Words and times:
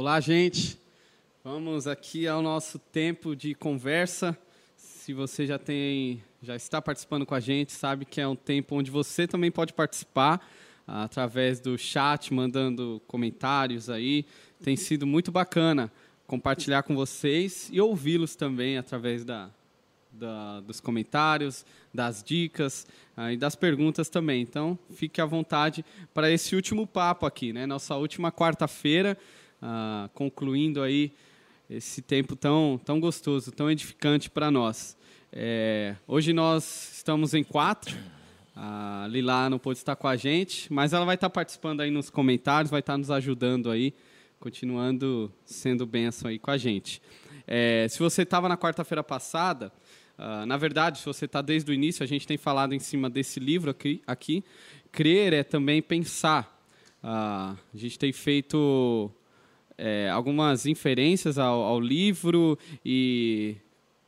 Olá, 0.00 0.20
gente. 0.20 0.78
Vamos 1.42 1.88
aqui 1.88 2.28
ao 2.28 2.40
nosso 2.40 2.78
tempo 2.78 3.34
de 3.34 3.52
conversa. 3.52 4.38
Se 4.76 5.12
você 5.12 5.44
já 5.44 5.58
tem, 5.58 6.22
já 6.40 6.54
está 6.54 6.80
participando 6.80 7.26
com 7.26 7.34
a 7.34 7.40
gente, 7.40 7.72
sabe 7.72 8.04
que 8.04 8.20
é 8.20 8.28
um 8.28 8.36
tempo 8.36 8.76
onde 8.76 8.92
você 8.92 9.26
também 9.26 9.50
pode 9.50 9.72
participar 9.72 10.40
ah, 10.86 11.02
através 11.02 11.58
do 11.58 11.76
chat, 11.76 12.32
mandando 12.32 13.02
comentários 13.08 13.90
aí. 13.90 14.24
Tem 14.62 14.76
sido 14.76 15.04
muito 15.04 15.32
bacana 15.32 15.90
compartilhar 16.28 16.84
com 16.84 16.94
vocês 16.94 17.68
e 17.72 17.80
ouvi-los 17.80 18.36
também 18.36 18.78
através 18.78 19.24
da, 19.24 19.50
da, 20.12 20.60
dos 20.60 20.78
comentários, 20.78 21.66
das 21.92 22.22
dicas 22.22 22.86
ah, 23.16 23.32
e 23.32 23.36
das 23.36 23.56
perguntas 23.56 24.08
também. 24.08 24.42
Então, 24.42 24.78
fique 24.92 25.20
à 25.20 25.26
vontade 25.26 25.84
para 26.14 26.30
esse 26.30 26.54
último 26.54 26.86
papo 26.86 27.26
aqui, 27.26 27.52
né? 27.52 27.66
Nossa 27.66 27.96
última 27.96 28.30
quarta-feira, 28.30 29.18
ah, 29.60 30.08
concluindo 30.14 30.82
aí 30.82 31.12
esse 31.68 32.00
tempo 32.00 32.34
tão, 32.34 32.80
tão 32.84 32.98
gostoso, 32.98 33.52
tão 33.52 33.70
edificante 33.70 34.30
para 34.30 34.50
nós. 34.50 34.96
É, 35.30 35.94
hoje 36.06 36.32
nós 36.32 36.92
estamos 36.96 37.34
em 37.34 37.44
quatro. 37.44 37.96
A 38.56 39.06
Lila 39.08 39.50
não 39.50 39.58
pôde 39.58 39.78
estar 39.78 39.94
com 39.94 40.08
a 40.08 40.16
gente, 40.16 40.72
mas 40.72 40.92
ela 40.92 41.04
vai 41.04 41.14
estar 41.14 41.30
participando 41.30 41.80
aí 41.80 41.90
nos 41.90 42.10
comentários, 42.10 42.70
vai 42.70 42.80
estar 42.80 42.96
nos 42.96 43.10
ajudando 43.10 43.70
aí, 43.70 43.94
continuando 44.40 45.30
sendo 45.44 45.86
bênção 45.86 46.30
aí 46.30 46.38
com 46.38 46.50
a 46.50 46.56
gente. 46.56 47.00
É, 47.46 47.86
se 47.88 47.98
você 47.98 48.22
estava 48.22 48.48
na 48.48 48.56
quarta-feira 48.56 49.04
passada, 49.04 49.72
uh, 50.18 50.44
na 50.46 50.56
verdade, 50.56 50.98
se 50.98 51.06
você 51.06 51.26
está 51.26 51.40
desde 51.40 51.70
o 51.70 51.74
início, 51.74 52.02
a 52.02 52.06
gente 52.06 52.26
tem 52.26 52.36
falado 52.36 52.74
em 52.74 52.78
cima 52.78 53.08
desse 53.08 53.38
livro 53.38 53.70
aqui. 53.70 54.02
aqui. 54.06 54.42
Crer 54.90 55.32
é 55.32 55.42
também 55.42 55.80
pensar. 55.80 56.60
Uh, 57.02 57.56
a 57.56 57.76
gente 57.76 57.98
tem 57.98 58.12
feito 58.12 59.10
é, 59.78 60.10
algumas 60.10 60.66
inferências 60.66 61.38
ao, 61.38 61.62
ao, 61.62 61.80
livro 61.80 62.58
e 62.84 63.56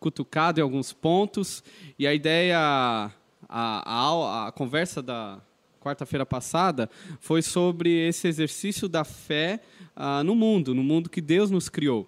cutucado 0.01 0.59
em 0.59 0.63
alguns 0.63 0.93
pontos. 0.93 1.63
E 1.97 2.07
a 2.07 2.13
ideia, 2.13 2.59
a, 2.59 3.11
a, 3.49 4.49
a 4.49 4.53
conversa 4.53 5.01
da 5.01 5.41
quarta-feira 5.81 6.27
passada 6.27 6.91
foi 7.21 7.41
sobre 7.41 7.91
esse 8.09 8.29
exercício 8.29 8.89
da 8.89 9.05
fé 9.05 9.61
uh, 9.97 10.23
no 10.23 10.35
mundo, 10.35 10.75
no 10.75 10.83
mundo 10.83 11.09
que 11.09 11.21
Deus 11.21 11.51
nos 11.51 11.69
criou. 11.69 12.07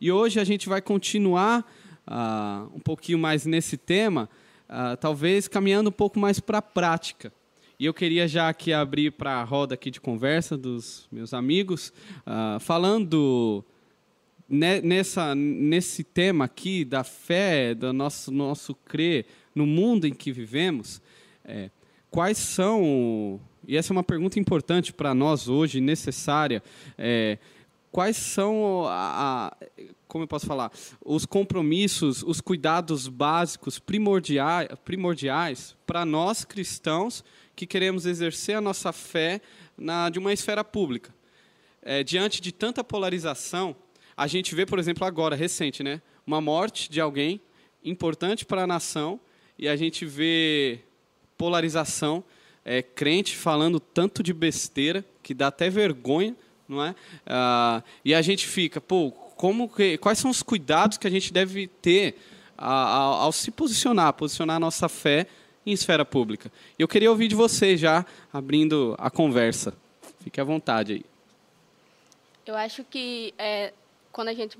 E 0.00 0.10
hoje 0.10 0.40
a 0.40 0.44
gente 0.44 0.68
vai 0.68 0.82
continuar 0.82 1.64
uh, 2.06 2.74
um 2.74 2.80
pouquinho 2.80 3.18
mais 3.18 3.46
nesse 3.46 3.76
tema, 3.76 4.28
uh, 4.68 4.96
talvez 4.96 5.46
caminhando 5.46 5.90
um 5.90 5.92
pouco 5.92 6.18
mais 6.18 6.40
para 6.40 6.58
a 6.58 6.62
prática. 6.62 7.32
E 7.82 7.84
eu 7.84 7.92
queria 7.92 8.28
já 8.28 8.48
aqui 8.48 8.72
abrir 8.72 9.10
para 9.10 9.40
a 9.40 9.42
roda 9.42 9.74
aqui 9.74 9.90
de 9.90 10.00
conversa 10.00 10.56
dos 10.56 11.08
meus 11.10 11.34
amigos, 11.34 11.92
uh, 12.18 12.60
falando 12.60 13.64
nessa, 14.48 15.34
nesse 15.34 16.04
tema 16.04 16.44
aqui 16.44 16.84
da 16.84 17.02
fé, 17.02 17.74
do 17.74 17.92
nosso, 17.92 18.30
nosso 18.30 18.72
crer 18.72 19.26
no 19.52 19.66
mundo 19.66 20.06
em 20.06 20.14
que 20.14 20.30
vivemos, 20.30 21.02
é, 21.44 21.70
quais 22.08 22.38
são, 22.38 23.40
e 23.66 23.76
essa 23.76 23.92
é 23.92 23.94
uma 23.96 24.04
pergunta 24.04 24.38
importante 24.38 24.92
para 24.92 25.12
nós 25.12 25.48
hoje, 25.48 25.80
necessária, 25.80 26.62
é, 26.96 27.36
quais 27.90 28.16
são 28.16 28.86
a, 28.86 29.48
a, 29.48 29.56
como 30.06 30.22
eu 30.22 30.28
posso 30.28 30.46
falar, 30.46 30.70
os 31.04 31.26
compromissos, 31.26 32.22
os 32.22 32.40
cuidados 32.40 33.08
básicos 33.08 33.80
primordiais 33.80 35.76
para 35.84 36.04
nós 36.04 36.44
cristãos 36.44 37.24
que 37.54 37.66
queremos 37.66 38.06
exercer 38.06 38.56
a 38.56 38.60
nossa 38.60 38.92
fé 38.92 39.40
na, 39.76 40.08
de 40.08 40.18
uma 40.18 40.32
esfera 40.32 40.64
pública. 40.64 41.14
É, 41.82 42.02
diante 42.02 42.40
de 42.40 42.52
tanta 42.52 42.84
polarização, 42.84 43.74
a 44.16 44.26
gente 44.26 44.54
vê, 44.54 44.64
por 44.64 44.78
exemplo, 44.78 45.06
agora, 45.06 45.34
recente, 45.34 45.82
né, 45.82 46.00
uma 46.26 46.40
morte 46.40 46.90
de 46.90 47.00
alguém 47.00 47.40
importante 47.84 48.44
para 48.44 48.62
a 48.62 48.66
nação 48.66 49.18
e 49.58 49.68
a 49.68 49.76
gente 49.76 50.06
vê 50.06 50.80
polarização, 51.36 52.22
é, 52.64 52.82
crente 52.82 53.36
falando 53.36 53.80
tanto 53.80 54.22
de 54.22 54.32
besteira 54.32 55.04
que 55.22 55.34
dá 55.34 55.48
até 55.48 55.68
vergonha, 55.68 56.36
não 56.68 56.84
é? 56.84 56.94
Ah, 57.26 57.82
e 58.04 58.14
a 58.14 58.22
gente 58.22 58.46
fica, 58.46 58.80
pô, 58.80 59.10
como 59.10 59.68
que, 59.68 59.98
quais 59.98 60.18
são 60.18 60.30
os 60.30 60.42
cuidados 60.42 60.96
que 60.96 61.06
a 61.06 61.10
gente 61.10 61.32
deve 61.32 61.66
ter 61.66 62.16
ao, 62.56 63.14
ao 63.14 63.32
se 63.32 63.50
posicionar, 63.50 64.12
posicionar 64.12 64.56
a 64.56 64.60
nossa 64.60 64.88
fé 64.88 65.26
em 65.64 65.72
esfera 65.72 66.04
pública. 66.04 66.50
Eu 66.78 66.88
queria 66.88 67.10
ouvir 67.10 67.28
de 67.28 67.34
você 67.34 67.76
já, 67.76 68.04
abrindo 68.32 68.94
a 68.98 69.10
conversa. 69.10 69.74
Fique 70.20 70.40
à 70.40 70.44
vontade 70.44 70.92
aí. 70.92 71.04
Eu 72.44 72.56
acho 72.56 72.84
que 72.84 73.32
é, 73.38 73.72
quando 74.10 74.28
a 74.28 74.34
gente 74.34 74.58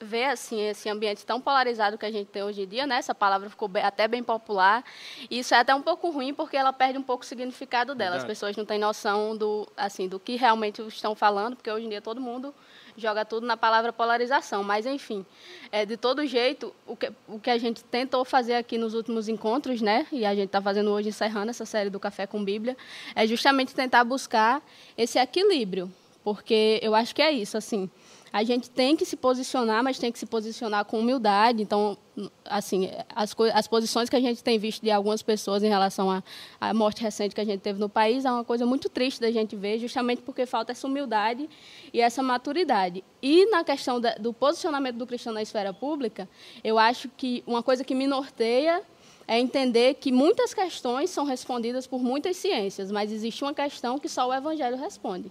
vê 0.00 0.24
assim 0.24 0.60
esse 0.60 0.88
ambiente 0.88 1.24
tão 1.24 1.40
polarizado 1.40 1.96
que 1.96 2.04
a 2.04 2.10
gente 2.10 2.28
tem 2.28 2.42
hoje 2.42 2.62
em 2.62 2.66
dia, 2.66 2.86
né? 2.86 2.96
Essa 2.96 3.14
palavra 3.14 3.48
ficou 3.48 3.68
bem, 3.68 3.82
até 3.82 4.06
bem 4.06 4.22
popular. 4.22 4.84
E 5.30 5.38
isso 5.38 5.54
é 5.54 5.58
até 5.58 5.74
um 5.74 5.82
pouco 5.82 6.10
ruim 6.10 6.34
porque 6.34 6.56
ela 6.56 6.72
perde 6.72 6.98
um 6.98 7.02
pouco 7.02 7.24
o 7.24 7.26
significado 7.26 7.94
dela. 7.94 8.12
Verdade. 8.12 8.30
As 8.30 8.38
pessoas 8.38 8.56
não 8.56 8.64
têm 8.64 8.78
noção 8.78 9.36
do 9.36 9.66
assim 9.76 10.08
do 10.08 10.18
que 10.18 10.36
realmente 10.36 10.82
estão 10.82 11.14
falando, 11.14 11.56
porque 11.56 11.70
hoje 11.70 11.86
em 11.86 11.88
dia 11.88 12.02
todo 12.02 12.20
mundo 12.20 12.54
joga 13.00 13.24
tudo 13.24 13.46
na 13.46 13.56
palavra 13.56 13.92
polarização. 13.92 14.62
Mas, 14.62 14.86
enfim, 14.86 15.24
é, 15.72 15.84
de 15.84 15.96
todo 15.96 16.26
jeito, 16.26 16.74
o 16.86 16.94
que, 16.94 17.12
o 17.26 17.40
que 17.40 17.50
a 17.50 17.58
gente 17.58 17.82
tentou 17.84 18.24
fazer 18.24 18.54
aqui 18.54 18.78
nos 18.78 18.94
últimos 18.94 19.28
encontros, 19.28 19.80
né, 19.80 20.06
e 20.12 20.24
a 20.24 20.34
gente 20.34 20.46
está 20.46 20.60
fazendo 20.60 20.90
hoje, 20.90 21.08
encerrando 21.08 21.50
essa 21.50 21.64
série 21.64 21.90
do 21.90 21.98
Café 21.98 22.26
com 22.26 22.44
Bíblia, 22.44 22.76
é 23.14 23.26
justamente 23.26 23.74
tentar 23.74 24.04
buscar 24.04 24.62
esse 24.96 25.18
equilíbrio. 25.18 25.90
Porque 26.22 26.78
eu 26.82 26.94
acho 26.94 27.14
que 27.14 27.22
é 27.22 27.32
isso, 27.32 27.56
assim 27.56 27.90
a 28.32 28.44
gente 28.44 28.70
tem 28.70 28.96
que 28.96 29.04
se 29.04 29.16
posicionar, 29.16 29.82
mas 29.82 29.98
tem 29.98 30.12
que 30.12 30.18
se 30.18 30.26
posicionar 30.26 30.84
com 30.84 31.00
humildade. 31.00 31.62
Então, 31.62 31.98
assim, 32.44 32.90
as, 33.14 33.34
as 33.54 33.66
posições 33.66 34.08
que 34.08 34.16
a 34.16 34.20
gente 34.20 34.42
tem 34.42 34.58
visto 34.58 34.82
de 34.82 34.90
algumas 34.90 35.22
pessoas 35.22 35.62
em 35.62 35.68
relação 35.68 36.10
à, 36.10 36.22
à 36.60 36.72
morte 36.72 37.02
recente 37.02 37.34
que 37.34 37.40
a 37.40 37.44
gente 37.44 37.60
teve 37.60 37.80
no 37.80 37.88
país 37.88 38.24
é 38.24 38.30
uma 38.30 38.44
coisa 38.44 38.64
muito 38.64 38.88
triste 38.88 39.20
da 39.20 39.30
gente 39.30 39.56
ver, 39.56 39.78
justamente 39.78 40.22
porque 40.22 40.46
falta 40.46 40.72
essa 40.72 40.86
humildade 40.86 41.48
e 41.92 42.00
essa 42.00 42.22
maturidade. 42.22 43.02
E 43.20 43.46
na 43.46 43.64
questão 43.64 44.00
da, 44.00 44.14
do 44.14 44.32
posicionamento 44.32 44.96
do 44.96 45.06
cristão 45.06 45.32
na 45.32 45.42
esfera 45.42 45.72
pública, 45.72 46.28
eu 46.62 46.78
acho 46.78 47.08
que 47.16 47.42
uma 47.46 47.62
coisa 47.62 47.82
que 47.82 47.94
me 47.94 48.06
norteia 48.06 48.82
é 49.26 49.38
entender 49.38 49.94
que 49.94 50.10
muitas 50.10 50.52
questões 50.52 51.10
são 51.10 51.24
respondidas 51.24 51.86
por 51.86 52.02
muitas 52.02 52.36
ciências, 52.36 52.90
mas 52.90 53.12
existe 53.12 53.44
uma 53.44 53.54
questão 53.54 53.98
que 53.98 54.08
só 54.08 54.28
o 54.28 54.34
Evangelho 54.34 54.76
responde. 54.76 55.30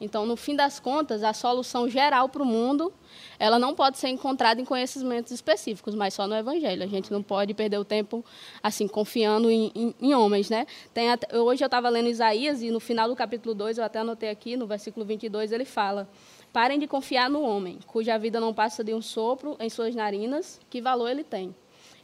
Então, 0.00 0.26
no 0.26 0.36
fim 0.36 0.54
das 0.54 0.78
contas, 0.78 1.22
a 1.22 1.32
solução 1.32 1.88
geral 1.88 2.28
para 2.28 2.42
o 2.42 2.46
mundo, 2.46 2.92
ela 3.38 3.58
não 3.58 3.74
pode 3.74 3.96
ser 3.96 4.08
encontrada 4.08 4.60
em 4.60 4.64
conhecimentos 4.64 5.32
específicos, 5.32 5.94
mas 5.94 6.12
só 6.12 6.26
no 6.26 6.34
Evangelho. 6.34 6.82
A 6.82 6.86
gente 6.86 7.10
não 7.10 7.22
pode 7.22 7.54
perder 7.54 7.78
o 7.78 7.84
tempo 7.84 8.24
assim 8.62 8.86
confiando 8.86 9.50
em, 9.50 9.72
em, 9.74 9.94
em 10.00 10.14
homens, 10.14 10.50
né? 10.50 10.66
Até, 10.90 11.38
hoje 11.38 11.64
eu 11.64 11.66
estava 11.66 11.88
lendo 11.88 12.08
Isaías 12.08 12.62
e 12.62 12.70
no 12.70 12.78
final 12.78 13.08
do 13.08 13.16
capítulo 13.16 13.54
2, 13.54 13.78
eu 13.78 13.84
até 13.84 14.00
anotei 14.00 14.28
aqui, 14.28 14.56
no 14.56 14.66
versículo 14.66 15.06
22, 15.06 15.50
ele 15.50 15.64
fala: 15.64 16.06
"Parem 16.52 16.78
de 16.78 16.86
confiar 16.86 17.30
no 17.30 17.40
homem, 17.40 17.78
cuja 17.86 18.18
vida 18.18 18.38
não 18.38 18.52
passa 18.52 18.84
de 18.84 18.92
um 18.92 19.00
sopro 19.00 19.56
em 19.58 19.70
suas 19.70 19.94
narinas, 19.94 20.60
que 20.68 20.82
valor 20.82 21.08
ele 21.08 21.24
tem?" 21.24 21.54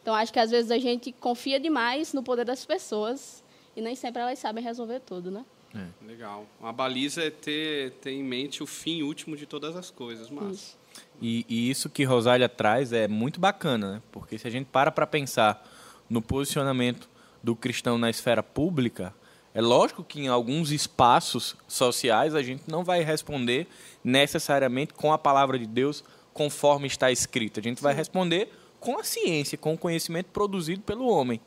Então, 0.00 0.14
acho 0.14 0.32
que 0.32 0.40
às 0.40 0.50
vezes 0.50 0.70
a 0.70 0.78
gente 0.78 1.12
confia 1.12 1.60
demais 1.60 2.12
no 2.12 2.22
poder 2.22 2.44
das 2.44 2.64
pessoas 2.64 3.44
e 3.76 3.80
nem 3.80 3.94
sempre 3.94 4.20
elas 4.22 4.38
sabem 4.38 4.62
resolver 4.62 5.00
tudo, 5.00 5.30
né? 5.30 5.44
É. 5.74 6.06
Legal. 6.06 6.46
A 6.62 6.72
baliza 6.72 7.22
é 7.22 7.30
ter, 7.30 7.92
ter 7.92 8.10
em 8.10 8.22
mente 8.22 8.62
o 8.62 8.66
fim 8.66 9.02
último 9.02 9.36
de 9.36 9.46
todas 9.46 9.76
as 9.76 9.90
coisas, 9.90 10.30
mas... 10.30 10.76
E, 11.20 11.46
e, 11.48 11.70
isso 11.70 11.88
que 11.88 12.04
Rosália 12.04 12.48
traz 12.48 12.92
é 12.92 13.08
muito 13.08 13.40
bacana, 13.40 13.94
né? 13.94 14.02
Porque 14.10 14.38
se 14.38 14.46
a 14.46 14.50
gente 14.50 14.66
para 14.66 14.90
para 14.90 15.06
pensar 15.06 15.66
no 16.10 16.20
posicionamento 16.20 17.08
do 17.42 17.56
cristão 17.56 17.96
na 17.96 18.10
esfera 18.10 18.42
pública, 18.42 19.14
é 19.54 19.60
lógico 19.60 20.04
que 20.04 20.20
em 20.20 20.28
alguns 20.28 20.70
espaços 20.70 21.56
sociais 21.66 22.34
a 22.34 22.42
gente 22.42 22.64
não 22.66 22.84
vai 22.84 23.02
responder 23.02 23.66
necessariamente 24.02 24.94
com 24.94 25.12
a 25.12 25.18
palavra 25.18 25.58
de 25.58 25.66
Deus 25.66 26.04
conforme 26.32 26.86
está 26.86 27.10
escrito. 27.10 27.60
A 27.60 27.62
gente 27.62 27.78
Sim. 27.78 27.84
vai 27.84 27.94
responder 27.94 28.50
com 28.80 28.98
a 28.98 29.04
ciência, 29.04 29.56
com 29.58 29.74
o 29.74 29.78
conhecimento 29.78 30.26
produzido 30.26 30.82
pelo 30.82 31.06
homem. 31.06 31.40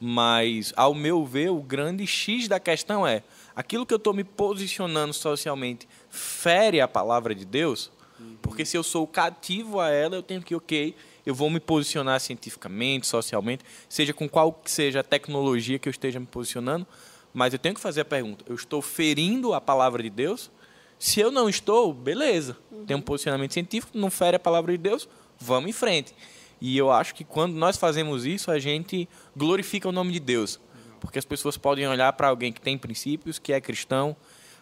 Mas, 0.00 0.72
ao 0.76 0.94
meu 0.94 1.24
ver, 1.26 1.50
o 1.50 1.60
grande 1.60 2.06
X 2.06 2.48
da 2.48 2.58
questão 2.58 3.06
é 3.06 3.22
aquilo 3.54 3.86
que 3.86 3.92
eu 3.92 3.98
estou 3.98 4.12
me 4.12 4.24
posicionando 4.24 5.12
socialmente 5.12 5.88
fere 6.08 6.80
a 6.80 6.88
palavra 6.88 7.34
de 7.34 7.44
Deus? 7.44 7.90
Uhum. 8.18 8.36
Porque 8.42 8.64
se 8.64 8.76
eu 8.76 8.82
sou 8.82 9.06
cativo 9.06 9.80
a 9.80 9.88
ela, 9.88 10.16
eu 10.16 10.22
tenho 10.22 10.42
que, 10.42 10.54
ok, 10.54 10.94
eu 11.24 11.34
vou 11.34 11.50
me 11.50 11.60
posicionar 11.60 12.20
cientificamente, 12.20 13.06
socialmente, 13.06 13.64
seja 13.88 14.12
com 14.12 14.28
qual 14.28 14.52
que 14.52 14.70
seja 14.70 15.00
a 15.00 15.02
tecnologia 15.02 15.78
que 15.78 15.88
eu 15.88 15.90
esteja 15.90 16.18
me 16.18 16.26
posicionando, 16.26 16.86
mas 17.32 17.52
eu 17.52 17.58
tenho 17.58 17.74
que 17.74 17.80
fazer 17.80 18.02
a 18.02 18.04
pergunta: 18.04 18.44
eu 18.48 18.54
estou 18.54 18.82
ferindo 18.82 19.54
a 19.54 19.60
palavra 19.60 20.02
de 20.02 20.10
Deus? 20.10 20.50
Se 20.98 21.18
eu 21.18 21.30
não 21.30 21.48
estou, 21.48 21.94
beleza, 21.94 22.56
uhum. 22.70 22.84
tem 22.84 22.96
um 22.96 23.00
posicionamento 23.00 23.54
científico, 23.54 23.96
não 23.96 24.10
fere 24.10 24.36
a 24.36 24.40
palavra 24.40 24.72
de 24.72 24.78
Deus, 24.78 25.08
vamos 25.38 25.70
em 25.70 25.72
frente. 25.72 26.14
E 26.60 26.76
eu 26.76 26.90
acho 26.90 27.14
que 27.14 27.24
quando 27.24 27.54
nós 27.54 27.78
fazemos 27.78 28.26
isso, 28.26 28.50
a 28.50 28.58
gente 28.58 29.08
glorifica 29.34 29.88
o 29.88 29.92
nome 29.92 30.12
de 30.12 30.20
Deus 30.20 30.60
porque 31.00 31.18
as 31.18 31.24
pessoas 31.24 31.56
podem 31.56 31.88
olhar 31.88 32.12
para 32.12 32.28
alguém 32.28 32.52
que 32.52 32.60
tem 32.60 32.76
princípios, 32.76 33.38
que 33.38 33.52
é 33.52 33.60
cristão, 33.60 34.14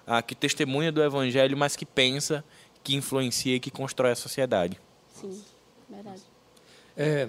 ah, 0.06 0.22
que 0.22 0.34
testemunha 0.34 0.90
do 0.90 1.02
evangelho, 1.02 1.56
mas 1.56 1.76
que 1.76 1.84
pensa 1.84 2.44
que 2.82 2.94
influencia 2.94 3.56
e 3.56 3.60
que 3.60 3.70
constrói 3.70 4.12
a 4.12 4.16
sociedade. 4.16 4.80
Sim, 5.20 5.42
verdade. 5.90 6.22
É, 6.96 7.28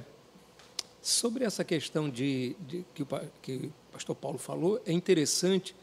sobre 1.01 1.43
essa 1.43 1.63
questão 1.63 2.09
de, 2.09 2.55
de 2.61 2.85
que, 2.93 3.03
o, 3.03 3.07
que 3.41 3.53
o 3.53 3.73
pastor 3.91 4.15
Paulo 4.15 4.37
falou, 4.37 4.81
é 4.85 4.91
interessante 4.91 5.75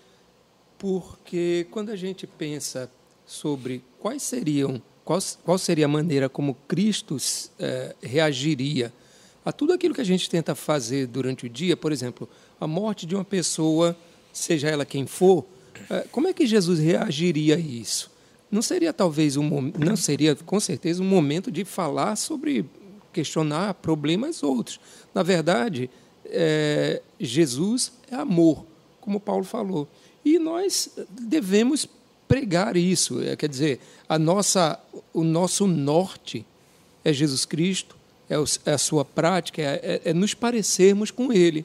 porque 0.78 1.66
quando 1.70 1.90
a 1.90 1.96
gente 1.96 2.26
pensa 2.26 2.90
sobre 3.26 3.82
quais 3.98 4.22
seriam, 4.22 4.80
qual, 5.04 5.18
qual 5.44 5.58
seria 5.58 5.86
a 5.86 5.88
maneira 5.88 6.28
como 6.28 6.54
Cristo 6.68 7.16
é, 7.58 7.94
reagiria 8.02 8.92
a 9.44 9.52
tudo 9.52 9.72
aquilo 9.72 9.94
que 9.94 10.00
a 10.00 10.04
gente 10.04 10.28
tenta 10.28 10.54
fazer 10.54 11.06
durante 11.06 11.46
o 11.46 11.48
dia, 11.48 11.76
por 11.76 11.92
exemplo, 11.92 12.28
a 12.60 12.66
morte 12.66 13.06
de 13.06 13.14
uma 13.14 13.24
pessoa, 13.24 13.96
seja 14.32 14.68
ela 14.68 14.84
quem 14.84 15.06
for, 15.06 15.44
é, 15.90 16.06
como 16.10 16.28
é 16.28 16.32
que 16.32 16.46
Jesus 16.46 16.78
reagiria 16.78 17.56
a 17.56 17.58
isso? 17.58 18.10
Não 18.50 18.62
seria 18.62 18.92
talvez 18.92 19.36
um 19.36 19.72
não 19.78 19.96
seria 19.96 20.34
com 20.34 20.58
certeza 20.60 21.02
um 21.02 21.06
momento 21.06 21.50
de 21.50 21.64
falar 21.64 22.16
sobre 22.16 22.64
questionar 23.12 23.74
problemas 23.74 24.42
outros. 24.42 24.78
Na 25.14 25.22
verdade, 25.22 25.90
é, 26.26 27.02
Jesus 27.18 27.92
é 28.10 28.14
amor, 28.14 28.64
como 29.00 29.18
Paulo 29.18 29.44
falou. 29.44 29.88
E 30.24 30.38
nós 30.38 30.90
devemos 31.10 31.88
pregar 32.28 32.76
isso. 32.76 33.22
É, 33.22 33.36
quer 33.36 33.48
dizer, 33.48 33.80
a 34.08 34.18
nossa, 34.18 34.78
o 35.12 35.24
nosso 35.24 35.66
norte 35.66 36.44
é 37.04 37.12
Jesus 37.12 37.44
Cristo, 37.44 37.96
é, 38.28 38.34
é 38.64 38.72
a 38.72 38.78
sua 38.78 39.04
prática, 39.04 39.62
é, 39.62 40.00
é, 40.04 40.10
é 40.10 40.12
nos 40.12 40.34
parecermos 40.34 41.10
com 41.10 41.32
Ele. 41.32 41.64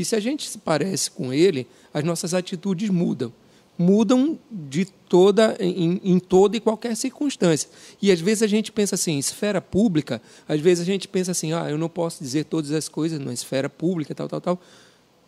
E 0.00 0.04
se 0.04 0.16
a 0.16 0.20
gente 0.20 0.48
se 0.48 0.58
parece 0.58 1.10
com 1.10 1.32
Ele, 1.32 1.66
as 1.92 2.02
nossas 2.02 2.34
atitudes 2.34 2.88
mudam 2.88 3.32
mudam 3.80 4.38
de 4.50 4.84
toda 4.84 5.56
em, 5.58 5.98
em, 6.04 6.18
toda 6.18 6.54
e 6.54 6.60
qualquer 6.60 6.94
circunstância. 6.94 7.66
E 8.00 8.12
às 8.12 8.20
vezes 8.20 8.42
a 8.42 8.46
gente 8.46 8.70
pensa 8.70 8.94
assim, 8.94 9.18
esfera 9.18 9.58
pública, 9.58 10.20
às 10.46 10.60
vezes 10.60 10.82
a 10.82 10.84
gente 10.84 11.08
pensa 11.08 11.30
assim, 11.30 11.54
ah, 11.54 11.66
eu 11.70 11.78
não 11.78 11.88
posso 11.88 12.22
dizer 12.22 12.44
todas 12.44 12.72
as 12.72 12.90
coisas 12.90 13.18
na 13.18 13.32
esfera 13.32 13.70
pública, 13.70 14.14
tal, 14.14 14.28
tal, 14.28 14.40
tal. 14.40 14.60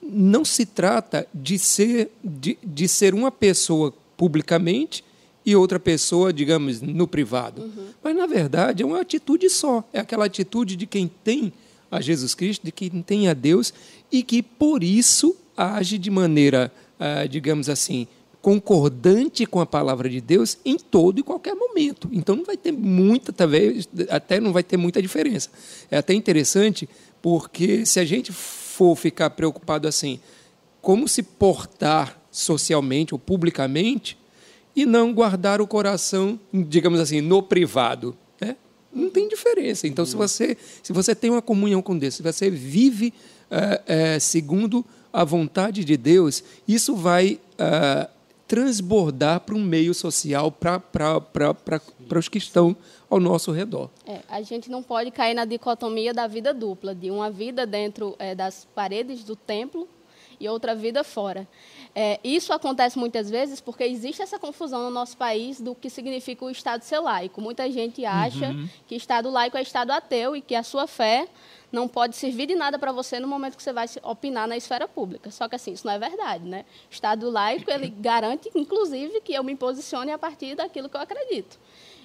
Não 0.03 0.45
se 0.45 0.67
trata 0.67 1.27
de 1.33 1.59
ser 1.59 2.11
de, 2.23 2.59
de 2.63 2.87
ser 2.89 3.15
uma 3.15 3.33
pessoa 3.33 3.95
publicamente 4.19 5.03
e 5.47 5.57
outra 5.57 5.81
pessoa, 5.81 6.31
digamos, 6.31 6.83
no 6.83 7.09
privado. 7.09 7.63
Uhum. 7.63 7.87
Mas 8.05 8.15
na 8.15 8.27
verdade 8.27 8.83
é 8.83 8.87
uma 8.87 9.01
atitude 9.01 9.49
só, 9.49 9.83
é 9.95 10.01
aquela 10.01 10.27
atitude 10.27 10.77
de 10.77 10.87
quem 10.87 11.11
tem 11.25 11.55
a 11.93 12.01
Jesus 12.01 12.35
Cristo, 12.35 12.65
de 12.65 12.73
quem 12.73 12.91
tem 13.03 13.29
a 13.29 13.35
Deus 13.35 13.73
e 14.11 14.23
que 14.23 14.43
por 14.43 14.83
isso 14.83 15.37
age 15.55 15.99
de 15.99 16.11
maneira, 16.11 16.73
ah, 16.99 17.27
digamos 17.27 17.69
assim, 17.69 18.09
concordante 18.41 19.45
com 19.45 19.61
a 19.61 19.67
palavra 19.67 20.09
de 20.09 20.21
Deus 20.21 20.57
em 20.65 20.79
todo 20.79 21.21
e 21.21 21.23
qualquer 21.23 21.55
momento. 21.55 22.09
Então 22.11 22.35
não 22.35 22.45
vai 22.45 22.57
ter 22.57 22.73
muita, 22.73 23.33
talvez, 23.33 23.87
até 24.09 24.41
não 24.41 24.53
vai 24.53 24.63
ter 24.63 24.79
muita 24.79 25.03
diferença. 25.03 25.51
É 25.91 25.99
até 25.99 26.15
interessante 26.15 26.89
porque 27.21 27.85
se 27.85 28.01
a 28.01 28.05
gente 28.05 28.33
for 28.33 28.97
ficar 28.97 29.31
preocupado 29.31 29.87
assim, 29.87 30.19
como 30.81 31.07
se 31.07 31.23
portar 31.23 32.21
socialmente 32.31 33.15
ou 33.15 33.19
publicamente 33.19 34.19
e 34.75 34.87
não 34.87 35.13
guardar 35.13 35.61
o 35.61 35.67
coração, 35.67 36.41
digamos 36.53 36.99
assim, 36.99 37.21
no 37.21 37.43
privado? 37.43 38.17
Não 38.93 39.11
tem 39.11 39.29
diferença. 39.29 39.87
Então, 39.87 40.05
se 40.05 40.15
você, 40.15 40.57
se 40.83 40.93
você 40.93 41.15
tem 41.15 41.31
uma 41.31 41.43
comunhão 41.43 41.81
com 41.81 41.97
Deus, 41.97 42.15
se 42.15 42.23
você 42.23 42.51
vive 42.51 43.13
é, 43.51 43.83
é, 43.87 44.19
segundo 44.19 44.85
a 45.13 45.25
vontade 45.25 45.85
de 45.85 45.97
Deus, 45.97 46.43
isso 46.67 46.97
vai 46.97 47.39
uh, 47.55 48.09
transbordar 48.49 49.41
para 49.41 49.55
um 49.55 49.63
meio 49.63 49.93
social, 49.95 50.51
para 50.51 50.81
os 52.19 52.29
que 52.29 52.39
estão 52.39 52.77
ao 53.11 53.21
nosso 53.21 53.53
redor. 53.53 53.91
É, 54.07 54.21
a 54.29 54.41
gente 54.43 54.71
não 54.71 54.83
pode 54.83 55.11
cair 55.11 55.35
na 55.35 55.45
dicotomia 55.45 56.15
da 56.15 56.27
vida 56.27 56.55
dupla, 56.55 56.95
de 56.95 57.11
uma 57.11 57.31
vida 57.31 57.67
dentro 57.67 58.17
é, 58.19 58.35
das 58.35 58.67
paredes 58.75 59.23
do 59.23 59.37
templo 59.37 59.87
e 60.39 60.49
outra 60.49 60.75
vida 60.75 61.03
fora. 61.05 61.47
É, 61.95 62.19
isso 62.25 62.53
acontece 62.53 62.99
muitas 62.99 63.29
vezes 63.29 63.61
porque 63.61 63.85
existe 63.85 64.23
essa 64.23 64.39
confusão 64.39 64.83
no 64.83 64.91
nosso 64.91 65.17
país 65.17 65.61
do 65.61 65.75
que 65.75 65.91
significa 65.91 66.45
o 66.45 66.51
Estado 66.51 66.83
ser 66.83 67.01
laico. 67.01 67.41
Muita 67.41 67.71
gente 67.71 68.05
acha 68.05 68.49
uhum. 68.49 68.69
que 68.87 68.95
Estado 68.95 69.31
laico 69.31 69.57
é 69.57 69.63
Estado 69.63 69.91
ateu 69.91 70.35
e 70.35 70.41
que 70.41 70.55
a 70.55 70.63
sua 70.63 70.87
fé 70.87 71.29
não 71.71 71.89
pode 71.89 72.17
servir 72.17 72.47
de 72.47 72.55
nada 72.55 72.79
para 72.79 72.93
você 72.93 73.19
no 73.19 73.27
momento 73.27 73.57
que 73.57 73.63
você 73.63 73.73
vai 73.73 73.87
opinar 74.03 74.47
na 74.47 74.57
esfera 74.57 74.87
pública. 74.87 75.31
Só 75.31 75.49
que 75.49 75.57
assim, 75.57 75.73
isso 75.73 75.87
não 75.87 75.95
é 75.95 75.99
verdade, 75.99 76.45
né? 76.45 76.65
O 76.91 76.93
Estado 76.93 77.31
laico, 77.31 77.71
ele 77.71 77.89
garante, 77.99 78.51
inclusive, 78.55 79.21
que 79.23 79.33
eu 79.33 79.43
me 79.43 79.57
posicione 79.57 80.13
a 80.13 80.19
partir 80.19 80.55
daquilo 80.55 80.89
que 80.89 80.97
eu 80.97 81.01
acredito. 81.01 81.59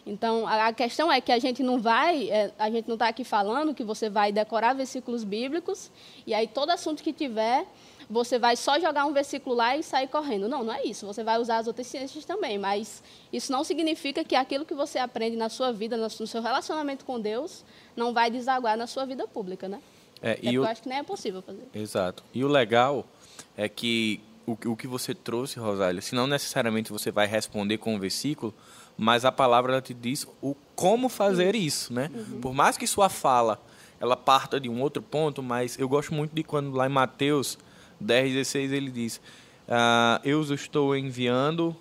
Então, 0.06 0.48
a 0.48 0.72
questão 0.72 1.12
é 1.12 1.20
que 1.20 1.34
a 1.34 1.38
gente 1.40 1.62
não 1.62 1.80
vai, 1.80 2.30
é, 2.30 2.54
a 2.58 2.70
gente 2.70 2.88
não 2.88 2.96
está 2.96 3.10
aqui 3.10 3.26
falando 3.26 3.74
que 3.74 3.84
você 3.84 4.10
vai 4.10 4.32
decorar 4.32 4.74
versículos 4.74 5.26
bíblicos 5.26 5.92
e 6.26 6.34
aí 6.34 6.48
todo 6.48 6.70
assunto 6.70 7.04
que 7.04 7.12
tiver 7.12 7.68
você 8.10 8.40
vai 8.40 8.56
só 8.56 8.80
jogar 8.80 9.06
um 9.06 9.14
versículo 9.14 9.56
lá 9.56 9.76
e 9.76 9.84
sair 9.84 10.08
correndo. 10.08 10.48
Não, 10.48 10.64
não 10.64 10.74
é 10.74 10.84
isso. 10.84 11.06
Você 11.06 11.24
vai 11.24 11.38
usar 11.38 11.58
as 11.58 11.68
outras 11.68 11.88
ciências 11.88 12.24
também, 12.24 12.58
mas 12.58 13.04
isso 13.32 13.52
não 13.52 13.64
significa 13.64 14.24
que 14.24 14.36
aquilo 14.36 14.66
que 14.66 14.74
você 14.74 14.98
aprende 14.98 15.36
na 15.36 15.50
sua 15.50 15.72
vida, 15.72 15.98
no 15.98 16.10
seu 16.10 16.42
relacionamento 16.42 17.04
com 17.04 17.20
Deus, 17.20 17.66
não 17.96 18.14
vai 18.14 18.32
desaguar 18.32 18.78
na 18.78 18.88
sua 18.88 19.06
vida 19.06 19.28
pública, 19.28 19.68
né? 19.68 19.82
É, 20.22 20.40
e 20.42 20.56
eu 20.56 20.66
acho 20.66 20.82
que 20.82 20.90
nem 20.90 21.00
é 21.00 21.04
possível 21.04 21.42
fazer. 21.42 21.68
Exato. 21.74 22.24
E 22.34 22.44
o 22.44 22.48
legal 22.48 23.06
é 23.56 23.68
que 23.70 24.22
o, 24.46 24.58
o 24.72 24.76
que 24.76 24.88
você 24.88 25.14
trouxe, 25.14 25.60
Rosália, 25.60 26.02
se 26.02 26.16
não 26.16 26.26
necessariamente 26.26 26.92
você 26.92 27.12
vai 27.12 27.28
responder 27.28 27.78
com 27.78 27.94
um 27.94 28.00
versículo, 28.00 28.54
mas 28.98 29.26
a 29.26 29.32
palavra 29.32 29.80
te 29.82 29.94
diz 29.94 30.26
o 30.42 30.56
como 30.76 31.10
fazer 31.10 31.56
isso, 31.56 31.94
né? 31.94 32.10
Uhum. 32.14 32.42
Por 32.42 32.54
mais 32.54 32.78
que 32.78 32.88
sua 32.88 33.10
fala 33.10 33.62
ela 34.00 34.16
parta 34.16 34.60
de 34.60 34.70
um 34.70 34.82
outro 34.82 35.02
ponto, 35.02 35.42
mas 35.42 35.78
eu 35.78 35.90
gosto 35.90 36.14
muito 36.14 36.34
de 36.34 36.44
quando 36.44 36.72
lá 36.72 36.86
em 36.86 36.90
Mateus 36.90 37.58
10, 38.00 38.34
16, 38.34 38.72
ele 38.72 38.92
diz: 38.92 39.22
ah, 39.68 40.22
Eu 40.24 40.40
os 40.40 40.52
estou 40.52 40.96
enviando 40.96 41.76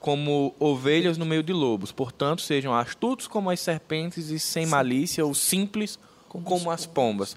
como 0.00 0.54
ovelhas 0.58 1.18
no 1.18 1.26
meio 1.26 1.42
de 1.42 1.52
lobos, 1.52 1.90
portanto, 1.90 2.42
sejam 2.42 2.74
astutos 2.74 3.26
como 3.26 3.50
as 3.50 3.60
serpentes 3.60 4.30
e 4.30 4.38
sem 4.38 4.64
malícia, 4.66 5.24
ou 5.24 5.34
simples 5.34 5.98
como, 6.28 6.44
como 6.44 6.70
as 6.70 6.86
pombas. 6.86 7.36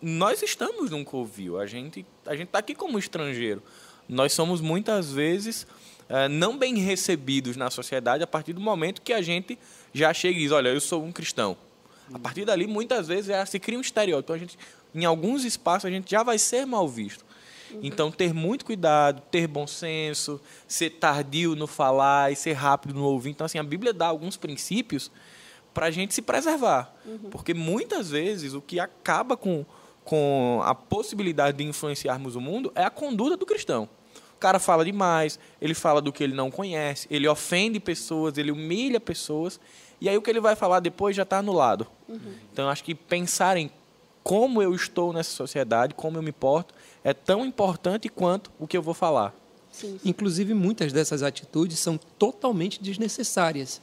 Nós 0.00 0.42
estamos 0.42 0.90
num 0.90 1.04
covil, 1.04 1.58
a 1.58 1.66
gente 1.66 2.06
a 2.26 2.36
gente 2.36 2.46
está 2.48 2.58
aqui 2.58 2.74
como 2.74 2.98
estrangeiro. 2.98 3.62
Nós 4.08 4.32
somos 4.32 4.60
muitas 4.60 5.12
vezes 5.12 5.66
ah, 6.08 6.28
não 6.28 6.56
bem 6.56 6.76
recebidos 6.78 7.56
na 7.56 7.70
sociedade 7.70 8.22
a 8.22 8.26
partir 8.26 8.52
do 8.52 8.60
momento 8.60 9.02
que 9.02 9.12
a 9.12 9.20
gente 9.20 9.58
já 9.92 10.14
chega 10.14 10.38
e 10.38 10.42
diz: 10.42 10.52
Olha, 10.52 10.68
eu 10.68 10.80
sou 10.80 11.04
um 11.04 11.12
cristão. 11.12 11.56
A 12.14 12.18
partir 12.18 12.44
dali, 12.44 12.68
muitas 12.68 13.08
vezes, 13.08 13.26
já 13.26 13.44
se 13.44 13.58
cria 13.58 13.76
um 13.76 13.80
estereótipo. 13.80 14.32
Então, 14.32 14.36
a 14.36 14.38
gente, 14.38 14.56
em 14.94 15.04
alguns 15.04 15.44
espaços, 15.44 15.86
a 15.86 15.90
gente 15.90 16.08
já 16.08 16.22
vai 16.22 16.38
ser 16.38 16.64
mal 16.64 16.88
visto. 16.88 17.25
Então, 17.82 18.10
ter 18.10 18.32
muito 18.32 18.64
cuidado, 18.64 19.22
ter 19.30 19.46
bom 19.46 19.66
senso, 19.66 20.40
ser 20.66 20.90
tardio 20.90 21.54
no 21.54 21.66
falar 21.66 22.32
e 22.32 22.36
ser 22.36 22.52
rápido 22.52 22.94
no 22.94 23.04
ouvir. 23.04 23.30
Então, 23.30 23.44
assim, 23.44 23.58
a 23.58 23.62
Bíblia 23.62 23.92
dá 23.92 24.06
alguns 24.06 24.36
princípios 24.36 25.10
para 25.74 25.86
a 25.86 25.90
gente 25.90 26.14
se 26.14 26.22
preservar. 26.22 26.94
Uhum. 27.04 27.30
Porque 27.30 27.52
muitas 27.52 28.10
vezes 28.10 28.54
o 28.54 28.62
que 28.62 28.80
acaba 28.80 29.36
com, 29.36 29.64
com 30.04 30.60
a 30.64 30.74
possibilidade 30.74 31.58
de 31.58 31.64
influenciarmos 31.64 32.34
o 32.34 32.40
mundo 32.40 32.72
é 32.74 32.82
a 32.82 32.90
conduta 32.90 33.36
do 33.36 33.44
cristão. 33.44 33.88
O 34.34 34.38
cara 34.38 34.58
fala 34.58 34.84
demais, 34.84 35.38
ele 35.60 35.74
fala 35.74 36.00
do 36.00 36.12
que 36.12 36.22
ele 36.22 36.34
não 36.34 36.50
conhece, 36.50 37.06
ele 37.10 37.26
ofende 37.26 37.80
pessoas, 37.80 38.36
ele 38.36 38.50
humilha 38.50 39.00
pessoas, 39.00 39.58
e 39.98 40.08
aí 40.08 40.16
o 40.16 40.22
que 40.22 40.28
ele 40.28 40.40
vai 40.40 40.54
falar 40.54 40.80
depois 40.80 41.16
já 41.16 41.22
está 41.22 41.38
anulado. 41.38 41.86
Uhum. 42.08 42.34
Então, 42.52 42.68
acho 42.68 42.84
que 42.84 42.94
pensar 42.94 43.56
em 43.56 43.70
como 44.22 44.60
eu 44.60 44.74
estou 44.74 45.12
nessa 45.12 45.30
sociedade, 45.30 45.94
como 45.94 46.18
eu 46.18 46.22
me 46.22 46.32
porto, 46.32 46.74
é 47.06 47.14
tão 47.14 47.46
importante 47.46 48.08
quanto 48.08 48.50
o 48.58 48.66
que 48.66 48.76
eu 48.76 48.82
vou 48.82 48.92
falar. 48.92 49.32
Sim. 49.70 50.00
Inclusive, 50.04 50.52
muitas 50.54 50.92
dessas 50.92 51.22
atitudes 51.22 51.78
são 51.78 51.96
totalmente 51.96 52.82
desnecessárias. 52.82 53.80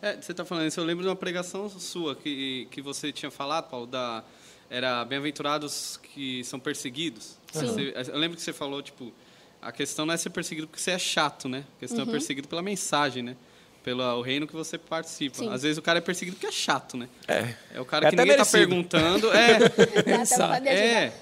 É, 0.00 0.16
você 0.16 0.32
está 0.32 0.42
falando 0.42 0.66
isso, 0.66 0.80
eu 0.80 0.84
lembro 0.84 1.02
de 1.02 1.10
uma 1.10 1.16
pregação 1.16 1.68
sua 1.68 2.16
que, 2.16 2.66
que 2.70 2.80
você 2.80 3.12
tinha 3.12 3.30
falado, 3.30 3.68
Paulo, 3.68 3.86
da, 3.86 4.24
era 4.70 5.04
bem-aventurados 5.04 6.00
que 6.02 6.42
são 6.44 6.58
perseguidos. 6.58 7.36
Você, 7.52 7.92
eu 8.10 8.18
lembro 8.18 8.38
que 8.38 8.42
você 8.42 8.54
falou, 8.54 8.80
tipo, 8.80 9.12
a 9.60 9.70
questão 9.70 10.06
não 10.06 10.14
é 10.14 10.16
ser 10.16 10.30
perseguido 10.30 10.66
porque 10.66 10.80
você 10.80 10.92
é 10.92 10.98
chato, 10.98 11.50
né? 11.50 11.66
A 11.76 11.80
questão 11.80 12.00
é 12.00 12.02
uhum. 12.04 12.08
é 12.08 12.12
perseguido 12.12 12.48
pela 12.48 12.62
mensagem, 12.62 13.22
né? 13.22 13.36
Pelo 13.84 14.02
o 14.02 14.22
reino 14.22 14.46
que 14.46 14.54
você 14.54 14.78
participa. 14.78 15.36
Sim. 15.36 15.52
Às 15.52 15.64
vezes 15.64 15.76
o 15.76 15.82
cara 15.82 15.98
é 15.98 16.00
perseguido 16.00 16.38
porque 16.38 16.46
é 16.46 16.52
chato, 16.52 16.96
né? 16.96 17.10
É. 17.28 17.54
É 17.74 17.80
o 17.80 17.84
cara 17.84 18.06
é 18.06 18.10
que 18.10 18.16
ninguém 18.16 18.32
está 18.32 18.46
perguntando. 18.46 19.30
É. 19.36 20.68
é. 20.70 21.12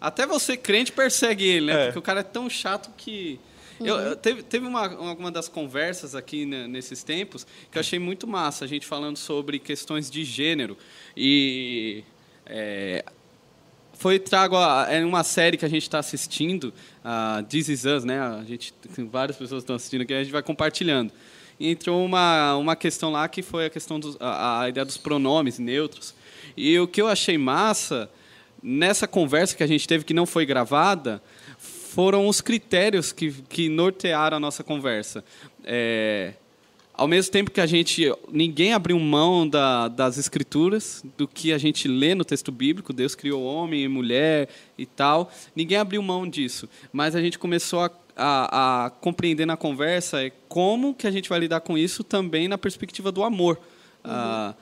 Até 0.00 0.26
você, 0.26 0.56
crente, 0.56 0.90
persegue 0.90 1.44
ele, 1.44 1.66
né? 1.66 1.72
É. 1.72 1.84
Porque 1.86 1.98
o 1.98 2.02
cara 2.02 2.20
é 2.20 2.24
tão 2.24 2.48
chato 2.48 2.90
que. 2.96 3.38
Uhum. 3.78 3.86
Eu, 3.86 4.16
teve 4.16 4.42
teve 4.42 4.66
uma, 4.66 4.88
uma 5.12 5.30
das 5.30 5.48
conversas 5.48 6.14
aqui 6.14 6.44
né, 6.46 6.66
nesses 6.66 7.02
tempos 7.02 7.46
que 7.70 7.78
eu 7.78 7.80
achei 7.80 7.98
muito 7.98 8.26
massa, 8.26 8.64
a 8.64 8.68
gente 8.68 8.86
falando 8.86 9.16
sobre 9.16 9.58
questões 9.58 10.10
de 10.10 10.24
gênero. 10.24 10.76
E. 11.16 12.02
É, 12.46 13.04
foi 14.00 14.18
trago 14.18 14.56
a, 14.56 14.86
é 14.88 15.04
uma 15.04 15.22
série 15.22 15.58
que 15.58 15.64
a 15.64 15.68
gente 15.68 15.82
está 15.82 15.98
assistindo, 15.98 16.72
a 17.04 17.44
This 17.46 17.68
Is 17.68 17.84
Us, 17.84 18.02
né? 18.02 18.18
A 18.18 18.42
gente, 18.44 18.72
várias 19.10 19.36
pessoas 19.36 19.62
estão 19.62 19.76
assistindo 19.76 20.00
aqui, 20.00 20.14
a 20.14 20.22
gente 20.22 20.32
vai 20.32 20.42
compartilhando. 20.42 21.12
entrou 21.60 22.02
uma, 22.02 22.56
uma 22.56 22.74
questão 22.74 23.12
lá 23.12 23.28
que 23.28 23.42
foi 23.42 23.66
a 23.66 23.70
questão 23.70 24.00
dos, 24.00 24.16
a, 24.18 24.62
a 24.62 24.68
ideia 24.70 24.86
dos 24.86 24.96
pronomes 24.96 25.58
neutros. 25.58 26.14
E 26.56 26.78
o 26.78 26.88
que 26.88 27.02
eu 27.02 27.08
achei 27.08 27.36
massa 27.36 28.10
nessa 28.62 29.06
conversa 29.06 29.56
que 29.56 29.62
a 29.62 29.66
gente 29.66 29.86
teve 29.86 30.04
que 30.04 30.14
não 30.14 30.26
foi 30.26 30.44
gravada 30.44 31.22
foram 31.58 32.28
os 32.28 32.40
critérios 32.40 33.12
que, 33.12 33.32
que 33.48 33.68
nortearam 33.68 34.36
a 34.36 34.40
nossa 34.40 34.62
conversa. 34.62 35.24
É, 35.64 36.34
ao 37.00 37.08
mesmo 37.08 37.32
tempo 37.32 37.50
que 37.50 37.62
a 37.62 37.66
gente 37.66 38.12
ninguém 38.30 38.74
abriu 38.74 38.98
mão 38.98 39.48
da, 39.48 39.88
das 39.88 40.18
escrituras 40.18 41.02
do 41.16 41.26
que 41.26 41.50
a 41.50 41.56
gente 41.56 41.88
lê 41.88 42.14
no 42.14 42.26
texto 42.26 42.52
bíblico 42.52 42.92
Deus 42.92 43.14
criou 43.14 43.42
homem 43.42 43.82
e 43.82 43.88
mulher 43.88 44.50
e 44.76 44.84
tal 44.84 45.32
ninguém 45.56 45.78
abriu 45.78 46.02
mão 46.02 46.28
disso 46.28 46.68
mas 46.92 47.16
a 47.16 47.20
gente 47.22 47.38
começou 47.38 47.80
a, 47.80 47.90
a, 48.14 48.84
a 48.84 48.90
compreender 48.90 49.46
na 49.46 49.56
conversa 49.56 50.22
é 50.22 50.30
como 50.46 50.94
que 50.94 51.06
a 51.06 51.10
gente 51.10 51.26
vai 51.26 51.38
lidar 51.38 51.60
com 51.60 51.78
isso 51.78 52.04
também 52.04 52.48
na 52.48 52.58
perspectiva 52.58 53.10
do 53.10 53.24
amor 53.24 53.56
uhum. 54.04 54.10
ah, 54.10 54.54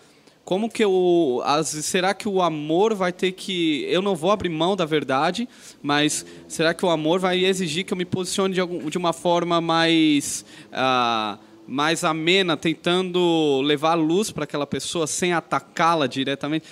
como 0.49 0.71
que 0.71 0.83
o 0.83 1.43
as, 1.45 1.69
será 1.69 2.15
que 2.15 2.27
o 2.27 2.41
amor 2.41 2.95
vai 2.95 3.13
ter 3.13 3.33
que 3.33 3.85
eu 3.85 4.01
não 4.01 4.17
vou 4.17 4.31
abrir 4.31 4.49
mão 4.49 4.75
da 4.75 4.87
verdade 4.87 5.47
mas 5.83 6.25
será 6.49 6.73
que 6.73 6.87
o 6.87 6.89
amor 6.89 7.21
vai 7.21 7.45
exigir 7.45 7.85
que 7.85 7.93
eu 7.93 7.99
me 7.99 8.07
posicione 8.07 8.55
de, 8.55 8.61
algum, 8.63 8.89
de 8.89 8.97
uma 8.97 9.13
forma 9.13 9.61
mais 9.61 10.47
ah, 10.73 11.37
mais 11.67 12.03
amena, 12.03 12.57
tentando 12.57 13.61
levar 13.61 13.93
luz 13.93 14.31
para 14.31 14.45
aquela 14.45 14.67
pessoa 14.67 15.07
sem 15.07 15.35
atacá-la 15.35 16.07
diretamente. 16.07 16.67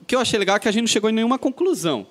O 0.00 0.04
que 0.04 0.14
eu 0.14 0.20
achei 0.20 0.38
legal 0.38 0.54
é 0.54 0.60
que 0.60 0.68
a 0.68 0.70
gente 0.70 0.82
não 0.82 0.88
chegou 0.88 1.10
em 1.10 1.12
nenhuma 1.12 1.36
conclusão. 1.36 2.06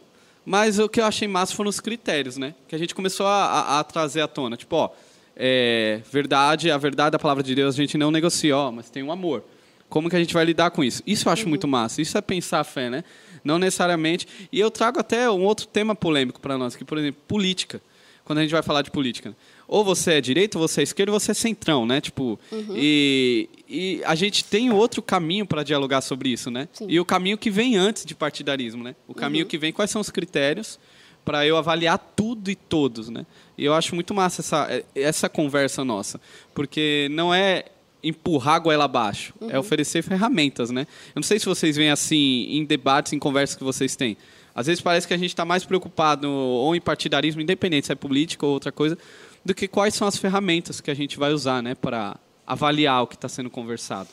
Mas 0.45 0.79
o 0.79 0.89
que 0.89 0.99
eu 0.99 1.05
achei 1.05 1.29
massa 1.29 1.55
foram 1.55 1.69
os 1.69 1.79
critérios, 1.79 2.35
né? 2.35 2.55
Que 2.67 2.75
a 2.75 2.77
gente 2.77 2.93
começou 2.93 3.25
a, 3.25 3.45
a, 3.45 3.79
a 3.79 3.83
trazer 3.85 4.19
à 4.19 4.27
tona. 4.27 4.57
Tipo, 4.57 4.75
ó, 4.75 4.89
é, 5.33 6.01
verdade, 6.11 6.69
a 6.69 6.77
verdade 6.77 7.11
da 7.11 7.19
palavra 7.19 7.41
de 7.41 7.55
Deus 7.55 7.75
a 7.75 7.77
gente 7.77 7.97
não 7.97 8.11
negocia, 8.11 8.57
ó, 8.57 8.69
mas 8.69 8.89
tem 8.89 9.01
um 9.01 9.13
amor. 9.13 9.41
Como 9.89 10.09
que 10.09 10.15
a 10.15 10.19
gente 10.19 10.33
vai 10.33 10.45
lidar 10.45 10.71
com 10.71 10.83
isso? 10.83 11.01
Isso 11.05 11.27
eu 11.27 11.33
acho 11.33 11.43
uhum. 11.43 11.49
muito 11.49 11.67
massa. 11.67 12.01
Isso 12.01 12.17
é 12.17 12.21
pensar 12.21 12.59
a 12.59 12.63
fé, 12.63 12.89
né? 12.89 13.03
Não 13.43 13.57
necessariamente. 13.57 14.27
E 14.51 14.59
eu 14.59 14.69
trago 14.69 14.99
até 14.99 15.29
um 15.29 15.43
outro 15.43 15.65
tema 15.65 15.95
polêmico 15.95 16.39
para 16.39 16.57
nós, 16.57 16.75
que, 16.75 16.85
por 16.85 16.97
exemplo, 16.97 17.21
política. 17.27 17.81
Quando 18.23 18.39
a 18.39 18.41
gente 18.43 18.51
vai 18.51 18.61
falar 18.61 18.83
de 18.83 18.91
política 18.91 19.35
ou 19.69 19.83
você 19.83 20.13
é 20.13 20.21
direita, 20.21 20.57
ou 20.57 20.67
você 20.67 20.81
é 20.81 20.83
esquerda, 20.83 21.11
ou 21.11 21.19
você 21.19 21.29
é 21.29 21.33
centrão, 21.35 21.85
né? 21.85 22.01
Tipo, 22.01 22.39
uhum. 22.51 22.73
e, 22.75 23.47
e 23.69 24.01
a 24.03 24.15
gente 24.15 24.43
tem 24.43 24.71
outro 24.71 24.99
caminho 24.99 25.45
para 25.45 25.61
dialogar 25.61 26.01
sobre 26.01 26.29
isso, 26.29 26.49
né? 26.49 26.67
Sim. 26.73 26.87
E 26.89 26.99
o 26.99 27.05
caminho 27.05 27.37
que 27.37 27.51
vem 27.51 27.77
antes 27.77 28.03
de 28.03 28.15
partidarismo, 28.15 28.83
né? 28.83 28.95
O 29.07 29.13
caminho 29.13 29.45
uhum. 29.45 29.49
que 29.49 29.59
vem, 29.59 29.71
quais 29.71 29.91
são 29.91 30.01
os 30.01 30.09
critérios 30.09 30.79
para 31.23 31.45
eu 31.45 31.55
avaliar 31.55 31.99
tudo 32.15 32.49
e 32.49 32.55
todos, 32.55 33.09
né? 33.09 33.27
E 33.55 33.63
eu 33.63 33.75
acho 33.75 33.93
muito 33.93 34.11
massa 34.11 34.41
essa, 34.41 34.83
essa 34.95 35.29
conversa 35.29 35.85
nossa, 35.85 36.19
porque 36.55 37.07
não 37.11 37.31
é 37.31 37.65
empurrar 38.03 38.55
a 38.55 38.59
goela 38.59 38.85
abaixo, 38.85 39.33
é 39.41 39.45
uhum. 39.45 39.51
é 39.51 39.59
oferecer 39.59 40.01
ferramentas, 40.01 40.69
né? 40.69 40.87
Eu 41.09 41.19
não 41.19 41.23
sei 41.23 41.39
se 41.39 41.45
vocês 41.45 41.75
veem 41.75 41.89
assim 41.89 42.47
em 42.49 42.63
debates, 42.63 43.13
em 43.13 43.19
conversas 43.19 43.55
que 43.55 43.63
vocês 43.63 43.95
têm. 43.95 44.15
Às 44.55 44.67
vezes 44.67 44.81
parece 44.81 45.07
que 45.07 45.13
a 45.13 45.17
gente 45.17 45.29
está 45.29 45.45
mais 45.45 45.63
preocupado 45.63 46.29
ou 46.29 46.75
em 46.75 46.81
partidarismo, 46.81 47.41
independente 47.41 47.87
se 47.87 47.91
é 47.91 47.95
político 47.95 48.45
ou 48.45 48.53
outra 48.53 48.71
coisa, 48.71 48.97
do 49.43 49.53
que 49.53 49.67
quais 49.67 49.93
são 49.93 50.07
as 50.07 50.17
ferramentas 50.17 50.81
que 50.81 50.91
a 50.91 50.93
gente 50.93 51.17
vai 51.17 51.31
usar 51.31 51.61
né, 51.61 51.75
para 51.75 52.17
avaliar 52.45 53.03
o 53.03 53.07
que 53.07 53.15
está 53.15 53.29
sendo 53.29 53.49
conversado. 53.49 54.09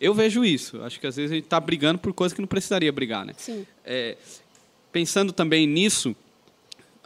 Eu 0.00 0.14
vejo 0.14 0.44
isso. 0.44 0.80
Acho 0.82 1.00
que 1.00 1.06
às 1.06 1.16
vezes 1.16 1.32
a 1.32 1.34
gente 1.34 1.44
está 1.44 1.58
brigando 1.58 1.98
por 1.98 2.12
coisas 2.12 2.34
que 2.34 2.40
não 2.40 2.46
precisaria 2.46 2.92
brigar. 2.92 3.24
Né? 3.24 3.34
É, 3.84 4.16
pensando 4.92 5.32
também 5.32 5.66
nisso, 5.66 6.14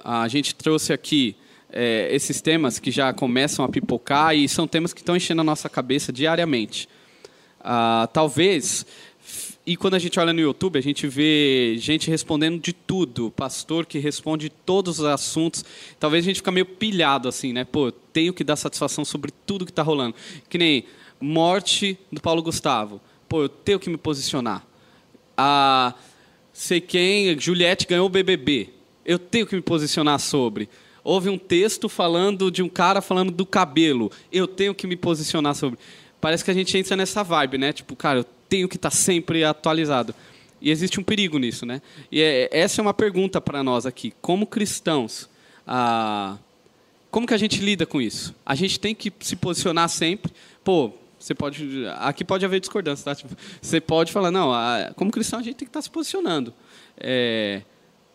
a 0.05 0.29
gente 0.29 0.55
trouxe 0.55 0.93
aqui 0.93 1.35
é, 1.73 2.09
esses 2.15 2.41
temas 2.41 2.79
que 2.79 2.91
já 2.91 3.13
começam 3.13 3.65
a 3.65 3.69
pipocar 3.69 4.37
e 4.37 4.49
são 4.49 4.67
temas 4.67 4.93
que 4.93 5.01
estão 5.01 5.17
enchendo 5.17 5.41
a 5.41 5.45
nossa 5.45 5.69
cabeça 5.69 6.13
diariamente. 6.13 6.89
Ah, 7.61 8.09
talvez 8.13 8.85
e 9.65 9.77
quando 9.77 9.95
a 9.95 9.99
gente 9.99 10.19
olha 10.19 10.33
no 10.33 10.41
YouTube, 10.41 10.77
a 10.77 10.83
gente 10.83 11.07
vê 11.07 11.77
gente 11.79 12.11
respondendo 12.11 12.61
de 12.61 12.73
tudo, 12.73 13.31
pastor 13.31 13.87
que 13.87 13.99
responde 13.99 14.51
todos 14.51 14.99
os 14.99 15.05
assuntos. 15.05 15.65
Talvez 16.01 16.25
a 16.25 16.27
gente 16.27 16.37
fique 16.37 16.51
meio 16.51 16.67
pilhado 16.67 17.29
assim, 17.29 17.53
né? 17.53 17.65
Pô, 17.65 17.93
tenho 17.93 18.35
que 18.35 18.43
dar 18.43 18.57
satisfação 18.57 19.05
sobre 19.05 19.31
tudo 19.47 19.65
que 19.65 19.71
está 19.71 19.83
rolando. 19.83 20.17
Que 20.49 20.59
nem 20.59 20.85
morte 21.21 21.97
do 22.11 22.21
Paulo 22.21 22.43
Gustavo. 22.43 23.01
Pô, 23.29 23.43
eu 23.43 23.49
tenho 23.49 23.79
que 23.79 23.89
me 23.89 23.97
posicionar. 23.97 24.67
Ah, 25.37 25.95
sei 26.53 26.81
quem, 26.81 27.39
Juliette 27.39 27.87
ganhou 27.87 28.07
o 28.07 28.11
BBB. 28.11 28.71
Eu 29.05 29.19
tenho 29.19 29.47
que 29.47 29.55
me 29.55 29.63
posicionar 29.63 30.19
sobre. 30.19 30.69
Houve 31.05 31.29
um 31.29 31.39
texto 31.39 31.89
falando 31.89 32.51
de 32.51 32.63
um 32.63 32.69
cara 32.69 33.01
falando 33.01 33.33
do 33.33 33.45
cabelo. 33.45 34.11
Eu 34.31 34.47
tenho 34.47 34.75
que 34.75 34.87
me 34.87 34.97
posicionar 34.97 35.55
sobre. 35.55 35.79
Parece 36.21 36.45
que 36.45 36.51
a 36.51 36.55
gente 36.55 36.77
entra 36.79 36.97
nessa 36.97 37.25
vibe, 37.25 37.59
né? 37.59 37.73
Tipo, 37.73 37.97
cara, 37.97 38.21
eu 38.21 38.25
tenho 38.49 38.69
que 38.69 38.77
estar 38.77 38.91
tá 38.91 38.97
sempre 38.97 39.43
atualizado. 39.43 40.15
E 40.61 40.71
existe 40.71 41.01
um 41.01 41.03
perigo 41.03 41.39
nisso, 41.39 41.67
né? 41.67 41.83
E 42.11 42.23
é, 42.23 42.49
essa 42.53 42.81
é 42.81 42.83
uma 42.83 42.95
pergunta 42.95 43.41
para 43.41 43.65
nós 43.65 43.85
aqui. 43.85 44.15
Como 44.21 44.47
cristãos, 44.47 45.29
como 47.11 47.27
que 47.27 47.35
a 47.35 47.39
gente 47.39 47.61
lida 47.61 47.85
com 47.85 48.01
isso? 48.01 48.35
A 48.47 48.55
gente 48.55 48.79
tem 48.79 48.95
que 48.95 49.13
se 49.21 49.35
posicionar 49.35 49.89
sempre. 49.89 50.33
Pô, 50.63 50.93
você 51.19 51.35
pode, 51.35 51.85
aqui 51.99 52.25
pode 52.25 52.45
haver 52.45 52.61
discordância, 52.61 53.05
tá? 53.05 53.15
Tipo, 53.15 53.37
você 53.61 53.81
pode 53.81 54.13
falar, 54.13 54.31
não, 54.31 54.53
como 54.95 55.11
cristão 55.11 55.41
a 55.41 55.43
gente 55.43 55.57
tem 55.57 55.67
que 55.67 55.71
estar 55.71 55.81
tá 55.81 55.83
se 55.83 55.91
posicionando. 55.91 56.55
É, 56.97 57.63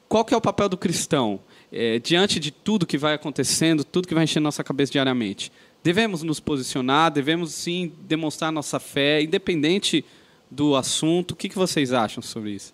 qual 0.07 0.23
que 0.23 0.33
é 0.33 0.37
o 0.37 0.41
papel 0.41 0.69
do 0.69 0.77
cristão 0.77 1.39
é, 1.71 1.99
diante 1.99 2.39
de 2.39 2.51
tudo 2.51 2.85
que 2.85 2.97
vai 2.97 3.13
acontecendo, 3.13 3.83
tudo 3.83 4.07
que 4.07 4.13
vai 4.13 4.23
enchendo 4.23 4.43
nossa 4.43 4.63
cabeça 4.63 4.91
diariamente? 4.91 5.51
Devemos 5.83 6.23
nos 6.23 6.39
posicionar, 6.39 7.11
devemos 7.11 7.53
sim 7.53 7.93
demonstrar 8.01 8.51
nossa 8.51 8.79
fé, 8.79 9.21
independente 9.21 10.03
do 10.49 10.75
assunto. 10.75 11.31
O 11.31 11.35
que, 11.35 11.49
que 11.49 11.57
vocês 11.57 11.93
acham 11.93 12.21
sobre 12.21 12.51
isso? 12.51 12.73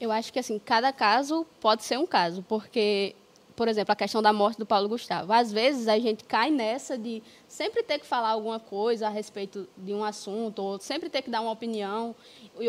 Eu 0.00 0.12
acho 0.12 0.32
que 0.32 0.38
assim, 0.38 0.58
cada 0.58 0.92
caso 0.92 1.46
pode 1.60 1.84
ser 1.84 1.98
um 1.98 2.06
caso, 2.06 2.44
porque, 2.48 3.16
por 3.56 3.66
exemplo, 3.66 3.92
a 3.92 3.96
questão 3.96 4.22
da 4.22 4.32
morte 4.32 4.58
do 4.58 4.64
Paulo 4.64 4.88
Gustavo. 4.88 5.32
Às 5.32 5.52
vezes 5.52 5.88
a 5.88 5.98
gente 5.98 6.22
cai 6.24 6.50
nessa 6.50 6.96
de 6.96 7.20
sempre 7.48 7.82
ter 7.82 7.98
que 7.98 8.06
falar 8.06 8.30
alguma 8.30 8.60
coisa 8.60 9.08
a 9.08 9.10
respeito 9.10 9.68
de 9.76 9.92
um 9.92 10.04
assunto, 10.04 10.62
ou 10.62 10.78
sempre 10.78 11.08
ter 11.08 11.22
que 11.22 11.30
dar 11.30 11.40
uma 11.40 11.50
opinião, 11.50 12.14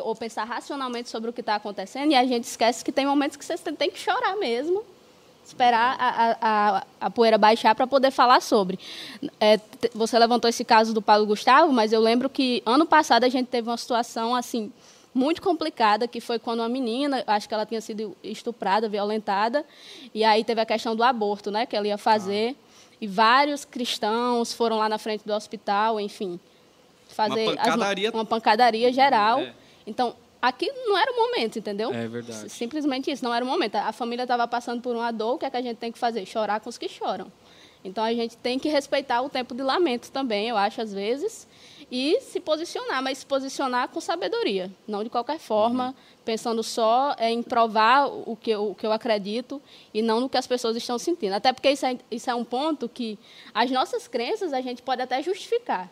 ou 0.03 0.15
pensar 0.15 0.43
racionalmente 0.43 1.09
sobre 1.09 1.29
o 1.29 1.33
que 1.33 1.41
está 1.41 1.55
acontecendo, 1.55 2.11
e 2.11 2.15
a 2.15 2.25
gente 2.25 2.45
esquece 2.45 2.83
que 2.83 2.91
tem 2.91 3.05
momentos 3.05 3.37
que 3.37 3.45
você 3.45 3.57
tem 3.57 3.91
que 3.91 3.99
chorar 3.99 4.35
mesmo, 4.37 4.83
esperar 5.49 5.95
a, 5.99 6.37
a, 6.41 6.83
a 7.01 7.09
poeira 7.09 7.37
baixar 7.37 7.75
para 7.75 7.85
poder 7.85 8.11
falar 8.11 8.41
sobre. 8.41 8.79
É, 9.39 9.59
você 9.93 10.17
levantou 10.17 10.49
esse 10.49 10.63
caso 10.63 10.93
do 10.93 11.01
Paulo 11.01 11.25
Gustavo, 11.25 11.71
mas 11.71 11.91
eu 11.91 11.99
lembro 11.99 12.29
que 12.29 12.63
ano 12.65 12.85
passado 12.85 13.23
a 13.23 13.29
gente 13.29 13.47
teve 13.47 13.69
uma 13.69 13.77
situação 13.77 14.35
assim 14.35 14.71
muito 15.13 15.41
complicada, 15.41 16.07
que 16.07 16.21
foi 16.21 16.37
quando 16.37 16.59
uma 16.59 16.69
menina, 16.69 17.23
acho 17.25 17.47
que 17.47 17.53
ela 17.53 17.65
tinha 17.65 17.81
sido 17.81 18.15
estuprada, 18.23 18.87
violentada, 18.87 19.65
e 20.13 20.23
aí 20.23 20.43
teve 20.43 20.61
a 20.61 20.65
questão 20.65 20.95
do 20.95 21.03
aborto, 21.03 21.49
né, 21.49 21.65
que 21.65 21.75
ela 21.75 21.87
ia 21.87 21.97
fazer, 21.97 22.55
ah. 22.55 22.95
e 23.01 23.07
vários 23.07 23.65
cristãos 23.65 24.53
foram 24.53 24.77
lá 24.77 24.87
na 24.87 24.99
frente 24.99 25.25
do 25.25 25.33
hospital, 25.33 25.99
enfim, 25.99 26.39
fazer 27.09 27.47
uma 27.47 27.55
pancadaria, 27.55 28.09
as, 28.09 28.13
uma 28.13 28.25
pancadaria 28.25 28.93
geral. 28.93 29.39
É. 29.39 29.53
Então, 29.85 30.15
aqui 30.41 30.71
não 30.85 30.97
era 30.97 31.11
o 31.11 31.15
momento, 31.15 31.59
entendeu? 31.59 31.93
É 31.93 32.07
verdade. 32.07 32.49
Simplesmente 32.49 33.11
isso, 33.11 33.23
não 33.23 33.33
era 33.33 33.43
o 33.43 33.47
momento. 33.47 33.75
A 33.75 33.91
família 33.91 34.23
estava 34.23 34.47
passando 34.47 34.81
por 34.81 34.95
uma 34.95 35.11
dor, 35.11 35.35
o 35.35 35.37
que, 35.37 35.45
é 35.45 35.49
que 35.49 35.57
a 35.57 35.61
gente 35.61 35.77
tem 35.77 35.91
que 35.91 35.99
fazer? 35.99 36.25
Chorar 36.25 36.59
com 36.59 36.69
os 36.69 36.77
que 36.77 36.87
choram. 36.87 37.31
Então 37.83 38.03
a 38.03 38.13
gente 38.13 38.35
tem 38.37 38.59
que 38.59 38.67
respeitar 38.67 39.21
o 39.21 39.29
tempo 39.29 39.55
de 39.55 39.63
lamento 39.63 40.11
também, 40.11 40.49
eu 40.49 40.57
acho, 40.57 40.81
às 40.81 40.93
vezes, 40.93 41.47
e 41.91 42.19
se 42.21 42.39
posicionar, 42.39 43.01
mas 43.01 43.19
se 43.19 43.25
posicionar 43.25 43.87
com 43.87 44.01
sabedoria, 44.01 44.69
não 44.87 45.03
de 45.03 45.09
qualquer 45.09 45.39
forma, 45.39 45.87
uhum. 45.87 45.93
pensando 46.25 46.61
só 46.61 47.15
em 47.19 47.41
provar 47.41 48.07
o 48.07 48.35
que, 48.35 48.51
eu, 48.51 48.71
o 48.71 48.75
que 48.75 48.85
eu 48.85 48.91
acredito 48.91 49.61
e 49.93 50.01
não 50.01 50.19
no 50.19 50.29
que 50.29 50.37
as 50.37 50.45
pessoas 50.45 50.75
estão 50.75 50.99
sentindo. 50.99 51.33
Até 51.33 51.53
porque 51.53 51.71
isso 51.71 51.85
é, 51.85 51.97
isso 52.11 52.29
é 52.29 52.35
um 52.35 52.43
ponto 52.43 52.89
que 52.89 53.17
as 53.53 53.71
nossas 53.71 54.07
crenças 54.07 54.51
a 54.51 54.61
gente 54.61 54.81
pode 54.81 55.01
até 55.01 55.23
justificar. 55.23 55.89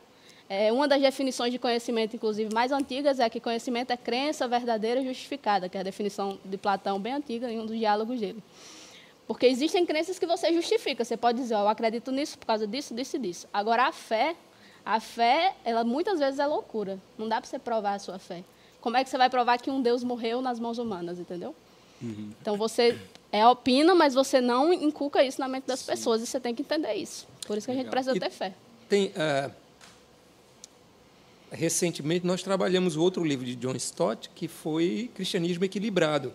É, 0.50 0.72
uma 0.72 0.88
das 0.88 1.02
definições 1.02 1.52
de 1.52 1.60
conhecimento, 1.60 2.16
inclusive, 2.16 2.54
mais 2.54 2.72
antigas 2.72 3.20
é 3.20 3.30
que 3.30 3.40
conhecimento 3.40 3.92
é 3.92 3.98
crença 3.98 4.48
verdadeira 4.48 5.04
justificada, 5.04 5.68
que 5.68 5.78
é 5.78 5.82
a 5.82 5.84
definição 5.84 6.40
de 6.44 6.58
Platão 6.58 7.00
bem 7.00 7.14
antiga 7.14 7.52
em 7.52 7.60
um 7.60 7.66
dos 7.66 7.78
diálogos 7.78 8.20
dele. 8.20 8.42
Porque 9.28 9.46
existem 9.46 9.86
crenças 9.86 10.18
que 10.18 10.26
você 10.26 10.54
justifica. 10.54 11.04
Você 11.04 11.18
pode 11.18 11.40
dizer, 11.40 11.56
oh, 11.56 11.60
eu 11.60 11.68
acredito 11.68 12.14
nisso 12.14 12.38
por 12.38 12.46
causa 12.46 12.66
disso, 12.66 12.94
disso 12.96 13.18
e 13.18 13.20
disso. 13.20 13.48
Agora, 13.52 13.88
a 13.88 13.92
fé, 13.92 14.38
a 14.86 15.02
fé, 15.02 15.54
ela 15.66 15.84
muitas 15.84 16.18
vezes 16.18 16.40
é 16.40 16.48
loucura. 16.48 16.98
Não 17.18 17.28
dá 17.28 17.42
para 17.42 17.50
você 17.50 17.60
provar 17.60 17.96
a 17.96 18.00
sua 18.00 18.18
fé. 18.18 18.42
Como 18.80 18.96
é 18.96 19.04
que 19.04 19.10
você 19.10 19.18
vai 19.18 19.30
provar 19.30 19.58
que 19.58 19.70
um 19.70 19.82
Deus 19.82 20.02
morreu 20.02 20.42
nas 20.42 20.62
mãos 20.62 20.78
humanas, 20.78 21.20
entendeu? 21.20 21.54
Uhum. 22.02 22.32
Então, 22.42 22.56
você 22.56 22.98
é, 23.34 23.46
opina, 23.46 23.94
mas 23.94 24.14
você 24.14 24.40
não 24.40 24.72
inculca 24.72 25.22
isso 25.26 25.42
na 25.42 25.50
mente 25.50 25.66
das 25.66 25.82
Sim. 25.82 25.88
pessoas. 25.88 26.22
E 26.22 26.26
você 26.26 26.40
tem 26.40 26.56
que 26.56 26.62
entender 26.62 26.94
isso. 26.94 27.28
Por 27.46 27.58
isso 27.58 27.68
que 27.68 27.72
a 27.72 27.76
gente 27.76 27.90
precisa 27.90 28.16
e 28.16 28.20
ter 28.20 28.30
fé. 28.30 28.54
Tem... 28.88 29.08
Uh 29.08 29.67
recentemente 31.52 32.26
nós 32.26 32.44
trabalhamos 32.44 32.96
outro 32.98 33.24
livro 33.24 33.46
de 33.46 33.56
John 33.56 33.76
Stott, 33.76 34.30
que 34.34 34.48
foi 34.48 35.10
Cristianismo 35.16 35.64
Equilibrado. 35.66 36.34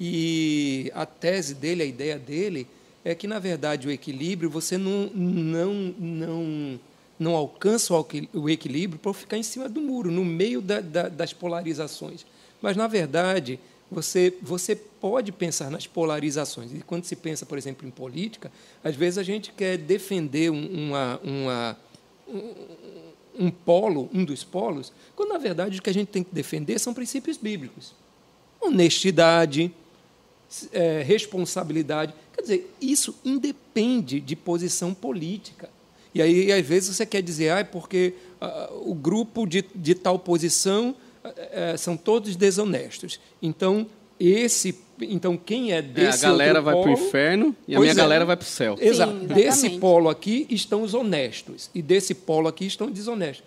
E 0.00 0.90
a 0.94 1.06
tese 1.06 1.54
dele, 1.54 1.82
a 1.82 1.86
ideia 1.86 2.18
dele, 2.18 2.66
é 3.04 3.14
que, 3.14 3.26
na 3.26 3.38
verdade, 3.38 3.86
o 3.86 3.90
equilíbrio 3.90 4.50
você 4.50 4.76
não, 4.78 5.06
não, 5.14 5.74
não 5.98 6.80
não 7.18 7.36
alcança 7.36 7.94
o 8.32 8.50
equilíbrio 8.50 8.98
por 8.98 9.14
ficar 9.14 9.36
em 9.36 9.42
cima 9.44 9.68
do 9.68 9.80
muro, 9.80 10.10
no 10.10 10.24
meio 10.24 10.60
da, 10.60 10.80
da, 10.80 11.08
das 11.08 11.32
polarizações. 11.32 12.26
Mas, 12.60 12.76
na 12.76 12.88
verdade, 12.88 13.60
você, 13.90 14.34
você 14.42 14.74
pode 14.74 15.30
pensar 15.30 15.70
nas 15.70 15.86
polarizações. 15.86 16.72
E 16.72 16.80
quando 16.80 17.04
se 17.04 17.14
pensa, 17.14 17.46
por 17.46 17.56
exemplo, 17.56 17.86
em 17.86 17.90
política, 17.90 18.50
às 18.82 18.96
vezes 18.96 19.18
a 19.18 19.22
gente 19.22 19.52
quer 19.52 19.78
defender 19.78 20.50
uma, 20.50 21.20
uma, 21.22 21.76
um, 22.26 22.54
um 23.38 23.50
polo, 23.50 24.08
um 24.12 24.24
dos 24.24 24.44
polos, 24.44 24.92
quando, 25.16 25.30
na 25.30 25.38
verdade, 25.38 25.78
o 25.78 25.82
que 25.82 25.90
a 25.90 25.94
gente 25.94 26.08
tem 26.08 26.22
que 26.22 26.34
defender 26.34 26.78
são 26.78 26.92
princípios 26.92 27.36
bíblicos. 27.36 27.94
Honestidade, 28.60 29.72
é, 30.72 31.02
responsabilidade. 31.02 32.14
Quer 32.34 32.42
dizer, 32.42 32.74
isso 32.80 33.14
independe 33.24 34.20
de 34.20 34.36
posição 34.36 34.92
política. 34.92 35.68
E 36.14 36.20
aí, 36.20 36.52
às 36.52 36.66
vezes, 36.66 36.94
você 36.94 37.06
quer 37.06 37.22
dizer, 37.22 37.50
ah, 37.50 37.60
é 37.60 37.64
porque 37.64 38.14
uh, 38.40 38.90
o 38.90 38.94
grupo 38.94 39.46
de, 39.46 39.64
de 39.74 39.94
tal 39.94 40.18
posição 40.18 40.94
uh, 41.24 41.78
são 41.78 41.96
todos 41.96 42.36
desonestos. 42.36 43.18
Então, 43.40 43.86
esse, 44.28 44.78
então 45.00 45.36
quem 45.36 45.72
é 45.72 45.82
desse 45.82 46.24
é, 46.24 46.28
a 46.28 46.30
galera 46.30 46.60
vai 46.60 46.74
para 46.74 46.90
o 46.90 46.92
inferno 46.92 47.56
e 47.66 47.74
a 47.74 47.80
minha 47.80 47.92
é. 47.92 47.94
galera 47.94 48.24
vai 48.24 48.36
para 48.36 48.44
o 48.44 48.48
céu. 48.48 48.76
Exato. 48.80 49.12
Sim, 49.12 49.26
desse 49.26 49.70
polo 49.70 50.08
aqui 50.08 50.46
estão 50.50 50.82
os 50.82 50.94
honestos 50.94 51.70
e 51.74 51.82
desse 51.82 52.14
polo 52.14 52.48
aqui 52.48 52.66
estão 52.66 52.86
os 52.86 52.92
desonestos. 52.92 53.44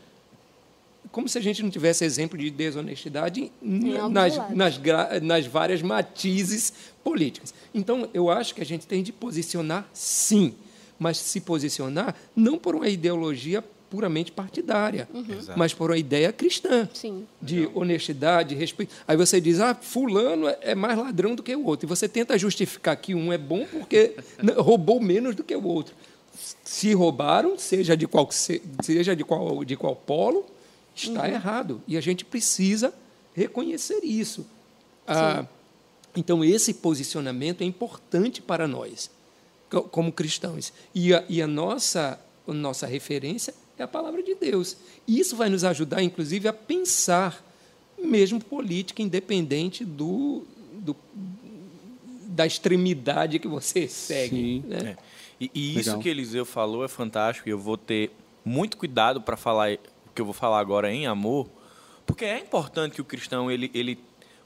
Como 1.12 1.30
se 1.30 1.38
a 1.38 1.42
gente 1.42 1.64
não 1.64 1.70
tivesse 1.70 2.04
exemplo 2.04 2.38
de 2.38 2.50
desonestidade 2.50 3.50
nas, 3.62 4.38
nas, 4.50 4.82
nas 5.22 5.46
várias 5.46 5.82
matizes 5.82 6.74
políticas. 7.04 7.54
Então, 7.74 8.10
eu 8.14 8.30
acho 8.30 8.54
que 8.54 8.62
a 8.62 8.66
gente 8.66 8.86
tem 8.86 9.02
de 9.02 9.14
posicionar, 9.14 9.88
sim, 9.94 10.56
mas 11.00 11.18
se 11.18 11.40
posicionar 11.40 12.16
não 12.36 12.58
por 12.58 12.76
uma 12.76 12.90
ideologia 12.90 13.64
puramente 13.90 14.32
partidária, 14.32 15.08
uhum. 15.14 15.26
mas 15.56 15.74
por 15.74 15.92
uma 15.92 15.98
ideia 15.98 16.32
cristã 16.34 16.90
Sim. 16.94 17.26
de 17.42 17.70
honestidade, 17.74 18.56
respeito. 18.56 18.94
Aí 19.08 19.16
você 19.16 19.40
diz, 19.40 19.60
ah, 19.60 19.76
fulano 19.76 20.48
é 20.62 20.76
mais 20.76 20.98
ladrão 20.98 21.36
do 21.36 21.44
que 21.44 21.56
o 21.56 21.66
outro, 21.66 21.86
e 21.86 21.90
você 21.90 22.08
tenta 22.08 22.38
justificar 22.38 22.96
que 22.98 23.14
um 23.16 23.32
é 23.32 23.38
bom 23.38 23.66
porque 23.66 24.16
roubou 24.58 25.00
menos 25.00 25.36
do 25.36 25.44
que 25.44 25.56
o 25.56 25.66
outro. 25.66 25.96
Se 26.64 26.94
roubaram, 26.94 27.58
seja 27.58 27.96
de 27.96 28.08
qual 28.08 28.30
seja 28.32 29.16
de 29.16 29.24
qual 29.24 29.64
de 29.64 29.78
qual 29.78 29.96
polo, 29.96 30.46
está 30.96 31.22
uhum. 31.22 31.28
errado 31.28 31.82
e 31.88 31.98
a 31.98 32.02
gente 32.02 32.26
precisa 32.26 32.94
reconhecer 33.34 34.00
isso. 34.04 34.46
Ah, 35.08 35.46
então 36.16 36.44
esse 36.44 36.74
posicionamento 36.74 37.62
é 37.62 37.66
importante 37.66 38.42
para 38.42 38.68
nós 38.68 39.10
como 39.92 40.12
cristãos. 40.12 40.72
E 40.94 41.14
a, 41.14 41.24
e 41.28 41.42
a 41.42 41.48
nossa, 41.48 42.20
a 42.48 42.54
nossa 42.54 42.88
referência 42.88 43.54
é 43.78 43.84
a 43.84 43.88
palavra 43.88 44.24
de 44.24 44.36
Deus. 44.36 44.78
E 45.08 45.20
isso 45.20 45.36
vai 45.36 45.50
nos 45.50 45.64
ajudar, 45.64 46.02
inclusive, 46.02 46.48
a 46.48 46.54
pensar, 46.54 47.44
mesmo 47.98 48.44
política, 48.44 49.02
independente 49.02 49.84
do, 49.84 50.44
do 50.74 50.96
da 52.28 52.46
extremidade 52.46 53.40
que 53.40 53.48
você 53.48 53.88
segue. 53.88 54.64
Né? 54.68 54.98
É. 55.00 55.16
E, 55.40 55.52
e 55.54 55.80
isso 55.80 55.98
que 56.00 56.10
Eliseu 56.10 56.46
falou 56.46 56.84
é 56.84 56.88
fantástico, 56.88 57.48
e 57.48 57.52
eu 57.52 57.60
vou 57.60 57.78
ter 57.78 58.12
muito 58.44 58.78
cuidado 58.78 59.22
para 59.22 59.36
falar 59.36 59.74
o 59.74 60.14
que 60.14 60.22
eu 60.22 60.26
vou 60.26 60.34
falar 60.34 60.60
agora 60.60 60.92
em 60.92 61.08
amor, 61.08 61.50
porque 62.06 62.24
é 62.24 62.40
importante 62.40 62.94
que 62.94 63.02
o 63.02 63.06
cristão 63.06 63.50
ele, 63.50 63.72
ele 63.74 63.98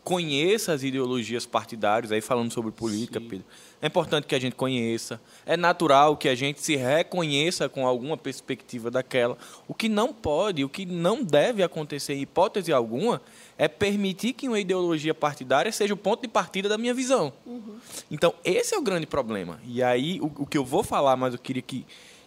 conheça 0.09 0.73
as 0.73 0.81
ideologias 0.81 1.45
partidárias, 1.45 2.11
aí 2.11 2.19
falando 2.19 2.51
sobre 2.51 2.71
política, 2.71 3.19
Sim. 3.19 3.27
Pedro. 3.27 3.45
É 3.79 3.85
importante 3.85 4.25
que 4.25 4.33
a 4.33 4.39
gente 4.39 4.55
conheça. 4.55 5.21
É 5.45 5.55
natural 5.55 6.17
que 6.17 6.27
a 6.27 6.33
gente 6.33 6.63
se 6.63 6.75
reconheça 6.75 7.69
com 7.69 7.85
alguma 7.85 8.17
perspectiva 8.17 8.89
daquela. 8.89 9.37
O 9.67 9.73
que 9.75 9.87
não 9.87 10.11
pode, 10.11 10.63
o 10.63 10.69
que 10.69 10.83
não 10.83 11.23
deve 11.23 11.61
acontecer 11.61 12.15
em 12.15 12.21
hipótese 12.21 12.73
alguma, 12.73 13.21
é 13.55 13.67
permitir 13.67 14.33
que 14.33 14.47
uma 14.47 14.59
ideologia 14.59 15.13
partidária 15.13 15.71
seja 15.71 15.93
o 15.93 15.97
ponto 15.97 16.23
de 16.23 16.27
partida 16.27 16.67
da 16.67 16.75
minha 16.75 16.93
visão. 16.95 17.31
Uhum. 17.45 17.75
Então, 18.09 18.33
esse 18.43 18.73
é 18.73 18.79
o 18.79 18.81
grande 18.81 19.05
problema. 19.05 19.61
E 19.63 19.83
aí, 19.83 20.19
o, 20.21 20.31
o, 20.39 20.45
que 20.47 20.57
eu 20.57 20.65
vou 20.65 20.83
falar, 20.83 21.15
mas 21.17 21.35
eu 21.35 21.39
queria 21.39 21.61
que, 21.61 21.85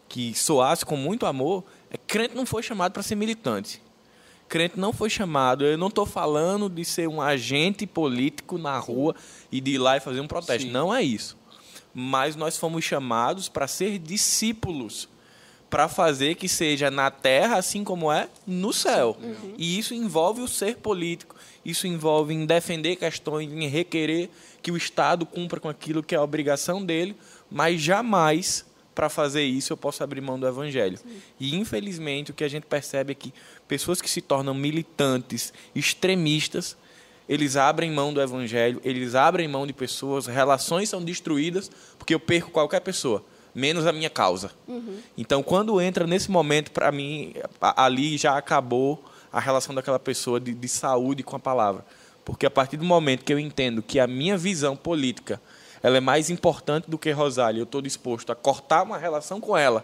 que 0.09 0.33
soasse 0.39 0.87
com 0.87 0.97
muito 0.97 1.27
amor, 1.27 1.65
é 1.91 1.97
que 1.97 2.05
crente 2.07 2.37
não 2.37 2.47
foi 2.47 2.63
chamado 2.63 2.93
para 2.93 3.03
ser 3.03 3.17
militante 3.17 3.83
crente 4.53 4.79
não 4.79 4.93
foi 4.93 5.09
chamado. 5.09 5.65
Eu 5.65 5.79
não 5.79 5.87
estou 5.87 6.05
falando 6.05 6.69
de 6.69 6.85
ser 6.85 7.09
um 7.09 7.23
agente 7.23 7.87
político 7.87 8.59
na 8.59 8.77
rua 8.77 9.17
e 9.51 9.63
de 9.63 9.71
ir 9.73 9.79
lá 9.79 9.97
e 9.97 10.01
fazer 10.01 10.21
um 10.21 10.29
protesto. 10.29 10.67
Sim. 10.67 10.71
Não 10.71 10.95
é 10.95 11.03
isso. 11.03 11.39
Mas 11.95 12.37
nós 12.37 12.59
fomos 12.59 12.85
chamados 12.85 13.49
para 13.49 13.67
ser 13.67 13.99
discípulos, 13.99 15.09
para 15.71 15.89
fazer 15.89 16.35
que 16.35 16.51
seja 16.51 16.91
na 16.91 17.11
terra 17.11 17.57
assim 17.57 17.83
como 17.83 18.13
é 18.13 18.29
no 18.47 18.75
céu. 18.75 19.17
Uhum. 19.23 19.55
E 19.57 19.79
isso 19.79 19.95
envolve 19.95 20.43
o 20.43 20.49
ser 20.49 20.77
político. 20.77 21.35
Isso 21.65 21.87
envolve 21.87 22.35
em 22.35 22.45
defender 22.45 22.97
questões, 22.97 23.51
em 23.51 23.67
requerer 23.69 24.29
que 24.61 24.71
o 24.71 24.77
Estado 24.77 25.25
cumpra 25.25 25.61
com 25.61 25.69
aquilo 25.71 26.03
que 26.03 26.15
é 26.15 26.19
a 26.19 26.23
obrigação 26.23 26.85
dele, 26.85 27.17
mas 27.51 27.81
jamais 27.81 28.67
para 28.95 29.09
fazer 29.09 29.43
isso 29.43 29.73
eu 29.73 29.77
posso 29.77 30.05
abrir 30.05 30.21
mão 30.21 30.39
do 30.39 30.47
evangelho. 30.47 30.99
Sim. 30.99 31.23
E 31.41 31.57
infelizmente 31.57 32.31
o 32.31 32.35
que 32.35 32.45
a 32.45 32.49
gente 32.49 32.67
percebe 32.67 33.13
é 33.13 33.15
que 33.15 33.33
pessoas 33.73 34.03
que 34.03 34.11
se 34.11 34.21
tornam 34.21 34.53
militantes, 34.53 35.51
extremistas, 35.75 36.77
eles 37.27 37.57
abrem 37.57 37.91
mão 37.91 38.13
do 38.13 38.21
evangelho, 38.21 38.79
eles 38.85 39.15
abrem 39.15 39.49
mão 39.49 39.67
de 39.67 39.73
pessoas, 39.73 40.27
relações 40.27 40.91
são 40.91 41.03
destruídas 41.03 41.71
porque 41.99 42.13
eu 42.13 42.21
perco 42.21 42.51
qualquer 42.51 42.81
pessoa, 42.81 43.25
menos 43.55 43.87
a 43.87 43.93
minha 43.93 44.11
causa. 44.11 44.51
Uhum. 44.69 44.99
Então, 45.17 45.43
quando 45.43 45.81
entra 45.81 46.07
nesse 46.07 46.31
momento, 46.31 46.71
para 46.71 46.93
mim, 46.93 47.33
ali 47.59 48.19
já 48.19 48.37
acabou 48.37 49.03
a 49.33 49.41
relação 49.41 49.75
daquela 49.75 49.99
pessoa 49.99 50.39
de, 50.39 50.53
de 50.53 50.69
saúde 50.69 51.23
com 51.23 51.35
a 51.35 51.41
palavra. 51.41 51.83
Porque 52.27 52.45
a 52.45 52.51
partir 52.51 52.77
do 52.77 52.85
momento 52.85 53.25
que 53.25 53.33
eu 53.33 53.39
entendo 53.39 53.81
que 53.81 53.99
a 53.99 54.07
minha 54.07 54.37
visão 54.37 54.77
política 54.77 55.41
ela 55.83 55.97
é 55.97 56.01
mais 56.01 56.29
importante 56.29 56.91
do 56.91 56.99
que 56.99 57.11
Rosália. 57.11 57.61
Eu 57.61 57.65
estou 57.65 57.81
disposto 57.81 58.31
a 58.31 58.35
cortar 58.35 58.83
uma 58.83 58.99
relação 58.99 59.41
com 59.41 59.57
ela 59.57 59.83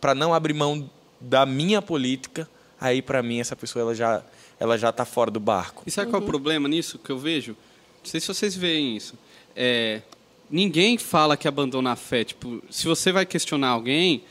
para 0.00 0.12
não 0.12 0.34
abrir 0.34 0.54
mão 0.54 0.90
da 1.20 1.46
minha 1.46 1.80
política. 1.80 2.48
Aí, 2.80 3.02
para 3.02 3.22
mim, 3.22 3.40
essa 3.40 3.56
pessoa 3.56 3.82
ela 3.82 3.94
já 3.94 4.22
ela 4.60 4.76
já 4.76 4.90
está 4.90 5.04
fora 5.04 5.30
do 5.30 5.38
barco. 5.38 5.82
E 5.86 5.90
sabe 5.90 6.06
uhum. 6.06 6.12
qual 6.12 6.20
é 6.20 6.22
o 6.22 6.26
uhum. 6.26 6.30
problema 6.30 6.68
nisso 6.68 6.98
que 6.98 7.10
eu 7.10 7.18
vejo? 7.18 7.52
Não 7.52 8.10
sei 8.10 8.20
se 8.20 8.26
vocês 8.26 8.56
veem 8.56 8.96
isso. 8.96 9.14
É, 9.54 10.02
ninguém 10.50 10.98
fala 10.98 11.36
que 11.36 11.46
abandona 11.46 11.92
a 11.92 11.96
fé. 11.96 12.24
Tipo, 12.24 12.62
se 12.70 12.86
você 12.86 13.12
vai 13.12 13.24
questionar 13.24 13.68
alguém, 13.68 14.22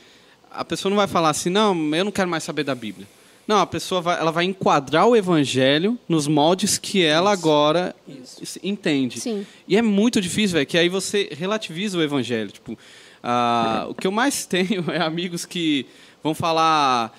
a 0.50 0.64
pessoa 0.64 0.90
não 0.90 0.96
vai 0.96 1.06
falar 1.06 1.30
assim, 1.30 1.50
não, 1.50 1.74
eu 1.94 2.04
não 2.04 2.12
quero 2.12 2.28
mais 2.28 2.44
saber 2.44 2.64
da 2.64 2.74
Bíblia. 2.74 3.06
Não, 3.46 3.60
a 3.60 3.66
pessoa 3.66 4.02
vai, 4.02 4.18
ela 4.20 4.30
vai 4.30 4.44
enquadrar 4.44 5.06
o 5.06 5.16
evangelho 5.16 5.98
nos 6.06 6.26
moldes 6.26 6.76
que 6.76 7.02
ela 7.02 7.32
Isso. 7.32 7.40
agora 7.40 7.96
Isso. 8.06 8.58
entende. 8.62 9.18
Sim. 9.20 9.46
E 9.66 9.74
é 9.74 9.80
muito 9.80 10.20
difícil, 10.20 10.54
velho, 10.54 10.66
que 10.66 10.76
aí 10.76 10.90
você 10.90 11.30
relativiza 11.32 11.96
o 11.96 12.02
evangelho. 12.02 12.50
Tipo, 12.50 12.72
uh, 12.72 13.88
o 13.88 13.94
que 13.94 14.06
eu 14.06 14.12
mais 14.12 14.44
tenho 14.46 14.90
é 14.90 15.00
amigos 15.00 15.46
que 15.46 15.86
vão 16.22 16.34
falar. 16.34 17.18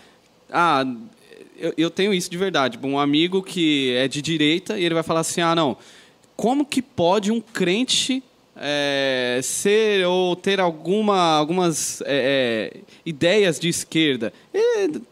Ah, 0.52 0.86
eu, 1.60 1.74
eu 1.78 1.90
tenho 1.90 2.14
isso 2.14 2.30
de 2.30 2.38
verdade. 2.38 2.80
Um 2.82 2.98
amigo 2.98 3.44
que 3.44 3.94
é 3.96 4.08
de 4.08 4.22
direita 4.22 4.78
e 4.80 4.86
ele 4.86 4.94
vai 4.94 5.04
falar 5.04 5.22
assim: 5.22 5.42
ah, 5.42 5.56
não, 5.56 5.78
como 6.36 6.66
que 6.66 6.82
pode 6.82 7.32
um 7.32 7.42
crente 7.42 8.24
é, 8.62 9.40
ser 9.42 10.06
ou 10.06 10.36
ter 10.36 10.60
alguma, 10.60 11.38
algumas 11.38 12.02
é, 12.02 12.74
é, 12.76 12.80
ideias 13.06 13.58
de 13.60 13.70
esquerda, 13.70 14.34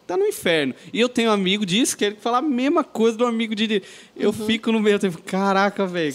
está 0.01 0.17
no 0.17 0.25
inferno. 0.25 0.75
E 0.91 0.99
eu 0.99 1.07
tenho 1.07 1.29
um 1.29 1.33
amigo 1.33 1.65
de 1.65 1.79
esquerda 1.79 2.17
que 2.17 2.21
fala 2.21 2.39
a 2.39 2.41
mesma 2.41 2.83
coisa 2.83 3.17
do 3.17 3.25
amigo 3.25 3.55
de 3.55 3.67
direita. 3.67 3.87
Eu 4.15 4.29
uhum. 4.29 4.45
fico 4.45 4.71
no 4.71 4.79
meio 4.79 4.99
tempo, 4.99 5.21
caraca, 5.21 5.85
velho. 5.85 6.13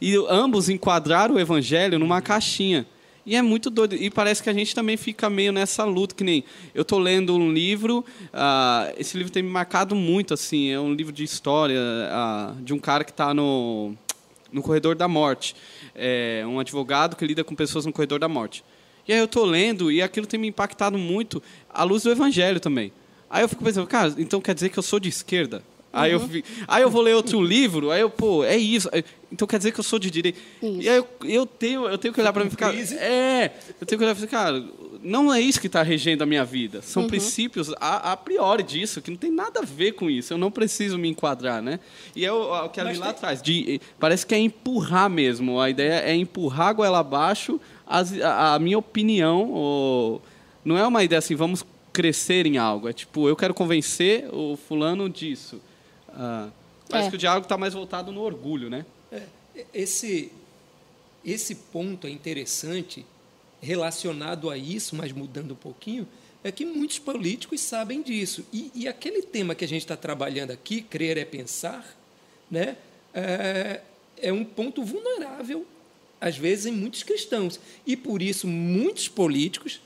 E 0.00 0.16
ambos 0.28 0.68
enquadraram 0.68 1.34
o 1.34 1.40
evangelho 1.40 1.98
numa 1.98 2.22
caixinha. 2.22 2.86
E 3.26 3.36
é 3.36 3.42
muito 3.42 3.70
doido. 3.70 3.94
E 3.94 4.10
parece 4.10 4.42
que 4.42 4.50
a 4.50 4.52
gente 4.52 4.74
também 4.74 4.96
fica 4.96 5.30
meio 5.30 5.52
nessa 5.52 5.84
luta, 5.84 6.14
que 6.14 6.24
nem 6.24 6.44
eu 6.74 6.82
estou 6.82 6.98
lendo 6.98 7.34
um 7.34 7.52
livro, 7.52 8.04
uh, 8.24 8.94
esse 8.98 9.16
livro 9.16 9.32
tem 9.32 9.42
me 9.42 9.48
marcado 9.48 9.94
muito, 9.94 10.34
assim, 10.34 10.70
é 10.70 10.78
um 10.78 10.92
livro 10.92 11.12
de 11.12 11.24
história 11.24 11.78
uh, 11.80 12.60
de 12.62 12.74
um 12.74 12.78
cara 12.78 13.02
que 13.02 13.10
está 13.10 13.32
no, 13.32 13.94
no 14.52 14.62
corredor 14.62 14.94
da 14.94 15.08
morte 15.08 15.56
é, 15.94 16.42
um 16.46 16.58
advogado 16.58 17.16
que 17.16 17.26
lida 17.26 17.44
com 17.44 17.54
pessoas 17.54 17.86
no 17.86 17.92
corredor 17.92 18.18
da 18.18 18.28
morte. 18.28 18.64
E 19.06 19.12
aí 19.12 19.18
eu 19.18 19.26
estou 19.26 19.44
lendo 19.44 19.92
e 19.92 20.02
aquilo 20.02 20.26
tem 20.26 20.40
me 20.40 20.48
impactado 20.48 20.98
muito 20.98 21.42
à 21.68 21.84
luz 21.84 22.02
do 22.02 22.10
evangelho 22.10 22.58
também. 22.58 22.92
Aí 23.30 23.42
eu 23.42 23.48
fico 23.48 23.62
pensando, 23.62 23.86
cara, 23.86 24.14
então 24.18 24.40
quer 24.40 24.54
dizer 24.54 24.70
que 24.70 24.78
eu 24.78 24.82
sou 24.82 24.98
de 24.98 25.08
esquerda? 25.08 25.62
Uhum. 25.94 26.00
Aí, 26.00 26.12
eu, 26.12 26.20
uhum. 26.20 26.42
aí 26.66 26.82
eu 26.82 26.90
vou 26.90 27.02
ler 27.02 27.14
outro 27.14 27.40
livro, 27.40 27.90
aí 27.90 28.00
eu, 28.00 28.10
pô, 28.10 28.44
é 28.44 28.56
isso. 28.56 28.90
Então 29.30 29.46
quer 29.46 29.58
dizer 29.58 29.72
que 29.72 29.80
eu 29.80 29.84
sou 29.84 29.98
de 29.98 30.10
direita. 30.10 30.38
E 30.62 30.88
aí 30.88 30.96
eu, 30.96 31.08
eu, 31.24 31.46
tenho, 31.46 31.86
eu 31.86 31.98
tenho 31.98 32.12
que 32.12 32.20
olhar 32.20 32.32
para 32.32 32.42
mim 32.42 32.48
e 32.48 32.50
ficar. 32.50 32.74
É, 32.74 33.52
eu 33.80 33.86
tenho 33.86 33.98
que 33.98 34.04
olhar 34.04 34.16
e 34.16 34.20
ficar, 34.20 34.44
cara, 34.44 34.64
não 35.02 35.32
é 35.32 35.40
isso 35.40 35.60
que 35.60 35.66
está 35.66 35.82
regendo 35.82 36.22
a 36.22 36.26
minha 36.26 36.44
vida. 36.44 36.80
São 36.82 37.02
uhum. 37.02 37.08
princípios 37.08 37.72
a, 37.80 38.12
a, 38.12 38.16
priori 38.16 38.62
disso, 38.62 39.02
que 39.02 39.10
não 39.10 39.18
tem 39.18 39.30
nada 39.30 39.60
a 39.60 39.64
ver 39.64 39.92
com 39.92 40.08
isso. 40.08 40.32
Eu 40.32 40.38
não 40.38 40.50
preciso 40.50 40.98
me 40.98 41.08
enquadrar, 41.08 41.60
né? 41.60 41.78
E 42.16 42.24
é 42.24 42.32
o, 42.32 42.64
o 42.64 42.68
que 42.70 42.80
ali 42.80 42.96
lá 42.96 43.10
atrás, 43.10 43.42
de, 43.42 43.80
parece 44.00 44.26
que 44.26 44.34
é 44.34 44.38
empurrar 44.38 45.10
mesmo. 45.10 45.60
A 45.60 45.68
ideia 45.68 46.00
é 46.00 46.14
empurrar 46.14 46.68
a 46.68 46.72
goela 46.72 46.98
abaixo 47.00 47.60
as, 47.86 48.18
a, 48.20 48.54
a, 48.54 48.58
minha 48.58 48.78
opinião. 48.78 49.50
Ou, 49.50 50.22
não 50.64 50.78
é 50.78 50.86
uma 50.86 51.04
ideia 51.04 51.18
assim, 51.18 51.34
vamos 51.34 51.64
crescer 51.92 52.46
em 52.46 52.56
algo. 52.56 52.88
É 52.88 52.92
tipo, 52.92 53.28
eu 53.28 53.36
quero 53.36 53.52
convencer 53.52 54.28
o 54.32 54.56
fulano 54.56 55.08
disso. 55.08 55.60
Ah, 56.14 56.50
parece 56.88 57.08
É. 57.08 57.10
que 57.10 57.16
o 57.16 57.18
diálogo 57.18 57.44
está 57.44 57.58
mais 57.58 57.74
voltado 57.74 58.12
no 58.12 58.20
orgulho, 58.20 58.70
né? 58.70 58.86
Esse, 59.72 60.32
esse 61.24 61.54
ponto 61.54 62.06
é 62.06 62.10
interessante, 62.10 63.04
relacionado 63.60 64.50
a 64.50 64.58
isso, 64.58 64.96
mas 64.96 65.12
mudando 65.12 65.52
um 65.52 65.56
pouquinho, 65.56 66.06
é 66.42 66.50
que 66.52 66.66
muitos 66.66 66.98
políticos 66.98 67.60
sabem 67.60 68.02
disso. 68.02 68.44
E, 68.52 68.70
e 68.74 68.88
aquele 68.88 69.22
tema 69.22 69.54
que 69.54 69.64
a 69.64 69.68
gente 69.68 69.82
está 69.82 69.96
trabalhando 69.96 70.50
aqui, 70.50 70.82
crer 70.82 71.16
é 71.16 71.24
pensar, 71.24 71.96
né, 72.50 72.76
é, 73.14 73.80
é 74.18 74.32
um 74.32 74.44
ponto 74.44 74.82
vulnerável, 74.82 75.64
às 76.20 76.36
vezes, 76.36 76.66
em 76.66 76.72
muitos 76.72 77.02
cristãos. 77.02 77.58
E, 77.86 77.96
por 77.96 78.20
isso, 78.20 78.46
muitos 78.46 79.08
políticos, 79.08 79.80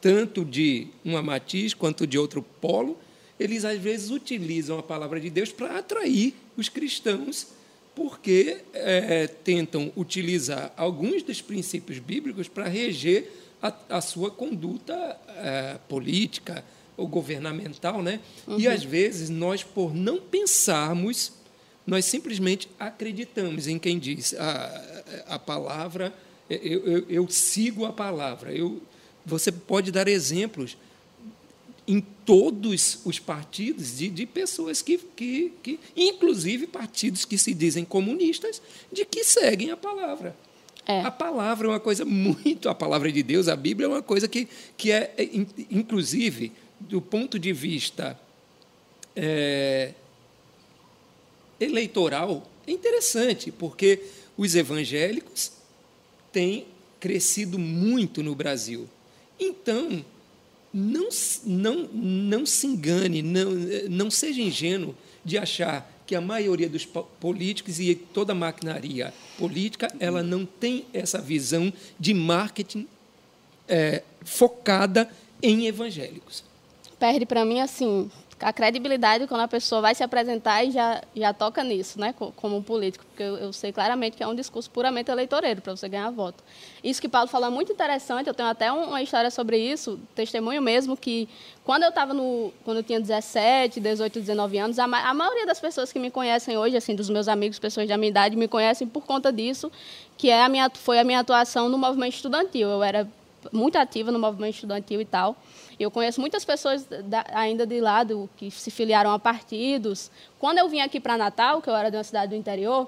tanto 0.00 0.44
de 0.44 0.88
uma 1.04 1.22
matiz 1.22 1.74
quanto 1.74 2.06
de 2.06 2.18
outro 2.18 2.42
polo, 2.60 2.98
eles, 3.40 3.64
às 3.64 3.78
vezes, 3.78 4.10
utilizam 4.10 4.78
a 4.78 4.82
palavra 4.82 5.18
de 5.18 5.30
Deus 5.30 5.50
para 5.50 5.78
atrair 5.78 6.34
os 6.58 6.68
cristãos 6.68 7.46
porque 7.94 8.58
é, 8.72 9.26
tentam 9.26 9.90
utilizar 9.96 10.72
alguns 10.76 11.22
dos 11.22 11.40
princípios 11.40 11.98
bíblicos 11.98 12.48
para 12.48 12.68
reger 12.68 13.32
a, 13.62 13.74
a 13.88 14.00
sua 14.00 14.30
conduta 14.30 14.94
é, 15.38 15.78
política 15.88 16.62
ou 16.96 17.08
governamental, 17.08 18.02
né? 18.02 18.20
E 18.58 18.68
às 18.68 18.84
vezes 18.84 19.30
nós, 19.30 19.64
por 19.64 19.94
não 19.94 20.20
pensarmos, 20.20 21.32
nós 21.86 22.04
simplesmente 22.04 22.68
acreditamos 22.78 23.66
em 23.66 23.78
quem 23.78 23.98
diz 23.98 24.34
a, 24.34 25.02
a 25.28 25.38
palavra. 25.38 26.12
Eu, 26.48 26.86
eu, 26.86 27.06
eu 27.08 27.28
sigo 27.28 27.86
a 27.86 27.92
palavra. 27.92 28.52
Eu, 28.52 28.82
você 29.24 29.50
pode 29.50 29.90
dar 29.90 30.08
exemplos 30.08 30.76
em 31.90 32.00
todos 32.00 33.00
os 33.04 33.18
partidos 33.18 33.98
de, 33.98 34.08
de 34.08 34.24
pessoas 34.24 34.80
que, 34.80 34.96
que, 35.16 35.52
que, 35.60 35.80
inclusive 35.96 36.68
partidos 36.68 37.24
que 37.24 37.36
se 37.36 37.52
dizem 37.52 37.84
comunistas, 37.84 38.62
de 38.92 39.04
que 39.04 39.24
seguem 39.24 39.72
a 39.72 39.76
palavra. 39.76 40.36
É. 40.86 41.00
A 41.02 41.10
palavra 41.10 41.66
é 41.66 41.70
uma 41.70 41.80
coisa 41.80 42.04
muito, 42.04 42.68
a 42.68 42.74
palavra 42.74 43.10
de 43.10 43.22
Deus, 43.22 43.48
a 43.48 43.56
Bíblia 43.56 43.86
é 43.86 43.88
uma 43.88 44.02
coisa 44.02 44.28
que, 44.28 44.48
que 44.76 44.92
é, 44.92 45.12
é, 45.16 45.24
in- 45.24 45.46
inclusive, 45.68 46.52
do 46.78 47.00
ponto 47.00 47.38
de 47.38 47.52
vista 47.52 48.18
é, 49.16 49.92
eleitoral, 51.58 52.48
é 52.66 52.70
interessante, 52.70 53.50
porque 53.50 54.00
os 54.36 54.54
evangélicos 54.54 55.50
têm 56.32 56.66
crescido 57.00 57.58
muito 57.58 58.22
no 58.22 58.34
Brasil. 58.34 58.88
Então, 59.38 60.04
não, 60.72 61.08
não, 61.44 61.88
não 61.92 62.46
se 62.46 62.66
engane, 62.66 63.22
não, 63.22 63.50
não 63.88 64.10
seja 64.10 64.40
ingênuo 64.40 64.94
de 65.24 65.36
achar 65.38 65.90
que 66.06 66.14
a 66.14 66.20
maioria 66.20 66.68
dos 66.68 66.84
po- 66.84 67.04
políticos 67.20 67.78
e 67.80 67.94
toda 67.94 68.32
a 68.32 68.34
maquinaria 68.34 69.12
política 69.38 69.92
ela 70.00 70.22
não 70.22 70.44
tem 70.46 70.84
essa 70.92 71.20
visão 71.20 71.72
de 71.98 72.12
marketing 72.14 72.86
eh, 73.68 74.02
focada 74.24 75.08
em 75.42 75.66
evangélicos. 75.66 76.42
perde 76.98 77.24
para 77.26 77.44
mim 77.44 77.60
assim 77.60 78.10
a 78.40 78.52
credibilidade 78.52 79.26
quando 79.26 79.42
a 79.42 79.48
pessoa 79.48 79.80
vai 79.82 79.94
se 79.94 80.02
apresentar 80.02 80.64
e 80.64 80.70
já, 80.70 81.02
já 81.14 81.32
toca 81.32 81.62
nisso, 81.62 82.00
né, 82.00 82.12
co- 82.12 82.32
como 82.36 82.56
um 82.56 82.62
político, 82.62 83.04
porque 83.06 83.22
eu, 83.22 83.36
eu 83.36 83.52
sei 83.52 83.72
claramente 83.72 84.16
que 84.16 84.22
é 84.22 84.26
um 84.26 84.34
discurso 84.34 84.70
puramente 84.70 85.10
eleitoreiro 85.10 85.60
para 85.60 85.76
você 85.76 85.88
ganhar 85.88 86.10
voto. 86.10 86.42
Isso 86.82 87.00
que 87.00 87.08
Paulo 87.08 87.28
fala 87.28 87.48
é 87.48 87.50
muito 87.50 87.70
interessante, 87.72 88.28
eu 88.28 88.34
tenho 88.34 88.48
até 88.48 88.72
um- 88.72 88.84
uma 88.88 89.02
história 89.02 89.30
sobre 89.30 89.58
isso, 89.58 90.00
testemunho 90.14 90.62
mesmo 90.62 90.96
que 90.96 91.28
quando 91.64 91.82
eu 91.82 91.90
estava 91.90 92.14
no 92.14 92.52
quando 92.64 92.78
eu 92.78 92.82
tinha 92.82 93.00
17, 93.00 93.78
18, 93.80 94.18
19 94.20 94.58
anos, 94.58 94.78
a, 94.78 94.84
a 94.84 95.14
maioria 95.14 95.46
das 95.46 95.60
pessoas 95.60 95.92
que 95.92 95.98
me 95.98 96.10
conhecem 96.10 96.56
hoje, 96.56 96.76
assim, 96.76 96.94
dos 96.94 97.10
meus 97.10 97.28
amigos, 97.28 97.58
pessoas 97.58 97.86
da 97.88 97.96
minha 97.98 98.08
idade, 98.10 98.36
me 98.36 98.48
conhecem 98.48 98.88
por 98.88 99.04
conta 99.04 99.32
disso, 99.32 99.70
que 100.16 100.30
é 100.30 100.42
a 100.42 100.48
minha 100.48 100.70
foi 100.70 100.98
a 100.98 101.04
minha 101.04 101.20
atuação 101.20 101.68
no 101.68 101.76
movimento 101.78 102.14
estudantil. 102.14 102.68
Eu 102.68 102.82
era 102.82 103.06
muito 103.52 103.76
ativa 103.76 104.10
no 104.10 104.18
movimento 104.18 104.54
estudantil 104.54 105.00
e 105.00 105.04
tal. 105.04 105.36
Eu 105.80 105.90
conheço 105.90 106.20
muitas 106.20 106.44
pessoas 106.44 106.84
da, 106.84 107.24
ainda 107.32 107.66
de 107.66 107.80
lá 107.80 108.04
do, 108.04 108.28
que 108.36 108.50
se 108.50 108.70
filiaram 108.70 109.10
a 109.12 109.18
partidos. 109.18 110.10
Quando 110.38 110.58
eu 110.58 110.68
vim 110.68 110.80
aqui 110.80 111.00
para 111.00 111.16
Natal, 111.16 111.62
que 111.62 111.70
eu 111.70 111.74
era 111.74 111.90
de 111.90 111.96
uma 111.96 112.04
cidade 112.04 112.30
do 112.30 112.36
interior, 112.36 112.86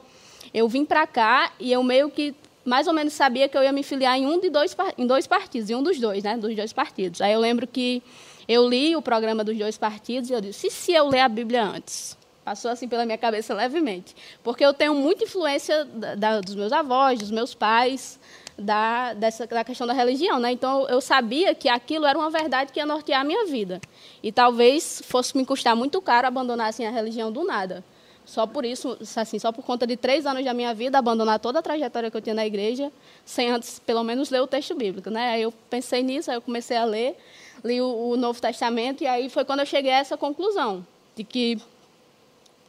eu 0.53 0.69
vim 0.69 0.85
para 0.85 1.07
cá 1.07 1.51
e 1.59 1.73
eu 1.73 1.83
meio 1.83 2.11
que 2.11 2.35
mais 2.65 2.87
ou 2.87 2.93
menos 2.93 3.15
sabia 3.15 3.49
que 3.49 3.57
eu 3.57 3.63
ia 3.63 3.73
me 3.73 3.83
filiar 3.83 4.17
em 4.19 4.27
um 4.27 4.39
de 4.39 4.51
dois 4.51 4.77
em 4.99 5.07
dois 5.07 5.27
partidos, 5.27 5.71
em 5.71 5.75
um 5.75 5.83
dos 5.83 5.99
dois, 5.99 6.23
né, 6.23 6.37
dos 6.37 6.55
dois 6.55 6.73
partidos. 6.73 7.21
Aí 7.23 7.33
eu 7.33 7.41
lembro 7.41 7.67
que 7.67 8.03
eu 8.47 8.69
li 8.69 8.95
o 8.95 9.01
programa 9.03 9.43
dos 9.43 9.57
dois 9.57 9.79
partidos 9.79 10.29
e 10.29 10.33
eu 10.35 10.41
disse: 10.41 10.67
"E 10.67 10.71
se 10.71 10.93
eu 10.93 11.09
ler 11.09 11.21
a 11.21 11.29
Bíblia 11.29 11.65
antes?" 11.65 12.17
Passou 12.45 12.71
assim 12.73 12.89
pela 12.89 13.07
minha 13.07 13.17
cabeça 13.19 13.55
levemente, 13.55 14.15
porque 14.43 14.65
eu 14.65 14.75
tenho 14.75 14.95
muita 14.97 15.23
influência 15.25 15.85
da, 15.85 16.15
da- 16.17 16.41
dos 16.41 16.55
meus 16.57 16.73
avós, 16.73 17.19
dos 17.21 17.31
meus 17.31 17.55
pais, 17.55 18.19
da, 18.59 19.15
dessa, 19.15 19.47
da 19.47 19.65
questão 19.65 19.87
da 19.87 19.93
religião. 19.93 20.39
Né? 20.39 20.53
Então, 20.53 20.87
eu 20.89 21.01
sabia 21.01 21.55
que 21.55 21.69
aquilo 21.69 22.07
era 22.07 22.19
uma 22.19 22.31
verdade 22.31 22.73
que 22.73 22.79
ia 22.81 22.87
nortear 22.87 23.21
a 23.21 23.25
minha 23.25 23.47
vida. 23.47 23.81
E 24.23 24.31
talvez 24.31 25.03
fosse 25.05 25.37
me 25.37 25.45
custar 25.45 25.75
muito 25.75 26.01
caro 26.01 26.27
abandonar 26.27 26.69
assim, 26.69 26.85
a 26.85 26.91
religião 26.91 27.33
do 27.33 27.45
nada. 27.45 27.85
Só 28.25 28.47
por 28.47 28.65
isso, 28.65 28.97
assim, 29.17 29.39
só 29.39 29.51
por 29.51 29.65
conta 29.65 29.87
de 29.87 29.97
três 29.97 30.27
anos 30.27 30.45
da 30.45 30.55
minha 30.55 30.73
vida, 30.73 30.97
abandonar 30.97 31.41
toda 31.41 31.59
a 31.59 31.63
trajetória 31.63 32.11
que 32.11 32.17
eu 32.17 32.21
tinha 32.21 32.35
na 32.35 32.47
igreja, 32.47 32.93
sem 33.25 33.51
antes, 33.51 33.81
pelo 33.81 34.05
menos, 34.05 34.31
ler 34.31 34.41
o 34.41 34.47
texto 34.47 34.75
bíblico. 34.75 35.11
Né? 35.11 35.31
Aí 35.31 35.43
eu 35.43 35.53
pensei 35.69 36.03
nisso, 36.03 36.31
aí 36.31 36.37
eu 36.37 36.43
comecei 36.43 36.77
a 36.77 36.85
ler, 36.85 37.17
li 37.65 37.81
o, 37.81 38.11
o 38.11 38.17
Novo 38.17 38.41
Testamento, 38.41 39.03
e 39.03 39.07
aí 39.07 39.29
foi 39.29 39.45
quando 39.45 39.61
eu 39.61 39.67
cheguei 39.67 39.91
a 39.91 39.99
essa 39.99 40.17
conclusão, 40.17 40.87
de 41.17 41.25
que 41.25 41.59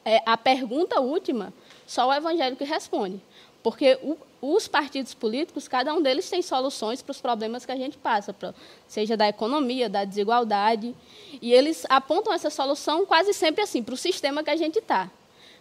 é, 0.04 0.22
a 0.26 0.36
pergunta 0.36 1.00
última, 1.00 1.54
só 1.86 2.08
o 2.08 2.14
evangelho 2.14 2.56
que 2.56 2.64
responde. 2.64 3.22
Porque 3.62 3.98
o, 4.02 4.18
os 4.46 4.68
partidos 4.68 5.14
políticos, 5.14 5.70
cada 5.70 5.94
um 5.94 6.02
deles 6.02 6.30
tem 6.30 6.42
soluções 6.42 7.02
para 7.02 7.12
os 7.12 7.22
problemas 7.22 7.66
que 7.66 7.72
a 7.72 7.78
gente 7.78 7.98
passa, 7.98 8.34
pra, 8.34 8.54
seja 8.90 9.16
da 9.16 9.30
economia, 9.30 9.88
da 9.88 10.04
desigualdade. 10.04 10.94
E 11.42 11.54
eles 11.54 11.86
apontam 11.88 12.34
essa 12.34 12.50
solução 12.50 13.06
quase 13.06 13.34
sempre 13.34 13.64
assim, 13.64 13.82
para 13.82 13.94
o 13.94 13.98
sistema 13.98 14.44
que 14.44 14.50
a 14.50 14.58
gente 14.58 14.80
está. 14.80 15.10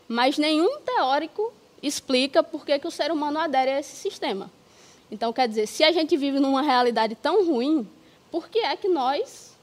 Mas 0.09 0.37
nenhum 0.37 0.81
teórico 0.81 1.53
explica 1.81 2.43
por 2.43 2.67
que, 2.67 2.77
que 2.77 2.89
o 2.89 2.91
ser 2.91 3.13
humano 3.13 3.39
adere 3.39 3.71
a 3.71 3.79
esse 3.79 3.95
sistema. 3.95 4.51
Então, 5.13 5.33
quer 5.33 5.47
dizer, 5.47 5.69
se 5.69 5.85
a 5.85 5.93
gente 5.93 6.17
vive 6.17 6.41
numa 6.41 6.61
realidade 6.61 7.15
tão 7.15 7.47
ruim, 7.47 7.89
por 8.33 8.49
que 8.49 8.59
é 8.59 8.75
que 8.77 8.89
nós 8.89 9.57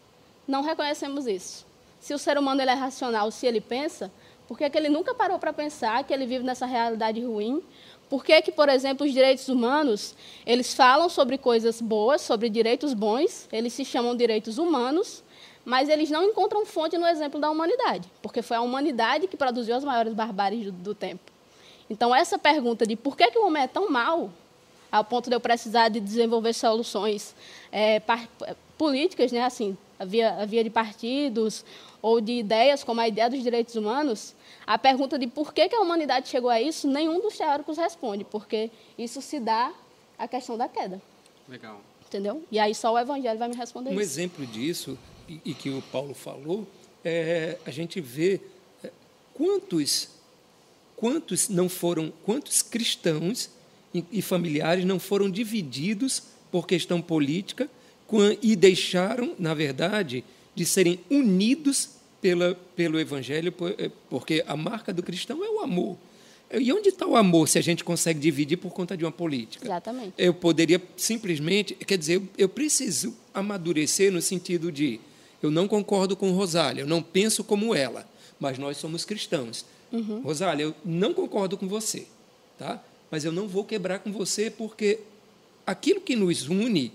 não 0.47 0.61
reconhecemos 0.61 1.27
isso? 1.27 1.65
Se 1.99 2.13
o 2.13 2.17
ser 2.17 2.37
humano 2.37 2.61
ele 2.61 2.71
é 2.71 2.75
racional, 2.75 3.29
se 3.31 3.45
ele 3.45 3.59
pensa, 3.59 4.09
por 4.47 4.57
que, 4.57 4.63
é 4.63 4.69
que 4.69 4.77
ele 4.77 4.89
nunca 4.89 5.13
parou 5.13 5.37
para 5.37 5.51
pensar 5.51 6.03
que 6.05 6.13
ele 6.13 6.25
vive 6.25 6.43
nessa 6.43 6.65
realidade 6.65 7.23
ruim? 7.23 7.61
Por 8.09 8.25
que, 8.25 8.41
que, 8.41 8.51
por 8.51 8.67
exemplo, 8.69 9.05
os 9.05 9.13
direitos 9.13 9.47
humanos, 9.49 10.15
eles 10.45 10.73
falam 10.73 11.07
sobre 11.09 11.37
coisas 11.37 11.79
boas, 11.79 12.21
sobre 12.21 12.49
direitos 12.49 12.93
bons, 12.93 13.47
eles 13.51 13.71
se 13.73 13.85
chamam 13.85 14.15
direitos 14.15 14.57
humanos, 14.57 15.23
mas 15.63 15.87
eles 15.89 16.09
não 16.09 16.23
encontram 16.23 16.65
fonte 16.65 16.97
no 16.97 17.05
exemplo 17.05 17.39
da 17.39 17.51
humanidade, 17.51 18.11
porque 18.21 18.41
foi 18.41 18.57
a 18.57 18.61
humanidade 18.61 19.27
que 19.27 19.37
produziu 19.37 19.75
as 19.75 19.83
maiores 19.83 20.13
barbáries 20.13 20.65
do, 20.65 20.71
do 20.71 20.95
tempo. 20.95 21.31
Então, 21.87 22.13
essa 22.13 22.39
pergunta 22.39 22.85
de 22.85 22.95
por 22.95 23.15
que, 23.15 23.29
que 23.29 23.37
o 23.37 23.45
homem 23.45 23.63
é 23.63 23.67
tão 23.67 23.91
mal, 23.91 24.31
ao 24.91 25.03
ponto 25.03 25.29
de 25.29 25.35
eu 25.35 25.39
precisar 25.39 25.89
de 25.89 25.99
desenvolver 25.99 26.53
soluções 26.53 27.35
é, 27.71 28.01
políticas, 28.75 29.31
né, 29.31 29.43
assim, 29.43 29.77
via, 30.05 30.45
via 30.45 30.63
de 30.63 30.69
partidos 30.69 31.65
ou 32.01 32.21
de 32.21 32.33
ideias 32.33 32.83
como 32.83 33.01
a 33.01 33.07
ideia 33.07 33.29
dos 33.29 33.43
direitos 33.43 33.75
humanos, 33.75 34.33
a 34.65 34.77
pergunta 34.77 35.17
de 35.19 35.27
por 35.27 35.53
que, 35.53 35.67
que 35.67 35.75
a 35.75 35.81
humanidade 35.81 36.29
chegou 36.29 36.49
a 36.49 36.61
isso, 36.61 36.87
nenhum 36.87 37.21
dos 37.21 37.37
teóricos 37.37 37.77
responde, 37.77 38.23
porque 38.23 38.71
isso 38.97 39.21
se 39.21 39.39
dá 39.39 39.73
à 40.17 40.27
questão 40.27 40.57
da 40.57 40.67
queda. 40.67 41.01
Legal. 41.47 41.81
Entendeu? 42.07 42.43
E 42.51 42.57
aí 42.57 42.73
só 42.73 42.93
o 42.93 42.97
evangelho 42.97 43.37
vai 43.37 43.49
me 43.49 43.55
responder 43.55 43.89
Um 43.89 43.93
isso. 43.93 44.01
exemplo 44.01 44.45
disso, 44.45 44.97
e, 45.27 45.41
e 45.45 45.53
que 45.53 45.69
o 45.69 45.81
Paulo 45.91 46.13
falou, 46.13 46.67
é 47.03 47.57
a 47.65 47.71
gente 47.71 48.01
vê 48.01 48.41
é, 48.83 48.91
quantos, 49.33 50.09
quantos 50.95 51.49
não 51.49 51.69
foram, 51.69 52.11
quantos 52.25 52.61
cristãos 52.61 53.49
e, 53.93 54.03
e 54.11 54.21
familiares 54.21 54.85
não 54.85 54.99
foram 54.99 55.29
divididos 55.29 56.23
por 56.51 56.65
questão 56.65 57.01
política 57.01 57.69
e 58.41 58.55
deixaram, 58.55 59.35
na 59.37 59.53
verdade, 59.53 60.23
de 60.55 60.65
serem 60.65 60.99
unidos 61.09 61.89
pela, 62.21 62.57
pelo 62.75 62.99
Evangelho, 62.99 63.53
é, 63.77 63.89
porque 64.09 64.43
a 64.47 64.55
marca 64.55 64.93
do 64.93 65.03
cristão 65.03 65.43
é 65.43 65.49
o 65.49 65.59
amor. 65.59 65.97
E 66.51 66.73
onde 66.73 66.89
está 66.89 67.05
o 67.05 67.15
amor 67.15 67.47
se 67.47 67.59
a 67.59 67.61
gente 67.61 67.83
consegue 67.83 68.19
dividir 68.19 68.57
por 68.57 68.71
conta 68.71 68.97
de 68.97 69.05
uma 69.05 69.11
política? 69.11 69.65
Exatamente. 69.65 70.13
Eu 70.17 70.33
poderia 70.33 70.81
simplesmente, 70.97 71.75
quer 71.75 71.97
dizer, 71.97 72.15
eu, 72.15 72.27
eu 72.37 72.49
preciso 72.49 73.15
amadurecer 73.33 74.11
no 74.11 74.21
sentido 74.21 74.71
de 74.71 74.99
eu 75.43 75.51
não 75.51 75.67
concordo 75.67 76.15
com 76.15 76.31
Rosália, 76.31 76.81
eu 76.81 76.87
não 76.87 77.03
penso 77.03 77.43
como 77.43 77.75
ela, 77.75 78.07
mas 78.39 78.57
nós 78.57 78.77
somos 78.77 79.05
cristãos. 79.05 79.63
Rosália, 80.23 80.63
eu 80.63 80.75
não 80.85 81.13
concordo 81.13 81.57
com 81.57 81.67
você, 81.67 82.05
tá? 82.57 82.83
Mas 83.09 83.25
eu 83.25 83.31
não 83.31 83.47
vou 83.47 83.63
quebrar 83.63 83.99
com 83.99 84.11
você 84.11 84.49
porque 84.49 84.99
aquilo 85.65 86.01
que 86.01 86.15
nos 86.15 86.47
une, 86.47 86.91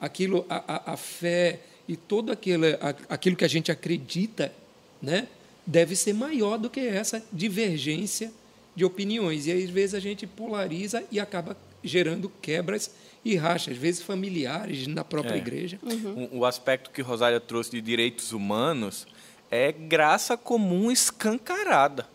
aquilo, 0.00 0.44
a, 0.48 0.90
a, 0.90 0.92
a 0.92 0.96
fé 0.96 1.60
e 1.86 1.96
todo 1.96 2.30
aquele, 2.30 2.78
aquilo 3.08 3.36
que 3.36 3.44
a 3.44 3.48
gente 3.48 3.72
acredita 3.72 4.52
né, 5.00 5.26
deve 5.66 5.96
ser 5.96 6.12
maior 6.12 6.58
do 6.58 6.68
que 6.68 6.80
essa 6.80 7.22
divergência 7.32 8.32
de 8.74 8.84
opiniões. 8.84 9.46
E 9.46 9.52
aí, 9.52 9.64
às 9.64 9.70
vezes 9.70 9.94
a 9.94 10.00
gente 10.00 10.26
polariza 10.26 11.02
e 11.10 11.18
acaba 11.18 11.56
gerando 11.82 12.30
quebras 12.42 12.90
e 13.24 13.36
rachas, 13.36 13.74
às 13.74 13.78
vezes 13.78 14.02
familiares 14.02 14.86
na 14.86 15.04
própria 15.04 15.34
é. 15.34 15.38
igreja. 15.38 15.78
Uhum. 15.82 16.28
O, 16.32 16.38
o 16.38 16.44
aspecto 16.44 16.90
que 16.90 17.02
Rosália 17.02 17.40
trouxe 17.40 17.70
de 17.70 17.80
direitos 17.80 18.32
humanos 18.32 19.06
é 19.50 19.72
graça 19.72 20.36
comum 20.36 20.90
escancarada. 20.90 22.06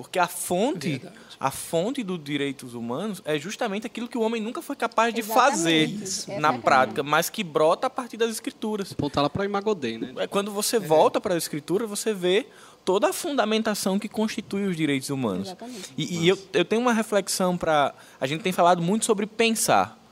Porque 0.00 0.18
a 0.18 0.26
fonte, 0.26 0.92
Verdade. 0.92 1.14
a 1.38 1.50
fonte 1.50 2.02
dos 2.02 2.24
direitos 2.24 2.72
humanos 2.72 3.20
é 3.22 3.38
justamente 3.38 3.86
aquilo 3.86 4.08
que 4.08 4.16
o 4.16 4.22
homem 4.22 4.40
nunca 4.40 4.62
foi 4.62 4.74
capaz 4.74 5.12
de 5.12 5.20
Exatamente. 5.20 5.52
fazer 5.52 5.84
Isso. 5.90 6.40
na 6.40 6.54
prática, 6.54 7.02
mas 7.02 7.28
que 7.28 7.44
brota 7.44 7.86
a 7.86 7.90
partir 7.90 8.16
das 8.16 8.30
escrituras. 8.30 8.92
Apontar 8.92 9.22
lá 9.22 9.28
para 9.28 9.44
Imagodei, 9.44 9.98
né? 9.98 10.14
É 10.16 10.26
quando 10.26 10.50
você 10.50 10.76
é. 10.76 10.80
volta 10.80 11.20
para 11.20 11.34
a 11.34 11.36
escritura, 11.36 11.86
você 11.86 12.14
vê 12.14 12.46
toda 12.82 13.10
a 13.10 13.12
fundamentação 13.12 13.98
que 13.98 14.08
constitui 14.08 14.64
os 14.64 14.74
direitos 14.74 15.10
humanos. 15.10 15.48
Exatamente. 15.48 15.92
E, 15.98 16.20
e 16.20 16.28
eu, 16.28 16.38
eu 16.54 16.64
tenho 16.64 16.80
uma 16.80 16.94
reflexão 16.94 17.58
para... 17.58 17.92
A 18.18 18.26
gente 18.26 18.40
tem 18.40 18.52
falado 18.52 18.80
muito 18.80 19.04
sobre 19.04 19.26
pensar. 19.26 20.02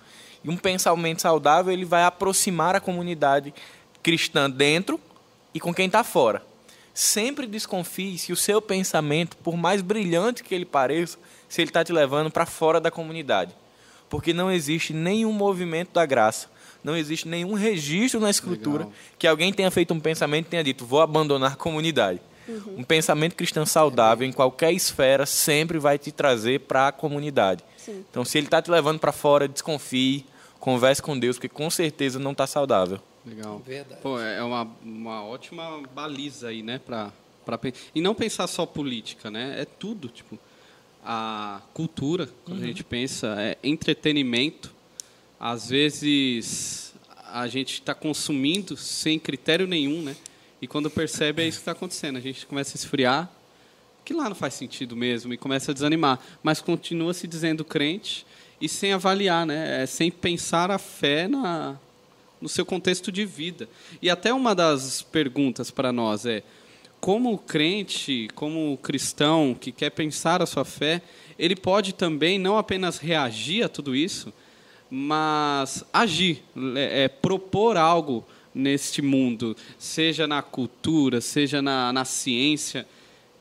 E 0.45 0.51
um 0.51 0.57
pensamento 0.59 1.23
saudável 1.23 1.73
ele 1.73 1.87
vai 1.87 2.05
aproximar 2.05 2.77
a 2.77 2.81
comunidade 2.81 3.55
cristã 4.03 4.51
dentro 4.51 5.01
e 5.55 5.59
com 5.59 5.73
quem 5.73 5.87
está 5.87 6.05
fora. 6.05 6.47
Sempre 6.99 7.47
desconfie 7.47 8.19
se 8.19 8.33
o 8.33 8.37
seu 8.37 8.61
pensamento, 8.61 9.37
por 9.37 9.57
mais 9.57 9.81
brilhante 9.83 10.43
que 10.43 10.53
ele 10.53 10.65
pareça, 10.65 11.17
se 11.49 11.63
ele 11.63 11.71
está 11.71 11.85
te 11.85 11.93
levando 11.93 12.29
para 12.29 12.45
fora 12.45 12.81
da 12.81 12.91
comunidade. 12.91 13.55
Porque 14.11 14.33
não 14.33 14.51
existe 14.51 14.93
nenhum 14.93 15.33
movimento 15.33 15.93
da 15.93 16.05
graça, 16.05 16.49
não 16.83 16.97
existe 16.97 17.29
nenhum 17.29 17.55
registro 17.55 18.19
na 18.19 18.29
escritura 18.29 18.79
Legal. 18.79 18.93
que 19.17 19.29
alguém 19.29 19.53
tenha 19.53 19.71
feito 19.71 19.95
um 19.95 20.01
pensamento 20.01 20.47
e 20.47 20.49
tenha 20.49 20.65
dito, 20.65 20.85
vou 20.85 21.01
abandonar 21.01 21.53
a 21.53 21.55
comunidade. 21.55 22.21
Uhum. 22.49 22.79
Um 22.79 22.83
pensamento 22.83 23.37
cristão 23.37 23.65
saudável 23.65 24.27
em 24.27 24.33
qualquer 24.33 24.73
esfera 24.73 25.25
sempre 25.25 25.79
vai 25.79 25.99
te 25.99 26.11
trazer 26.11 26.63
para 26.63 26.89
a 26.89 26.93
comunidade. 26.93 27.63
Sim. 27.77 28.05
Então, 28.11 28.25
se 28.25 28.39
ele 28.39 28.49
está 28.49 28.61
te 28.61 28.73
levando 28.73 28.99
para 28.99 29.13
fora, 29.13 29.47
desconfie, 29.47 30.27
converse 30.59 31.01
com 31.01 31.17
Deus, 31.17 31.37
porque 31.37 31.49
com 31.49 31.71
certeza 31.71 32.19
não 32.19 32.33
está 32.33 32.45
saudável. 32.45 32.99
Legal. 33.29 33.63
Verdade. 33.65 34.01
Pô, 34.01 34.19
é 34.19 34.43
uma, 34.43 34.71
uma 34.83 35.25
ótima 35.25 35.83
baliza 35.95 36.49
aí, 36.49 36.63
né? 36.63 36.79
Pra, 36.79 37.13
pra, 37.45 37.59
e 37.95 38.01
não 38.01 38.15
pensar 38.15 38.47
só 38.47 38.65
política, 38.65 39.31
né? 39.31 39.61
É 39.61 39.65
tudo, 39.65 40.09
tipo, 40.09 40.39
a 41.05 41.61
cultura, 41.75 42.29
quando 42.45 42.59
uhum. 42.59 42.65
a 42.65 42.67
gente 42.67 42.83
pensa, 42.83 43.35
é 43.39 43.57
entretenimento. 43.63 44.75
Às 45.39 45.69
vezes 45.69 46.95
a 47.27 47.47
gente 47.47 47.75
está 47.75 47.95
consumindo 47.95 48.77
sem 48.77 49.19
critério 49.19 49.67
nenhum, 49.67 50.03
né? 50.03 50.17
E 50.61 50.67
quando 50.67 50.91
percebe 50.91 51.43
é 51.43 51.47
isso 51.47 51.59
que 51.59 51.63
está 51.63 51.73
acontecendo. 51.73 52.17
A 52.17 52.21
gente 52.21 52.47
começa 52.47 52.77
a 52.77 52.79
esfriar, 52.79 53.31
que 54.05 54.13
lá 54.13 54.29
não 54.29 54.35
faz 54.35 54.55
sentido 54.55 54.97
mesmo, 54.97 55.33
e 55.33 55.37
começa 55.37 55.71
a 55.71 55.75
desanimar. 55.75 56.19
Mas 56.43 56.61
continua 56.61 57.15
se 57.15 57.27
dizendo 57.27 57.65
crente 57.65 58.27
e 58.61 58.69
sem 58.69 58.93
avaliar, 58.93 59.47
né? 59.47 59.83
É, 59.83 59.87
sem 59.87 60.11
pensar 60.11 60.71
a 60.71 60.79
fé 60.79 61.29
na, 61.29 61.79
no 62.41 62.49
seu 62.49 62.65
contexto 62.65 63.11
de 63.11 63.25
vida. 63.25 63.69
E 64.01 64.09
até 64.11 64.33
uma 64.33 64.55
das 64.55 65.03
perguntas 65.03 65.71
para 65.71 65.93
nós 65.93 66.27
é: 66.27 66.43
como 67.01 67.39
crente, 67.39 68.29
como 68.35 68.79
cristão 68.83 69.57
que 69.59 69.73
quer 69.73 69.91
pensar 69.91 70.43
a 70.43 70.47
sua 70.47 70.65
fé, 70.65 71.03
ele 71.39 71.55
pode 71.55 71.93
também 71.95 72.39
não 72.39 72.59
apenas 72.59 72.99
reagir 72.99 73.65
a 73.65 73.69
tudo 73.69 73.95
isso, 73.95 74.33
mas 74.91 75.85
agir, 75.93 76.43
é, 76.77 77.05
é, 77.05 77.09
propor 77.09 77.77
algo 77.77 78.25
neste 78.55 79.01
mundo, 79.01 79.57
seja 79.79 80.27
na 80.27 80.43
cultura, 80.43 81.21
seja 81.21 81.63
na, 81.63 81.93
na 81.93 82.05
ciência. 82.05 82.87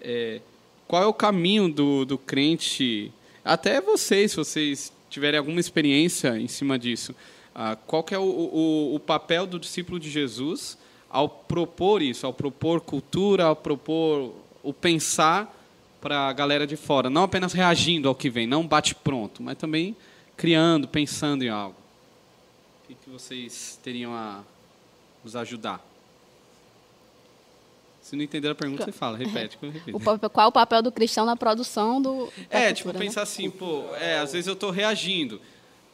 É, 0.01 0.41
qual 0.87 1.03
é 1.03 1.05
o 1.05 1.13
caminho 1.13 1.67
do, 1.69 2.05
do 2.05 2.17
crente? 2.17 3.11
Até 3.43 3.81
vocês, 3.81 4.31
se 4.31 4.37
vocês 4.37 4.93
tiverem 5.09 5.37
alguma 5.37 5.59
experiência 5.59 6.37
em 6.37 6.47
cima 6.47 6.77
disso. 6.77 7.15
Ah, 7.59 7.75
qual 7.75 8.03
que 8.03 8.13
é 8.13 8.19
o, 8.19 8.21
o, 8.21 8.93
o, 8.93 8.99
papel 8.99 9.47
do 9.47 9.59
discípulo 9.59 9.99
de 9.99 10.11
Jesus 10.11 10.77
ao 11.09 11.27
propor 11.27 12.03
isso, 12.03 12.23
ao 12.27 12.31
propor 12.31 12.81
cultura, 12.81 13.45
ao 13.45 13.55
propor 13.55 14.31
o 14.61 14.71
pensar 14.71 15.51
para 15.99 16.27
a 16.27 16.33
galera 16.33 16.67
de 16.67 16.75
fora, 16.75 17.09
não 17.09 17.23
apenas 17.23 17.53
reagindo 17.53 18.07
ao 18.07 18.13
que 18.13 18.29
vem, 18.29 18.45
não 18.45 18.67
bate 18.67 18.93
pronto, 18.93 19.41
mas 19.41 19.57
também 19.57 19.95
criando, 20.35 20.87
pensando 20.87 21.43
em 21.43 21.49
algo. 21.49 21.75
O 22.87 22.93
que, 22.93 23.09
vocês 23.09 23.79
teriam 23.83 24.13
a 24.13 24.43
nos 25.23 25.35
ajudar? 25.35 25.83
Se 28.03 28.15
não 28.15 28.23
entender 28.23 28.49
a 28.49 28.55
pergunta, 28.55 28.85
você 28.85 28.91
fala, 28.91 29.17
repete. 29.17 29.57
O 29.91 29.99
papel, 29.99 30.29
qual 30.29 30.45
é 30.45 30.47
o 30.47 30.51
papel 30.51 30.83
do 30.83 30.91
cristão 30.91 31.25
na 31.25 31.35
produção 31.35 31.99
do. 31.99 32.31
É, 32.51 32.67
cultura, 32.67 32.73
tipo, 32.73 32.93
né? 32.93 32.99
pensar 32.99 33.23
assim, 33.23 33.49
pô, 33.49 33.83
é, 33.95 34.19
às 34.19 34.33
vezes 34.33 34.45
eu 34.45 34.53
estou 34.53 34.69
reagindo 34.69 35.41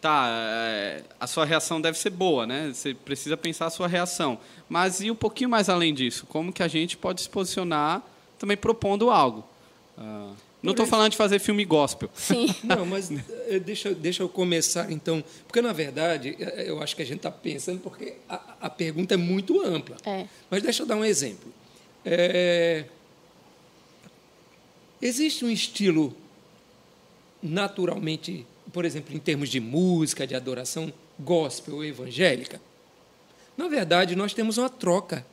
tá, 0.04 0.28
é, 0.30 1.02
a 1.18 1.26
sua 1.26 1.46
reação 1.46 1.80
deve 1.80 1.98
ser 1.98 2.10
boa, 2.10 2.46
né? 2.46 2.72
Você 2.74 2.94
precisa 2.94 3.38
pensar 3.38 3.68
a 3.68 3.70
sua 3.70 3.88
reação. 3.88 4.38
Mas 4.68 5.00
e 5.00 5.10
um 5.10 5.16
pouquinho 5.16 5.50
mais 5.50 5.70
além 5.70 5.94
disso? 5.94 6.26
Como 6.28 6.52
que 6.52 6.62
a 6.62 6.68
gente 6.68 6.98
pode 6.98 7.22
se 7.22 7.30
posicionar 7.30 8.04
também 8.38 8.58
propondo 8.58 9.10
algo? 9.10 9.48
Uh, 9.98 10.36
não 10.62 10.72
estou 10.72 10.86
falando 10.86 11.12
de 11.12 11.18
fazer 11.18 11.40
filme 11.40 11.64
gospel. 11.64 12.10
Sim. 12.14 12.54
Não, 12.64 12.86
mas 12.86 13.12
eh, 13.12 13.60
deixa, 13.60 13.94
deixa 13.94 14.24
eu 14.24 14.30
começar 14.30 14.92
então. 14.92 15.24
Porque, 15.46 15.62
na 15.62 15.74
verdade, 15.74 16.36
eh, 16.40 16.66
eu 16.68 16.82
acho 16.82 16.96
que 16.96 17.02
a 17.02 17.06
gente 17.06 17.18
está 17.18 17.32
pensando, 17.32 17.80
porque 17.80 18.16
a, 18.28 18.56
a, 18.62 18.70
pergunta 18.70 19.14
é 19.14 19.18
muito 19.18 19.62
ampla. 19.62 19.98
É. 20.06 20.26
Mas 20.50 20.64
deixa 20.64 20.84
eu 20.84 20.88
dar 20.88 20.96
um 20.96 21.04
exemplo. 21.04 21.54
É, 22.06 22.86
existe 25.02 25.44
um 25.44 25.50
estilo 25.50 26.16
naturalmente 27.42 28.46
por 28.74 28.84
exemplo, 28.84 29.16
em 29.16 29.20
termos 29.20 29.50
de 29.50 29.60
música, 29.60 30.28
de 30.28 30.36
adoração 30.36 30.92
gospel 31.20 31.76
ou 31.76 31.86
evangélica? 31.86 32.60
Na 33.56 33.68
verdade, 33.68 34.16
nós 34.16 34.34
temos 34.34 34.58
uma 34.58 34.70
troca 34.70 35.26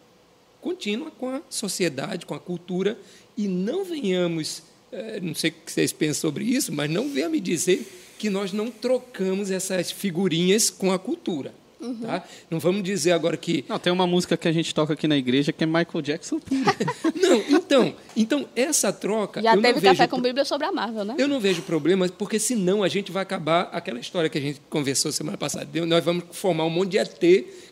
contínua 0.61 1.11
com 1.11 1.31
a 1.31 1.41
sociedade, 1.49 2.27
com 2.27 2.35
a 2.35 2.39
cultura, 2.39 2.99
e 3.37 3.49
não 3.49 3.83
venhamos, 3.83 4.63
eh, 4.93 5.19
não 5.23 5.35
sei 5.35 5.51
o 5.51 5.55
que 5.55 5.73
vocês 5.73 5.91
pensam 5.91 6.21
sobre 6.31 6.45
isso, 6.45 6.71
mas 6.71 6.91
não 6.91 7.09
venha 7.09 7.31
me 7.31 7.41
dizer 7.41 7.91
que 8.19 8.29
nós 8.29 8.53
não 8.53 8.71
trocamos 8.71 9.51
essas 9.51 9.91
figurinhas 9.91 10.69
com 10.69 10.93
a 10.93 10.99
cultura. 10.99 11.55
Uhum. 11.81 12.01
Tá? 12.03 12.23
Não 12.51 12.59
vamos 12.61 12.83
dizer 12.83 13.13
agora 13.13 13.37
que. 13.37 13.65
Não, 13.69 13.79
tem 13.79 13.93
uma 13.93 14.07
música 14.07 14.37
que 14.37 14.47
a 14.47 14.53
gente 14.53 14.75
toca 14.75 14.93
aqui 14.93 15.09
na 15.09 15.17
igreja 15.17 15.53
que 15.53 15.65
é 15.65 15.67
Michael 15.67 16.03
Jackson. 16.03 16.41
não, 17.17 17.57
então, 17.57 17.95
então, 18.17 18.49
essa 18.55 18.93
troca. 18.93 19.41
Já 19.41 19.57
teve 19.57 19.81
café 19.81 20.07
com 20.07 20.21
Bíblia 20.21 20.45
sobre 20.45 20.67
a 20.67 20.73
Marvel, 20.73 21.05
né? 21.05 21.15
Eu 21.17 21.27
não 21.27 21.41
vejo 21.41 21.63
problema, 21.63 22.09
porque 22.09 22.39
senão 22.39 22.83
a 22.83 22.89
gente 22.89 23.11
vai 23.11 23.23
acabar 23.23 23.71
aquela 23.73 23.99
história 23.99 24.29
que 24.29 24.37
a 24.37 24.41
gente 24.41 24.61
conversou 24.69 25.11
semana 25.11 25.39
passada. 25.39 25.69
Nós 25.87 26.05
vamos 26.05 26.25
formar 26.33 26.65
um 26.65 26.71
monte 26.71 26.91
de 26.91 26.99
ET 26.99 27.19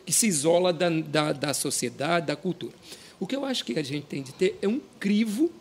que 0.05 0.11
se 0.11 0.27
isola 0.27 0.73
da, 0.73 0.89
da, 0.89 1.31
da 1.33 1.53
sociedade, 1.53 2.27
da 2.27 2.35
cultura. 2.35 2.73
O 3.19 3.27
que 3.27 3.35
eu 3.35 3.45
acho 3.45 3.63
que 3.63 3.77
a 3.77 3.83
gente 3.83 4.05
tem 4.05 4.23
de 4.23 4.31
ter 4.33 4.57
é 4.61 4.67
um 4.67 4.81
crivo 4.99 5.51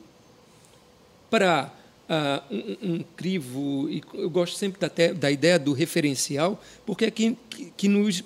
para 1.29 1.73
uh, 2.09 2.55
um, 2.55 2.95
um, 2.95 3.05
crivo, 3.17 3.89
e 3.91 4.03
eu 4.15 4.31
gosto 4.31 4.57
sempre 4.57 4.81
da, 4.81 4.91
da 5.13 5.31
ideia 5.31 5.59
do 5.59 5.73
referencial, 5.73 6.63
porque 6.87 7.05
é 7.07 7.11
que, 7.11 7.37
que 7.77 7.89
nos 7.89 8.25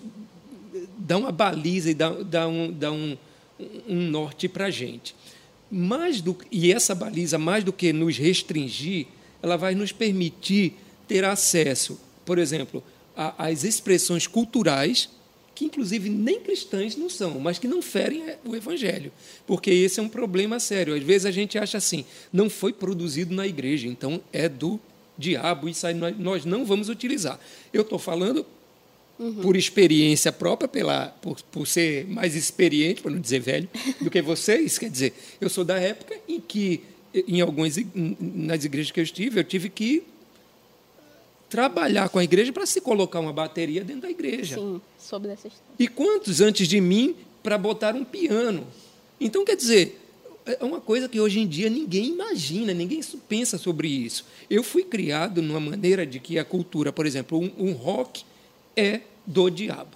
dá 0.97 1.19
uma 1.19 1.33
baliza 1.33 1.91
e 1.91 1.95
dá, 1.95 2.11
dá 2.11 2.49
um, 2.49 2.73
dá 2.73 2.93
um, 2.93 3.17
um 3.89 4.09
norte 4.09 4.49
para 4.49 4.67
a 4.67 4.71
gente. 4.71 5.15
Mais 5.71 6.21
do, 6.21 6.37
e 6.51 6.73
essa 6.73 6.95
baliza, 6.95 7.39
mais 7.39 7.65
do 7.65 7.73
que 7.73 7.93
nos 7.93 8.17
restringir, 8.17 9.07
ela 9.43 9.57
vai 9.57 9.75
nos 9.75 9.91
permitir 9.91 10.75
ter 11.09 11.25
acesso, 11.25 11.99
por 12.25 12.39
exemplo, 12.39 12.83
às 13.17 13.65
expressões 13.65 14.27
culturais 14.27 15.09
que 15.63 15.67
inclusive 15.67 16.09
nem 16.09 16.41
cristãs 16.41 16.97
não 16.97 17.09
são, 17.09 17.39
mas 17.39 17.59
que 17.59 17.69
não 17.69 17.81
ferem 17.81 18.25
o 18.45 18.57
evangelho, 18.57 19.13
porque 19.47 19.71
esse 19.71 20.01
é 20.01 20.03
um 20.03 20.09
problema 20.09 20.59
sério. 20.59 20.95
Às 20.95 21.03
vezes 21.03 21.27
a 21.27 21.31
gente 21.31 21.57
acha 21.57 21.79
assim, 21.79 22.05
não 22.33 22.51
foi 22.51 22.73
produzido 22.73 23.35
na 23.35 23.47
igreja, 23.47 23.87
então 23.87 24.21
é 24.33 24.49
do 24.49 24.81
diabo, 25.17 25.69
isso 25.69 25.87
aí 25.87 25.95
nós 25.95 26.45
não 26.45 26.65
vamos 26.65 26.89
utilizar. 26.89 27.39
Eu 27.73 27.83
estou 27.83 27.99
falando 27.99 28.45
uhum. 29.19 29.35
por 29.37 29.57
experiência 29.57 30.33
própria, 30.33 30.67
pela, 30.67 31.09
por, 31.23 31.41
por 31.43 31.67
ser 31.67 32.07
mais 32.07 32.35
experiente, 32.35 33.03
para 33.03 33.13
não 33.13 33.21
dizer 33.21 33.41
velho, 33.41 33.69
do 34.01 34.11
que 34.11 34.21
vocês. 34.21 34.79
Quer 34.79 34.91
dizer, 34.91 35.15
eu 35.41 35.49
sou 35.49 35.65
da 35.65 35.79
época 35.79 36.17
em 36.29 36.41
que, 36.41 36.83
em 37.15 37.41
algumas 37.41 37.77
nas 37.95 38.65
igrejas 38.65 38.91
que 38.91 38.99
eu 38.99 39.05
estive, 39.05 39.39
eu 39.39 39.45
tive 39.45 39.69
que 39.69 40.03
trabalhar 41.53 42.09
com 42.09 42.19
a 42.19 42.25
igreja 42.25 42.51
para 42.51 42.65
se 42.65 42.81
colocar 42.81 43.21
uma 43.21 43.31
bateria 43.31 43.85
dentro 43.85 44.03
da 44.03 44.11
igreja. 44.11 44.57
Sim, 44.57 44.81
soube 44.99 45.29
dessa 45.29 45.49
história. 45.49 45.75
E 45.79 45.87
quantos 45.87 46.41
antes 46.41 46.67
de 46.67 46.81
mim 46.81 47.15
para 47.43 47.59
botar 47.59 47.95
um 47.95 48.07
piano? 48.07 48.67
Então, 49.21 49.45
quer 49.45 49.55
dizer, 49.55 50.01
é 50.47 50.65
uma 50.65 50.81
coisa 50.81 51.11
que 51.11 51.21
hoje 51.21 51.41
em 51.41 51.47
dia 51.47 51.69
ninguém 51.69 52.07
imagina, 52.07 52.73
ninguém 52.73 53.03
pensa 53.29 53.59
sobre 53.59 53.87
isso. 53.87 54.25
Eu 54.49 54.63
fui 54.63 54.83
criado 54.83 55.43
numa 55.43 55.61
maneira 55.61 56.07
de 56.07 56.19
que 56.19 56.39
a 56.39 56.45
cultura, 56.45 56.91
por 56.91 57.05
exemplo, 57.05 57.39
um, 57.39 57.53
um 57.59 57.73
rock 57.73 58.25
é 58.75 59.03
do 59.27 59.51
diabo. 59.51 59.95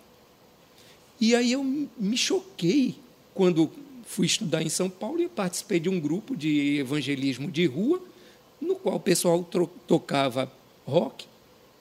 E 1.18 1.34
aí 1.34 1.52
eu 1.52 1.64
me 1.64 2.18
choquei 2.18 2.96
quando 3.32 3.70
fui 4.04 4.26
estudar 4.26 4.62
em 4.62 4.68
São 4.68 4.90
Paulo 4.90 5.22
e 5.22 5.26
participei 5.26 5.80
de 5.80 5.88
um 5.88 5.98
grupo 5.98 6.36
de 6.36 6.76
evangelismo 6.80 7.50
de 7.50 7.64
rua, 7.64 7.98
no 8.60 8.76
qual 8.76 8.96
o 8.96 9.00
pessoal 9.00 9.42
tocava 9.86 10.52
rock, 10.86 11.24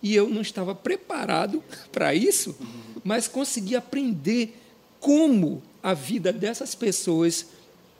e 0.01 0.15
eu 0.15 0.29
não 0.29 0.41
estava 0.41 0.73
preparado 0.75 1.63
para 1.91 2.13
isso, 2.13 2.55
mas 3.03 3.27
consegui 3.27 3.75
aprender 3.75 4.57
como 4.99 5.61
a 5.81 5.93
vida 5.93 6.33
dessas 6.33 6.73
pessoas 6.73 7.47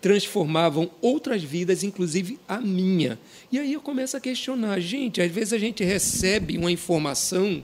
transformavam 0.02 0.90
outras 1.02 1.44
vidas, 1.44 1.84
inclusive 1.84 2.40
a 2.48 2.60
minha. 2.62 3.18
E 3.52 3.58
aí 3.58 3.74
eu 3.74 3.82
começo 3.82 4.16
a 4.16 4.20
questionar, 4.20 4.80
gente, 4.80 5.22
às 5.22 5.32
vezes 5.32 5.54
a 5.54 5.58
gente 5.58 5.84
recebe 5.84 6.58
uma 6.58 6.72
informação 6.72 7.64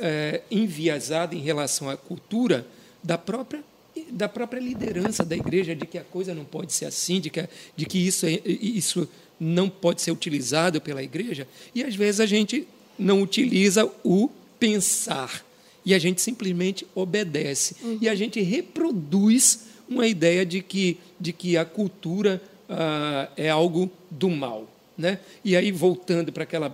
é, 0.00 0.42
enviesada 0.50 1.34
em 1.34 1.40
relação 1.40 1.88
à 1.88 1.96
cultura 1.96 2.66
da 3.02 3.18
própria 3.18 3.62
da 4.10 4.28
própria 4.28 4.60
liderança 4.60 5.24
da 5.24 5.36
igreja 5.36 5.74
de 5.74 5.86
que 5.86 5.98
a 5.98 6.04
coisa 6.04 6.34
não 6.34 6.44
pode 6.44 6.72
ser 6.72 6.86
assim, 6.86 7.20
de 7.20 7.28
que, 7.28 7.46
de 7.76 7.86
que 7.86 7.98
isso, 7.98 8.26
é, 8.26 8.40
isso 8.44 9.08
não 9.38 9.68
pode 9.68 10.00
ser 10.00 10.10
utilizado 10.10 10.80
pela 10.80 11.02
igreja, 11.02 11.46
e 11.74 11.82
às 11.82 11.94
vezes 11.94 12.20
a 12.20 12.26
gente 12.26 12.66
não 12.98 13.22
utiliza 13.22 13.90
o 14.04 14.30
pensar, 14.58 15.44
e 15.84 15.94
a 15.94 15.98
gente 15.98 16.20
simplesmente 16.20 16.86
obedece, 16.94 17.76
uhum. 17.82 17.98
e 18.00 18.08
a 18.08 18.14
gente 18.14 18.40
reproduz 18.40 19.66
uma 19.88 20.06
ideia 20.06 20.46
de 20.46 20.62
que, 20.62 20.98
de 21.18 21.32
que 21.32 21.56
a 21.56 21.64
cultura 21.64 22.40
ah, 22.68 23.28
é 23.36 23.50
algo 23.50 23.90
do 24.10 24.30
mal. 24.30 24.68
Né? 24.96 25.18
E 25.44 25.56
aí, 25.56 25.72
voltando 25.72 26.32
para 26.32 26.42
aquela 26.42 26.70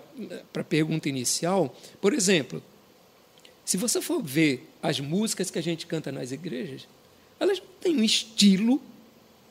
para 0.52 0.62
a 0.62 0.64
pergunta 0.64 1.09
inicial, 1.09 1.74
por 2.00 2.12
exemplo, 2.12 2.62
se 3.64 3.76
você 3.76 4.00
for 4.00 4.22
ver 4.22 4.68
as 4.83 4.98
músicas 5.00 5.50
que 5.50 5.59
a 5.59 5.62
gente 5.62 5.87
canta 5.87 6.11
nas 6.11 6.33
igrejas, 6.33 6.87
elas 7.38 7.62
têm 7.81 7.96
um 7.96 8.02
estilo 8.02 8.81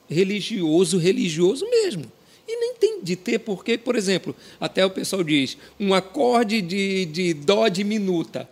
religioso, 0.09 0.97
religioso 0.97 1.69
mesmo. 1.69 2.11
E 2.47 2.59
nem 2.59 2.75
tem 2.75 3.01
de 3.03 3.15
ter, 3.15 3.39
porque, 3.39 3.77
por 3.77 3.95
exemplo, 3.95 4.35
até 4.59 4.85
o 4.85 4.89
pessoal 4.89 5.23
diz, 5.23 5.57
um 5.79 5.93
acorde 5.93 6.61
de, 6.61 7.05
de 7.05 7.33
dó 7.33 7.67
diminuta. 7.67 8.49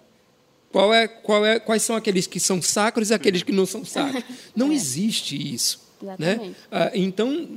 Qual 0.71 0.93
é, 0.93 1.07
qual 1.07 1.45
é, 1.45 1.59
quais 1.59 1.83
são 1.83 1.95
aqueles 1.95 2.27
que 2.27 2.39
são 2.39 2.61
sacros 2.61 3.09
e 3.09 3.13
aqueles 3.13 3.43
que 3.43 3.53
não 3.53 3.65
são 3.65 3.85
sacros? 3.85 4.23
Não 4.53 4.71
é. 4.71 4.75
existe 4.75 5.35
isso. 5.53 5.85
Né? 6.19 6.53
Ah, 6.69 6.91
então, 6.93 7.47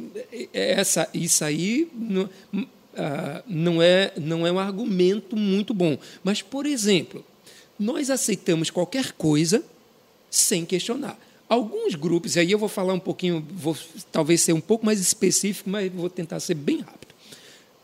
essa, 0.52 1.08
isso 1.12 1.44
aí 1.44 1.88
não, 1.92 2.30
ah, 2.96 3.42
não, 3.46 3.82
é, 3.82 4.12
não 4.16 4.46
é 4.46 4.52
um 4.52 4.58
argumento 4.58 5.36
muito 5.36 5.74
bom. 5.74 5.98
Mas, 6.22 6.40
por 6.40 6.64
exemplo, 6.64 7.24
nós 7.78 8.10
aceitamos 8.10 8.70
qualquer 8.70 9.12
coisa 9.12 9.62
sem 10.30 10.64
questionar. 10.64 11.18
Alguns 11.48 11.94
grupos, 11.94 12.36
aí 12.36 12.50
eu 12.52 12.58
vou 12.58 12.68
falar 12.68 12.92
um 12.92 12.98
pouquinho, 12.98 13.44
vou 13.50 13.76
talvez 14.12 14.42
ser 14.42 14.52
um 14.52 14.60
pouco 14.60 14.84
mais 14.84 15.00
específico, 15.00 15.70
mas 15.70 15.90
vou 15.90 16.10
tentar 16.10 16.40
ser 16.40 16.54
bem 16.54 16.80
rápido. 16.80 17.14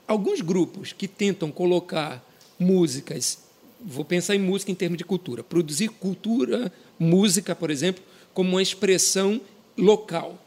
Alguns 0.06 0.42
grupos 0.42 0.92
que 0.92 1.08
tentam 1.08 1.50
colocar 1.50 2.22
músicas, 2.58 3.38
vou 3.80 4.04
pensar 4.04 4.34
em 4.34 4.38
música 4.38 4.70
em 4.70 4.74
termos 4.74 4.98
de 4.98 5.04
cultura, 5.04 5.42
produzir 5.42 5.88
cultura, 5.88 6.70
música, 6.98 7.54
por 7.54 7.70
exemplo, 7.70 8.04
como 8.34 8.50
uma 8.50 8.62
expressão 8.62 9.40
local. 9.78 10.38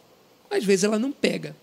Às 0.50 0.64
vezes 0.64 0.84
ela 0.84 1.00
não 1.00 1.12
pega. 1.12 1.56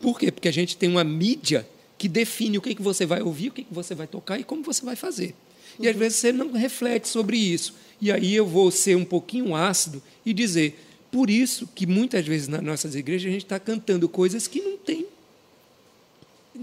Por 0.00 0.18
quê? 0.18 0.32
Porque 0.32 0.48
a 0.48 0.52
gente 0.52 0.76
tem 0.76 0.88
uma 0.88 1.04
mídia 1.04 1.68
que 1.96 2.08
define 2.08 2.58
o 2.58 2.62
que, 2.62 2.74
que 2.74 2.82
você 2.82 3.06
vai 3.06 3.22
ouvir, 3.22 3.48
o 3.48 3.52
que, 3.52 3.62
que 3.62 3.74
você 3.74 3.94
vai 3.94 4.06
tocar 4.06 4.38
e 4.38 4.44
como 4.44 4.62
você 4.62 4.84
vai 4.84 4.96
fazer. 4.96 5.34
E 5.78 5.88
às 5.88 5.96
vezes 5.96 6.18
você 6.18 6.32
não 6.32 6.52
reflete 6.52 7.08
sobre 7.08 7.36
isso. 7.36 7.74
E 8.00 8.10
aí 8.10 8.34
eu 8.34 8.46
vou 8.46 8.70
ser 8.70 8.96
um 8.96 9.04
pouquinho 9.04 9.54
ácido 9.54 10.02
e 10.26 10.32
dizer, 10.32 10.78
por 11.10 11.30
isso 11.30 11.68
que 11.74 11.86
muitas 11.86 12.26
vezes 12.26 12.48
nas 12.48 12.62
nossas 12.62 12.94
igrejas 12.94 13.28
a 13.28 13.32
gente 13.32 13.44
está 13.44 13.60
cantando 13.60 14.08
coisas 14.08 14.46
que 14.46 14.60
não 14.60 14.76
tem, 14.76 15.06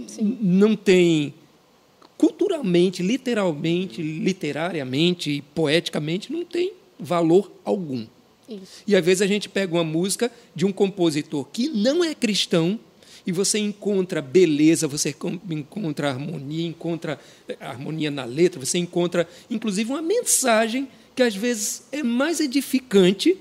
Sim. 0.07 0.37
não 0.41 0.75
tem 0.75 1.33
culturalmente, 2.17 3.01
literalmente, 3.01 4.01
literariamente 4.01 5.31
e 5.31 5.41
poeticamente 5.41 6.33
não 6.33 6.43
tem 6.43 6.73
valor 6.99 7.49
algum. 7.63 8.05
Isso. 8.49 8.83
E 8.85 8.95
às 8.95 9.05
vezes 9.05 9.21
a 9.21 9.27
gente 9.27 9.47
pega 9.47 9.73
uma 9.73 9.83
música 9.83 10.31
de 10.53 10.65
um 10.65 10.71
compositor 10.71 11.45
que 11.45 11.69
não 11.69 12.03
é 12.03 12.13
cristão 12.13 12.77
e 13.25 13.31
você 13.31 13.59
encontra 13.59 14.21
beleza, 14.21 14.87
você 14.87 15.15
encontra 15.49 16.09
harmonia, 16.09 16.65
encontra 16.65 17.19
eh, 17.47 17.57
harmonia 17.59 18.09
na 18.09 18.25
letra, 18.25 18.59
você 18.59 18.77
encontra 18.77 19.27
inclusive 19.49 19.89
uma 19.89 20.01
mensagem 20.01 20.87
que 21.15 21.23
às 21.23 21.35
vezes 21.35 21.83
é 21.91 22.01
mais 22.01 22.39
edificante, 22.39 23.37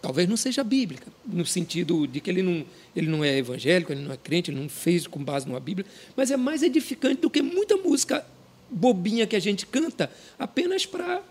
talvez 0.00 0.28
não 0.28 0.36
seja 0.36 0.64
bíblica, 0.64 1.06
no 1.26 1.44
sentido 1.44 2.06
de 2.06 2.20
que 2.20 2.30
ele 2.30 2.42
não, 2.42 2.64
ele 2.94 3.08
não 3.08 3.24
é 3.24 3.36
evangélico, 3.36 3.92
ele 3.92 4.02
não 4.02 4.12
é 4.12 4.16
crente, 4.16 4.50
ele 4.50 4.60
não 4.60 4.68
fez 4.68 5.06
com 5.06 5.22
base 5.22 5.46
numa 5.46 5.60
Bíblia, 5.60 5.86
mas 6.16 6.30
é 6.30 6.36
mais 6.36 6.62
edificante 6.62 7.20
do 7.20 7.28
que 7.28 7.42
muita 7.42 7.76
música 7.76 8.24
bobinha 8.70 9.26
que 9.26 9.36
a 9.36 9.40
gente 9.40 9.66
canta 9.66 10.10
apenas 10.38 10.86
para 10.86 11.22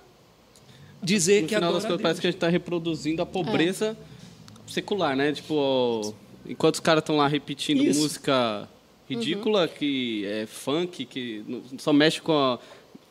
dizer 1.01 1.41
no 1.41 1.47
que 1.47 1.55
final 1.55 1.73
das 1.73 1.83
contas 1.83 2.01
parece 2.01 2.21
que 2.21 2.27
a 2.27 2.29
gente 2.29 2.37
está 2.37 2.49
reproduzindo 2.49 3.21
a 3.21 3.25
pobreza 3.25 3.97
é. 4.67 4.71
secular, 4.71 5.15
né? 5.15 5.31
Tipo, 5.33 6.13
enquanto 6.47 6.75
os 6.75 6.79
caras 6.79 7.01
estão 7.01 7.17
lá 7.17 7.27
repetindo 7.27 7.83
Isso. 7.83 8.01
música 8.01 8.67
ridícula, 9.09 9.63
uhum. 9.63 9.67
que 9.67 10.25
é 10.25 10.45
funk, 10.45 11.05
que 11.05 11.43
só 11.77 11.93
mexe 11.93 12.21
com 12.21 12.33
a, 12.33 12.59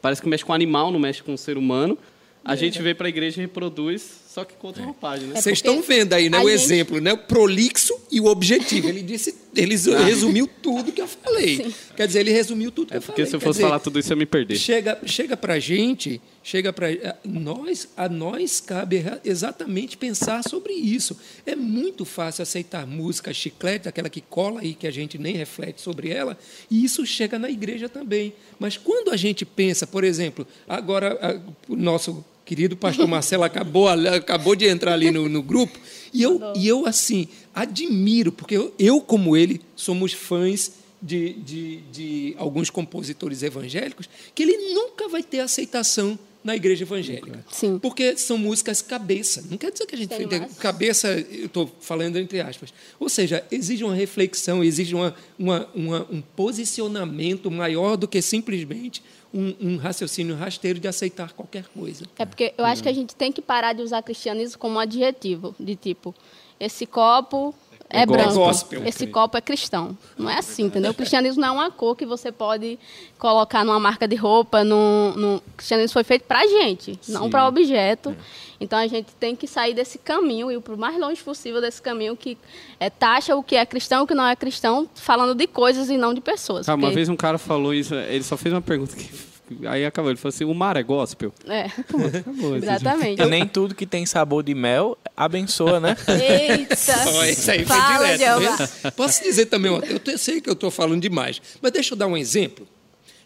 parece 0.03 0.21
que 0.21 0.29
mexe 0.29 0.45
com 0.45 0.53
animal, 0.53 0.91
não 0.91 0.99
mexe 0.99 1.23
com 1.23 1.35
o 1.35 1.39
ser 1.39 1.57
humano. 1.57 1.97
A 2.45 2.55
gente 2.57 2.81
veio 2.83 2.95
para 2.95 3.07
a 3.07 3.09
igreja 3.09 3.41
e 3.41 3.47
reproduz, 3.47 4.24
só 4.35 4.45
que 4.45 4.55
com 4.55 4.67
outra 4.67 4.83
roupagem, 4.83 5.29
né? 5.29 5.39
É 5.39 5.41
Vocês 5.41 5.59
estão 5.59 5.81
vendo 5.81 6.13
aí, 6.13 6.29
né, 6.29 6.41
o 6.41 6.51
gente... 6.51 6.55
exemplo, 6.55 7.01
né? 7.01 7.13
O 7.13 7.19
prolixo 7.19 7.95
e 8.11 8.21
o 8.21 8.25
objetivo. 8.25 8.89
Ele 8.89 9.01
disse, 9.01 9.33
ele 9.55 9.77
ah. 9.95 10.03
resumiu 10.03 10.49
tudo 10.61 10.91
que 10.91 11.01
eu 11.01 11.07
falei. 11.07 11.59
Sim. 11.59 11.75
Quer 11.97 12.09
dizer, 12.09 12.19
ele 12.19 12.33
resumiu 12.33 12.73
tudo 12.73 12.89
que 12.89 12.95
é 12.95 12.97
eu 12.97 13.01
falei. 13.01 13.15
Porque 13.15 13.31
se 13.31 13.37
eu 13.37 13.41
fosse 13.41 13.59
dizer, 13.59 13.69
falar 13.69 13.79
tudo 13.79 13.97
isso, 13.97 14.13
eu 14.13 14.17
ia 14.17 14.19
me 14.19 14.27
perder. 14.27 14.57
Chega, 14.57 14.99
chega 15.07 15.37
para 15.37 15.55
a 15.55 15.59
gente, 15.61 16.21
chega 16.43 16.73
para 16.73 16.89
nós, 17.25 17.89
a 17.97 18.09
nós 18.09 18.61
cabe 18.61 19.05
exatamente 19.25 19.97
pensar 19.97 20.43
sobre 20.43 20.73
isso. 20.73 21.17
É 21.47 21.55
muito 21.55 22.05
fácil 22.05 22.43
aceitar 22.43 22.85
música 22.89 23.33
chiclete, 23.33 23.89
aquela 23.89 24.11
que 24.11 24.21
cola 24.21 24.65
e 24.65 24.75
que 24.75 24.89
a 24.89 24.91
gente 24.91 25.17
nem 25.17 25.37
reflete 25.37 25.81
sobre 25.81 26.11
ela, 26.11 26.37
e 26.69 26.85
isso 26.85 27.07
chega 27.07 27.39
na 27.39 27.49
igreja 27.49 27.89
também. 27.89 28.35
Mas 28.59 28.77
quando 28.77 29.13
a 29.13 29.17
gente 29.17 29.45
pensa, 29.45 29.87
por 29.87 30.03
exemplo, 30.03 30.45
agora 30.67 31.41
o 31.69 31.77
nosso 31.77 32.25
querido 32.45 32.77
pastor 32.77 33.07
Marcelo 33.09 33.45
acabou, 33.45 33.89
acabou 33.89 34.55
de 34.55 34.67
entrar 34.67 34.93
ali 34.93 35.11
no, 35.11 35.29
no 35.29 35.43
grupo, 35.43 35.79
e 36.13 36.23
eu, 36.23 36.41
e 36.55 36.69
eu, 36.69 36.87
assim, 36.87 37.29
admiro, 37.55 38.31
porque 38.31 38.57
eu, 38.57 38.73
eu 38.79 39.01
como 39.01 39.37
ele, 39.37 39.61
somos 39.75 40.13
fãs 40.13 40.73
de, 41.01 41.35
de, 41.35 41.77
de 41.93 42.35
alguns 42.39 42.71
compositores 42.71 43.43
evangélicos, 43.43 44.09
que 44.35 44.43
ele 44.43 44.75
nunca 44.75 45.09
vai 45.09 45.23
ter 45.23 45.41
aceitação 45.41 46.19
na 46.45 46.55
igreja 46.55 46.85
evangélica. 46.85 47.43
Sim. 47.51 47.79
Porque 47.79 48.17
são 48.19 48.37
músicas 48.37 48.83
cabeça. 48.83 49.43
Não 49.51 49.57
quer 49.57 49.73
dizer 49.73 49.87
que 49.87 49.95
a 49.95 49.99
gente 49.99 50.15
tem 50.15 50.29
cabeça, 50.61 51.09
eu 51.09 51.47
estou 51.47 51.73
falando 51.81 52.19
entre 52.19 52.39
aspas. 52.41 52.73
Ou 53.01 53.09
seja, 53.09 53.43
exige 53.51 53.83
uma 53.83 53.95
reflexão, 53.95 54.63
exige 54.63 54.95
uma, 54.95 55.15
uma, 55.39 55.67
uma, 55.75 56.07
um 56.11 56.21
posicionamento 56.21 57.51
maior 57.51 57.97
do 57.97 58.07
que 58.07 58.21
simplesmente 58.21 59.03
um, 59.33 59.55
um, 59.59 59.77
raciocínio 59.77 60.37
rasteiro 60.37 60.79
de 60.79 60.87
aceitar 60.87 61.33
qualquer 61.33 61.65
coisa. 61.69 62.05
É 62.19 62.27
porque 62.27 62.53
eu 62.57 62.65
acho 62.65 62.83
que 62.83 62.89
a 62.89 62.93
gente 62.93 63.17
tem 63.17 63.33
que 63.33 63.41
parar 63.41 63.73
de 63.73 63.83
usar 63.83 64.03
cristianismo 64.03 64.59
como 64.59 64.79
adjetivo, 64.79 65.57
de 65.59 65.75
tipo, 65.75 66.15
esse 66.61 66.87
copo 66.87 67.55
é, 67.91 68.03
é 68.03 68.07
branco, 68.07 68.35
gospel. 68.35 68.85
esse 68.87 69.07
copo 69.07 69.37
é 69.37 69.41
cristão. 69.41 69.97
Não 70.19 70.29
é 70.29 70.39
assim, 70.39 70.65
entendeu? 70.65 70.91
O 70.91 70.95
cristianismo 70.95 71.41
não 71.41 71.49
é 71.49 71.53
uma 71.53 71.71
cor 71.71 71.95
que 71.95 72.05
você 72.05 72.33
pode 72.33 72.79
colocar 73.19 73.65
numa 73.65 73.79
marca 73.79 74.09
de 74.09 74.17
roupa. 74.17 74.63
O 74.65 75.41
cristianismo 75.57 75.93
foi 75.93 76.05
feito 76.05 76.25
para 76.25 76.41
a 76.41 76.47
gente, 76.47 76.99
Sim. 77.01 77.13
não 77.13 77.31
para 77.31 77.47
objeto. 77.47 78.11
É. 78.11 78.55
Então 78.61 78.79
a 78.79 78.87
gente 78.87 79.13
tem 79.19 79.37
que 79.37 79.47
sair 79.47 79.75
desse 79.75 79.99
caminho 79.99 80.51
e 80.51 80.57
ir 80.57 80.61
para 80.61 80.75
o 80.75 80.79
mais 80.79 80.99
longe 80.99 81.23
possível 81.23 81.61
desse 81.61 81.83
caminho 81.83 82.17
que 82.17 82.39
é, 82.81 82.89
taxa 82.89 83.37
o 83.37 83.43
que 83.43 83.57
é 83.57 83.67
cristão 83.67 84.01
e 84.01 84.05
o 84.05 84.07
que 84.07 84.15
não 84.15 84.27
é 84.27 84.35
cristão, 84.35 84.89
falando 84.95 85.35
de 85.35 85.47
coisas 85.47 85.91
e 85.91 85.97
não 85.97 86.15
de 86.15 86.21
pessoas. 86.21 86.69
Ah, 86.69 86.73
porque... 86.73 86.87
Uma 86.87 86.93
vez 86.95 87.09
um 87.09 87.17
cara 87.17 87.39
falou 87.39 87.75
isso, 87.75 87.95
ele 87.95 88.25
só 88.25 88.37
fez 88.37 88.53
uma 88.55 88.63
pergunta 88.63 88.97
que 88.97 89.34
Aí 89.67 89.85
acabou, 89.85 90.11
ele 90.11 90.19
falou 90.19 90.35
assim, 90.35 90.45
o 90.45 90.55
mar 90.55 90.77
é 90.77 90.83
gospel. 90.83 91.33
É, 91.47 91.63
acabou, 91.67 92.07
acabou 92.07 92.57
exatamente. 92.57 93.21
E 93.21 93.27
nem 93.27 93.47
tudo 93.47 93.75
que 93.75 93.87
tem 93.87 94.07
sabor 94.07 94.43
de 94.43 94.55
mel 94.55 94.97
abençoa, 95.17 95.79
né? 95.79 95.97
Eita! 96.09 96.77
oh, 97.15 97.25
isso 97.25 97.51
aí 97.51 97.65
foi 97.65 97.77
Fala, 97.77 98.17
direto. 98.17 98.93
Posso 98.97 99.23
dizer 99.23 99.47
também, 99.47 99.73
eu 99.73 100.19
sei 100.19 100.41
que 100.41 100.49
eu 100.49 100.55
estou 100.55 100.71
falando 100.71 101.03
demais, 101.03 101.43
mas 101.61 101.73
deixa 101.73 101.93
eu 101.95 101.99
dar 101.99 102.07
um 102.07 102.17
exemplo. 102.17 102.67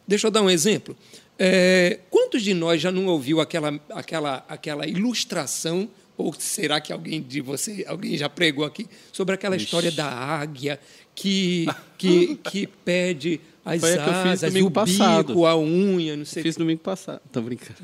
Deixa 0.07 0.27
eu 0.27 0.31
dar 0.31 0.43
um 0.43 0.51
exemplo. 0.51 0.97
É, 1.39 2.01
quantos 2.11 2.43
de 2.43 2.53
nós 2.53 2.81
já 2.81 2.91
não 2.91 3.07
ouviu 3.07 3.41
aquela, 3.41 3.79
aquela, 3.91 4.45
aquela 4.49 4.87
ilustração 4.87 5.89
ou 6.17 6.35
será 6.37 6.81
que 6.81 6.93
alguém 6.93 7.23
de 7.23 7.41
você, 7.41 7.85
alguém 7.87 8.17
já 8.19 8.29
pregou 8.29 8.65
aqui 8.65 8.89
sobre 9.13 9.37
aquela 9.37 9.55
Ixi. 9.55 9.67
história 9.67 9.93
da 9.93 10.09
águia 10.09 10.81
que, 11.15 11.67
que, 11.97 12.35
que 12.37 12.67
pede 12.67 13.41
as 13.75 13.81
Foi 13.81 13.93
a 13.95 14.03
que 14.03 14.09
eu 14.09 14.15
fiz 14.15 14.33
asas, 14.33 14.51
domingo 14.53 14.69
o 14.69 14.71
passado. 14.71 15.27
bico, 15.29 15.47
a 15.47 15.57
unha, 15.59 16.17
não 16.17 16.25
sei 16.25 16.43
Fiz 16.43 16.57
domingo 16.57 16.81
passado. 16.81 17.21
Tô 17.33 17.41
brincando. 17.41 17.79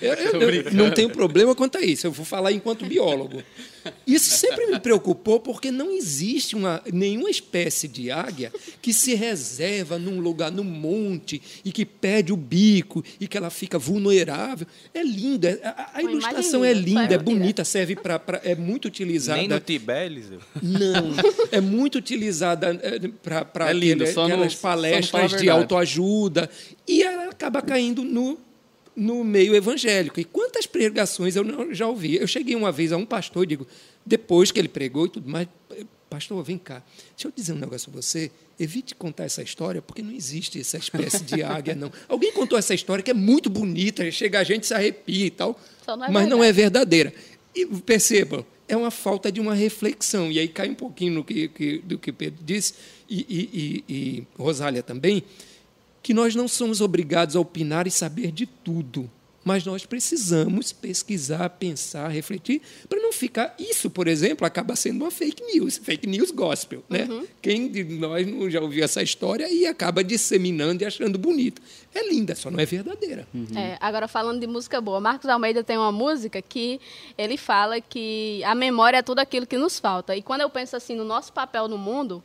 Eu, 0.00 0.14
eu- 0.14 0.50
eu 0.50 0.72
não 0.74 0.90
tenho 0.90 1.10
problema 1.10 1.54
quanto 1.54 1.78
a 1.78 1.80
isso. 1.82 2.06
Eu 2.06 2.12
vou 2.12 2.24
falar 2.24 2.52
enquanto 2.52 2.84
biólogo. 2.86 3.42
Isso 4.06 4.30
sempre 4.30 4.66
me 4.66 4.78
preocupou 4.78 5.40
porque 5.40 5.70
não 5.70 5.90
existe 5.90 6.54
uma, 6.54 6.82
nenhuma 6.92 7.30
espécie 7.30 7.88
de 7.88 8.10
águia 8.10 8.52
que 8.82 8.92
se 8.92 9.14
reserva 9.14 9.98
num 9.98 10.20
lugar, 10.20 10.50
num 10.50 10.64
monte, 10.64 11.40
e 11.64 11.72
que 11.72 11.84
perde 11.86 12.32
o 12.32 12.36
bico 12.36 13.02
e 13.18 13.26
que 13.26 13.36
ela 13.36 13.50
fica 13.50 13.78
vulnerável. 13.78 14.66
É 14.92 15.02
lindo. 15.02 15.46
é- 15.46 15.60
A, 15.64 15.90
a 15.94 16.02
ilustração 16.02 16.64
é 16.64 16.72
linda, 16.72 17.14
é 17.14 17.18
bonita, 17.18 17.64
serve 17.64 17.96
para. 17.96 18.20
É 18.44 18.54
muito 18.54 18.86
utilizada. 18.86 19.38
Nem 19.38 19.48
no 19.48 19.60
Tibete, 19.60 20.06
Eliseu. 20.06 20.40
Não, 20.62 21.14
é 21.52 21.60
muito 21.60 21.96
utilizada 21.98 22.74
para 23.52 23.70
É 23.70 23.72
lindo, 23.72 24.06
só 24.06 24.26
não- 24.28 24.34
aquelas 24.34 24.52
só 24.52 24.56
não 24.56 24.62
fala 24.62 24.88
a 24.88 24.90
palestras 24.92 25.40
de 25.40 25.48
autoajuda 25.48 26.50
e 26.86 27.02
ela 27.02 27.30
acaba 27.30 27.62
caindo 27.62 28.02
no, 28.04 28.38
no 29.00 29.24
meio 29.24 29.54
evangélico. 29.54 30.20
E 30.20 30.24
quantas 30.24 30.66
pregações 30.66 31.34
eu 31.36 31.42
não- 31.44 31.72
já 31.74 31.86
ouvi? 31.88 32.16
Eu 32.16 32.26
cheguei 32.26 32.54
uma 32.54 32.70
vez 32.70 32.92
a 32.92 32.96
um 32.96 33.06
pastor 33.06 33.44
e 33.44 33.46
digo, 33.46 33.66
depois 34.04 34.50
que 34.50 34.58
ele 34.58 34.68
pregou 34.68 35.06
e 35.06 35.08
tudo 35.08 35.28
mais, 35.28 35.48
pastor, 36.08 36.42
vem 36.44 36.58
cá, 36.58 36.82
deixa 37.16 37.28
eu 37.28 37.32
dizer 37.34 37.52
um 37.52 37.58
negócio 37.58 37.90
a 37.90 37.94
você. 37.94 38.30
Evite 38.58 38.94
contar 38.94 39.24
essa 39.24 39.42
história, 39.42 39.80
porque 39.80 40.02
não 40.02 40.12
existe 40.12 40.60
essa 40.60 40.76
espécie 40.76 41.24
de 41.24 41.42
águia, 41.42 41.74
não. 41.74 41.90
Alguém 42.08 42.30
contou 42.32 42.58
essa 42.58 42.74
história 42.74 43.02
que 43.02 43.10
é 43.10 43.14
muito 43.14 43.48
bonita, 43.48 44.08
chega 44.10 44.38
a 44.40 44.44
gente 44.44 44.66
se 44.66 44.74
arrepia 44.74 45.26
e 45.26 45.30
tal, 45.30 45.58
não 45.86 46.04
é 46.04 46.10
mas 46.10 46.28
não 46.28 46.44
é 46.44 46.52
verdadeira. 46.52 47.12
E 47.54 47.64
percebam, 47.66 48.44
é 48.68 48.76
uma 48.76 48.90
falta 48.90 49.32
de 49.32 49.40
uma 49.40 49.54
reflexão. 49.54 50.30
E 50.30 50.38
aí 50.38 50.46
cai 50.48 50.68
um 50.68 50.74
pouquinho 50.74 51.14
no 51.14 51.24
que, 51.24 51.48
que- 51.48 51.78
do 51.78 51.98
que 51.98 52.12
Pedro 52.12 52.38
disse, 52.44 52.74
e, 53.08 53.20
e- 53.28 53.84
e- 53.88 53.94
e 53.94 54.24
Rosália 54.36 54.82
também, 54.82 55.22
que 56.02 56.14
nós 56.14 56.34
não 56.34 56.48
somos 56.48 56.80
obrigados 56.80 57.36
a 57.36 57.40
opinar 57.40 57.86
e 57.86 57.90
saber 57.90 58.32
de 58.32 58.46
tudo. 58.46 59.10
Mas 59.42 59.64
nós 59.64 59.86
precisamos 59.86 60.70
pesquisar, 60.70 61.48
pensar, 61.48 62.08
refletir, 62.08 62.60
para 62.88 63.00
não 63.00 63.10
ficar. 63.10 63.54
Isso, 63.58 63.88
por 63.88 64.06
exemplo, 64.06 64.46
acaba 64.46 64.76
sendo 64.76 65.02
uma 65.02 65.10
fake 65.10 65.42
news, 65.54 65.78
fake 65.78 66.06
news 66.06 66.30
gospel. 66.30 66.84
Né? 66.90 67.08
Quem 67.40 67.70
de 67.70 67.82
nós 67.84 68.26
não 68.26 68.50
já 68.50 68.60
ouviu 68.60 68.84
essa 68.84 69.02
história 69.02 69.50
e 69.50 69.66
acaba 69.66 70.04
disseminando 70.04 70.82
e 70.82 70.86
achando 70.86 71.18
bonito? 71.18 71.62
É 71.94 72.06
linda, 72.06 72.34
só 72.34 72.50
não 72.50 72.60
é 72.60 72.66
verdadeira. 72.66 73.26
É, 73.56 73.78
agora 73.80 74.06
falando 74.06 74.40
de 74.40 74.46
música 74.46 74.78
boa, 74.78 75.00
Marcos 75.00 75.28
Almeida 75.28 75.64
tem 75.64 75.78
uma 75.78 75.90
música 75.90 76.42
que 76.42 76.78
ele 77.16 77.38
fala 77.38 77.80
que 77.80 78.44
a 78.44 78.54
memória 78.54 78.98
é 78.98 79.02
tudo 79.02 79.20
aquilo 79.20 79.46
que 79.46 79.56
nos 79.56 79.78
falta. 79.78 80.14
E 80.14 80.20
quando 80.20 80.42
eu 80.42 80.50
penso 80.50 80.76
assim 80.76 80.94
no 80.94 81.04
nosso 81.04 81.32
papel 81.32 81.66
no 81.66 81.78
mundo, 81.78 82.22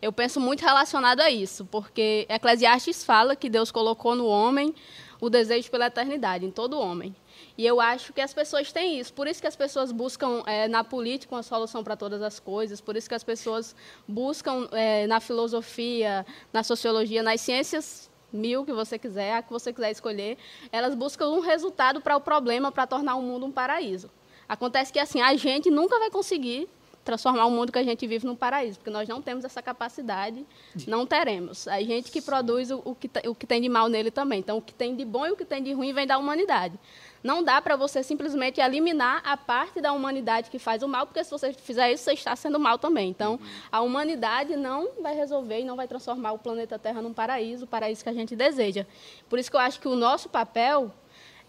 eu 0.00 0.12
penso 0.12 0.40
muito 0.40 0.62
relacionado 0.62 1.20
a 1.20 1.30
isso, 1.30 1.64
porque 1.66 2.26
Eclesiastes 2.28 3.04
fala 3.04 3.36
que 3.36 3.48
Deus 3.48 3.70
colocou 3.70 4.14
no 4.14 4.26
homem 4.26 4.74
o 5.20 5.30
desejo 5.30 5.70
pela 5.70 5.86
eternidade, 5.86 6.44
em 6.44 6.50
todo 6.50 6.78
homem. 6.78 7.14
E 7.56 7.64
eu 7.64 7.80
acho 7.80 8.12
que 8.12 8.20
as 8.20 8.34
pessoas 8.34 8.70
têm 8.70 8.98
isso. 8.98 9.12
Por 9.12 9.26
isso 9.26 9.40
que 9.40 9.46
as 9.46 9.56
pessoas 9.56 9.90
buscam 9.90 10.42
é, 10.46 10.68
na 10.68 10.84
política 10.84 11.34
uma 11.34 11.42
solução 11.42 11.82
para 11.82 11.96
todas 11.96 12.20
as 12.20 12.38
coisas. 12.38 12.80
Por 12.80 12.96
isso 12.96 13.08
que 13.08 13.14
as 13.14 13.24
pessoas 13.24 13.74
buscam 14.06 14.68
é, 14.72 15.06
na 15.06 15.20
filosofia, 15.20 16.26
na 16.52 16.62
sociologia, 16.62 17.22
nas 17.22 17.40
ciências 17.40 18.10
mil 18.32 18.64
que 18.64 18.72
você 18.72 18.98
quiser, 18.98 19.34
a 19.34 19.42
que 19.42 19.50
você 19.50 19.72
quiser 19.72 19.90
escolher, 19.90 20.36
elas 20.70 20.94
buscam 20.94 21.28
um 21.28 21.40
resultado 21.40 22.00
para 22.00 22.16
o 22.16 22.20
problema, 22.20 22.70
para 22.70 22.86
tornar 22.86 23.16
o 23.16 23.22
mundo 23.22 23.46
um 23.46 23.52
paraíso. 23.52 24.10
Acontece 24.48 24.92
que 24.92 24.98
assim 24.98 25.20
a 25.20 25.34
gente 25.36 25.70
nunca 25.70 25.98
vai 25.98 26.10
conseguir 26.10 26.68
transformar 27.06 27.46
o 27.46 27.50
mundo 27.50 27.70
que 27.70 27.78
a 27.78 27.84
gente 27.84 28.04
vive 28.06 28.26
num 28.26 28.34
paraíso, 28.34 28.78
porque 28.78 28.90
nós 28.90 29.08
não 29.08 29.22
temos 29.22 29.44
essa 29.44 29.62
capacidade, 29.62 30.44
não 30.88 31.06
teremos. 31.06 31.68
A 31.68 31.80
gente 31.80 32.10
que 32.10 32.20
produz 32.20 32.72
o, 32.72 32.82
o 32.84 32.94
que, 32.96 33.08
o 33.28 33.34
que 33.34 33.46
tem 33.46 33.62
de 33.62 33.68
mal 33.68 33.88
nele 33.88 34.10
também. 34.10 34.40
Então, 34.40 34.58
o 34.58 34.62
que 34.62 34.74
tem 34.74 34.96
de 34.96 35.04
bom 35.04 35.24
e 35.24 35.30
o 35.30 35.36
que 35.36 35.44
tem 35.44 35.62
de 35.62 35.72
ruim 35.72 35.92
vem 35.92 36.06
da 36.06 36.18
humanidade. 36.18 36.76
Não 37.22 37.42
dá 37.42 37.62
para 37.62 37.76
você 37.76 38.02
simplesmente 38.02 38.60
eliminar 38.60 39.22
a 39.24 39.36
parte 39.36 39.80
da 39.80 39.92
humanidade 39.92 40.50
que 40.50 40.58
faz 40.58 40.82
o 40.82 40.88
mal, 40.88 41.06
porque 41.06 41.22
se 41.22 41.30
você 41.30 41.52
fizer 41.52 41.92
isso, 41.92 42.04
você 42.04 42.12
está 42.12 42.34
sendo 42.34 42.58
mal 42.58 42.76
também. 42.76 43.08
Então, 43.08 43.38
a 43.70 43.80
humanidade 43.80 44.56
não 44.56 45.00
vai 45.00 45.14
resolver 45.14 45.60
e 45.60 45.64
não 45.64 45.76
vai 45.76 45.86
transformar 45.86 46.32
o 46.32 46.38
planeta 46.38 46.78
Terra 46.78 47.00
num 47.00 47.12
paraíso, 47.12 47.64
o 47.64 47.68
paraíso 47.68 48.02
que 48.02 48.10
a 48.10 48.12
gente 48.12 48.34
deseja. 48.34 48.84
Por 49.28 49.38
isso 49.38 49.50
que 49.50 49.56
eu 49.56 49.60
acho 49.60 49.80
que 49.80 49.88
o 49.88 49.94
nosso 49.94 50.28
papel 50.28 50.92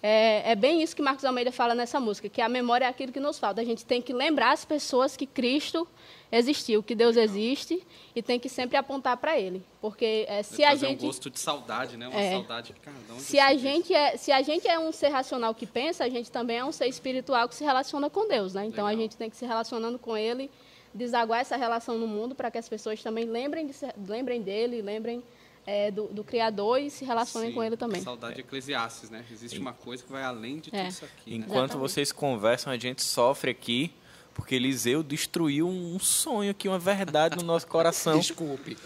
é, 0.02 0.52
é 0.52 0.56
bem 0.56 0.82
isso 0.82 0.95
que 0.95 1.02
Marcos 1.02 1.26
Almeida 1.26 1.52
fala 1.52 1.74
nessa 1.74 2.00
música, 2.00 2.30
que 2.30 2.41
a 2.41 2.48
memória 2.50 2.86
é 2.86 2.88
aquilo 2.88 3.12
que 3.12 3.20
nos 3.20 3.39
falta. 3.39 3.62
A 3.62 3.64
gente 3.66 3.86
tem 3.86 4.02
que 4.02 4.14
lembrar 4.14 4.52
as 4.52 4.64
pessoas 4.64 5.18
que 5.18 5.26
Cristo 5.26 5.88
existiu, 6.32 6.84
que 6.84 6.93
Deus 6.93 7.16
existe, 7.16 7.82
e 8.16 8.22
tem 8.22 8.39
que 8.39 8.50
sempre 8.50 8.78
apontar 8.78 9.18
para 9.18 9.39
Ele. 9.39 9.64
Porque 9.82 10.26
é, 10.28 10.43
se 10.43 10.64
a 10.64 10.76
gente. 10.76 11.04
um 11.04 11.08
gosto 11.08 11.30
de 11.30 11.39
saudade, 11.39 11.98
né? 11.98 12.08
Uma 12.08 12.20
É. 12.20 12.32
saudade. 12.34 12.76
Cara, 12.82 12.98
Se 13.18 13.39
a, 13.39 13.56
gente 13.56 13.93
é, 13.93 14.18
se 14.18 14.32
a 14.32 14.41
gente 14.41 14.68
é 14.68 14.78
um 14.78 14.91
ser 14.91 15.08
racional 15.10 15.56
que 15.56 15.66
pensa, 15.66 16.04
a 16.04 16.10
gente 16.10 16.30
também 16.32 16.58
é 16.58 16.66
um 16.66 16.72
ser 16.72 16.88
espiritual 16.88 17.48
que 17.48 17.56
se 17.56 17.64
relaciona 17.64 18.10
com 18.10 18.28
Deus. 18.28 18.54
Né? 18.54 18.66
Então 18.66 18.86
a 18.86 18.89
Legal. 18.89 19.04
gente 19.04 19.18
tem 19.18 19.30
que 19.30 19.38
se 19.38 19.45
relacionando 19.45 19.98
com 19.98 20.18
Ele, 20.18 20.52
desaguar 20.93 21.39
essa 21.41 21.56
relação 21.56 21.98
no 21.98 22.08
mundo 22.08 22.36
para 22.36 22.52
que 22.52 22.58
as 22.58 22.68
pessoas 22.68 23.02
também 23.02 23.26
lembrem, 23.26 23.68
de 23.68 23.74
lembrem 24.08 24.41
dele, 24.41 24.82
lembrem 24.82 25.24
é, 25.68 25.91
do, 25.91 26.07
do 26.07 26.24
Criador 26.24 26.80
e 26.80 26.89
se 26.89 27.03
relacionem 27.03 27.49
Sim, 27.49 27.55
com 27.55 27.63
Ele 27.63 27.76
também. 27.76 28.01
Saudade 28.01 28.36
de 28.36 28.41
Eclesiastes, 28.41 29.09
né? 29.09 29.24
Existe 29.30 29.59
uma 29.59 29.74
coisa 29.74 30.01
que 30.01 30.09
vai 30.11 30.24
além 30.24 30.59
de 30.59 30.70
É. 30.74 30.80
tudo 30.80 30.89
isso 30.89 31.05
aqui. 31.05 31.32
né? 31.32 31.36
Enquanto 31.38 31.55
Exatamente. 31.72 31.78
vocês 31.91 32.11
conversam, 32.13 32.72
a 32.72 32.78
gente 32.78 33.03
sofre 33.03 33.51
aqui, 33.51 33.91
porque 34.34 34.55
Eliseu 34.55 35.03
destruiu 35.03 35.68
um 35.68 35.99
sonho 35.99 36.51
aqui, 36.51 36.68
uma 36.70 36.80
verdade 36.80 37.36
no 37.36 37.43
nosso 37.43 37.68
coração. 37.68 38.18
Desculpe. 38.18 38.78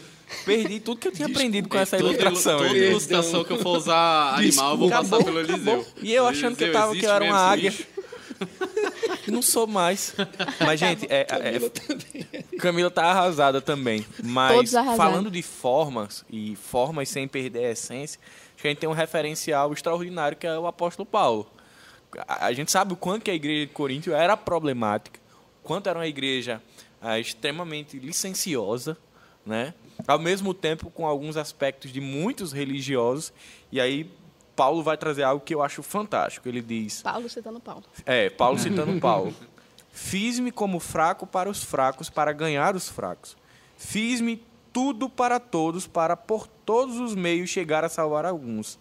Perdi 0.46 0.80
tudo 0.80 0.98
que 1.02 1.10
eu 1.10 1.12
tinha 1.12 1.28
aprendido 1.28 1.68
com 1.68 1.78
essa 1.78 1.98
toda 1.98 2.10
ilustração. 2.14 2.58
Toda 2.60 2.70
Eliseu. 2.70 2.90
ilustração 2.92 3.44
que 3.44 3.52
eu 3.52 3.60
for 3.60 3.78
usar 3.78 4.36
animal, 4.40 4.72
eu 4.72 4.78
vou 4.78 4.88
Acabou, 4.88 5.10
passar 5.20 5.24
pelo 5.26 5.40
Eliseu. 5.42 5.74
acabou. 5.82 5.86
E 6.02 6.14
eu 6.14 6.26
achando 6.26 6.56
que 6.56 6.64
eu, 6.64 6.68
Eliseu, 6.68 6.82
tava, 6.82 6.96
que 6.96 7.06
eu 7.06 7.12
era 7.12 7.26
uma 7.26 7.36
águia. 7.38 7.70
bicho? 7.70 7.86
Não 9.28 9.42
sou 9.42 9.68
mais. 9.68 10.16
Mas, 10.60 10.80
gente, 10.80 11.06
é, 11.10 11.28
é- 11.30 12.58
Camila 12.60 12.90
tá 12.92 13.06
arrasada 13.06 13.62
também. 13.62 14.06
Mas 14.24 14.72
falando 14.72 15.30
de 15.30 15.42
formas, 15.42 16.26
e 16.30 16.56
formas 16.56 17.10
sem 17.10 17.28
perder 17.28 17.66
a 17.66 17.72
essência, 17.72 18.20
acho 18.54 18.62
que 18.62 18.68
a 18.68 18.72
gente 18.72 18.80
tem 18.80 18.90
um 18.90 18.94
referencial 18.94 19.72
extraordinário 19.74 20.38
que 20.38 20.48
é 20.48 20.58
o 20.58 20.68
apóstolo 20.68 21.06
Paulo. 21.06 21.48
A, 22.28 22.48
a 22.48 22.54
gente 22.54 22.72
sabe 22.72 22.94
o 22.94 22.96
quanto 22.96 23.24
que 23.24 23.32
a 23.32 23.36
igreja 23.36 23.68
de 23.68 23.74
Coríntio 23.74 24.14
era 24.14 24.36
problemática, 24.36 25.20
quanto 25.64 25.88
era 25.88 25.98
uma 26.00 26.08
igreja 26.08 26.62
ah, 27.02 27.20
extremamente 27.20 27.98
licenciosa, 27.98 28.98
né? 29.46 29.74
Ao 30.08 30.20
mesmo 30.20 30.54
tempo 30.54 30.90
com 30.90 31.06
alguns 31.06 31.38
aspectos 31.38 31.92
de 31.92 32.02
muitos 32.02 32.52
religiosos. 32.52 33.32
E 33.72 33.80
aí 33.80 34.10
Paulo 34.56 34.84
vai 34.84 34.98
trazer 34.98 35.24
algo 35.24 35.44
que 35.44 35.54
eu 35.54 35.62
acho 35.62 35.82
fantástico. 35.82 36.48
Ele 36.48 36.62
diz: 36.62 37.02
Paulo 37.02 37.30
citando 37.30 37.60
Paulo. 37.60 37.84
é, 38.06 38.30
Paulo 38.30 38.60
citando 38.60 39.00
Paulo. 39.00 39.34
Fiz-me 39.92 40.52
como 40.52 40.80
fraco 40.80 41.28
para 41.28 41.50
os 41.50 41.64
fracos, 41.64 42.10
para 42.10 42.32
ganhar 42.32 42.76
os 42.76 42.88
fracos. 42.88 43.36
Fiz-me 43.78 44.42
tudo 44.72 45.10
para 45.10 45.40
todos, 45.40 45.86
para 45.86 46.16
por 46.16 46.48
todos 46.48 46.98
os 46.98 47.14
meios 47.14 47.50
chegar 47.50 47.84
a 47.84 47.90
salvar 47.90 48.26
alguns. 48.26 48.80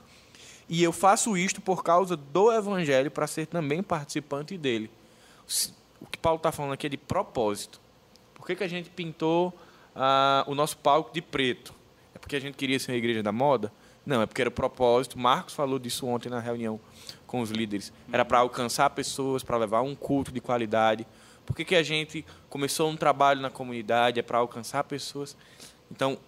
E 0.69 0.83
eu 0.83 0.93
faço 0.93 1.37
isto 1.37 1.61
por 1.61 1.83
causa 1.83 2.17
do 2.17 2.53
Evangelho, 2.53 3.11
para 3.11 3.27
ser 3.27 3.47
também 3.47 3.83
participante 3.83 4.57
dele. 4.57 4.89
O 6.01 6.07
que 6.07 6.17
Paulo 6.17 6.37
está 6.37 6.53
falando 6.53 6.75
aqui 6.75 6.87
é 6.87 6.91
de 6.91 6.97
propósito. 6.97 7.81
Por 8.35 8.47
que, 8.47 8.55
que 8.55 8.63
a 8.63 8.69
gente 8.69 8.89
pintou 8.89 9.53
ah, 9.97 10.45
o 10.47 10.55
nosso 10.55 10.77
palco 10.77 11.13
de 11.13 11.21
preto? 11.21 11.75
É 12.15 12.19
porque 12.19 12.37
a 12.37 12.41
gente 12.41 12.57
queria 12.57 12.79
ser 12.79 12.93
uma 12.93 12.99
igreja 12.99 13.21
da 13.21 13.33
moda? 13.33 13.73
Não, 14.11 14.21
é 14.21 14.27
porque 14.27 14.43
era 14.43 14.49
o 14.49 14.53
propósito. 14.53 15.17
Marcos 15.17 15.55
falou 15.55 15.79
disso 15.79 16.05
ontem 16.05 16.29
na 16.29 16.41
reunião 16.41 16.81
com 17.29 17.41
os 17.41 17.53
líderes. 17.53 17.93
Era 18.13 18.25
para 18.25 18.41
alcançar 18.41 18.91
pessoas, 18.91 19.45
para 19.45 19.57
levar 19.57 19.83
um 19.83 19.95
culto 19.95 20.33
de 20.33 20.41
qualidade. 20.41 21.07
Por 21.47 21.55
que, 21.55 21.65
que 21.65 21.77
a 21.77 21.83
gente 21.85 22.27
começou 22.49 22.91
um 22.91 22.97
trabalho 22.97 23.41
na 23.41 23.51
comunidade? 23.51 24.19
É 24.19 24.23
para 24.23 24.39
alcançar 24.39 24.83
pessoas. 24.83 25.37
Então, 25.89 26.19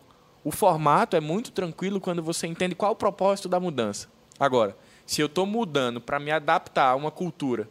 o 0.45 0.53
formato 0.53 1.17
é 1.17 1.21
muito 1.21 1.51
tranquilo 1.51 2.01
quando 2.01 2.23
você 2.23 2.47
entende 2.47 2.77
qual 2.77 2.93
o 2.93 2.97
propósito 2.97 3.49
da 3.49 3.59
mudança. 3.59 4.09
Agora, 4.39 4.77
se 5.05 5.21
eu 5.21 5.27
estou 5.27 5.45
mudando 5.45 6.01
para 6.01 6.21
me 6.21 6.31
adaptar 6.31 6.91
a 6.91 6.95
uma 6.95 7.11
cultura 7.11 7.69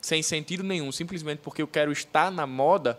sem 0.00 0.20
sentido 0.20 0.64
nenhum, 0.64 0.90
simplesmente 0.90 1.38
porque 1.44 1.62
eu 1.62 1.68
quero 1.68 1.92
estar 1.92 2.28
na 2.32 2.44
moda, 2.44 2.98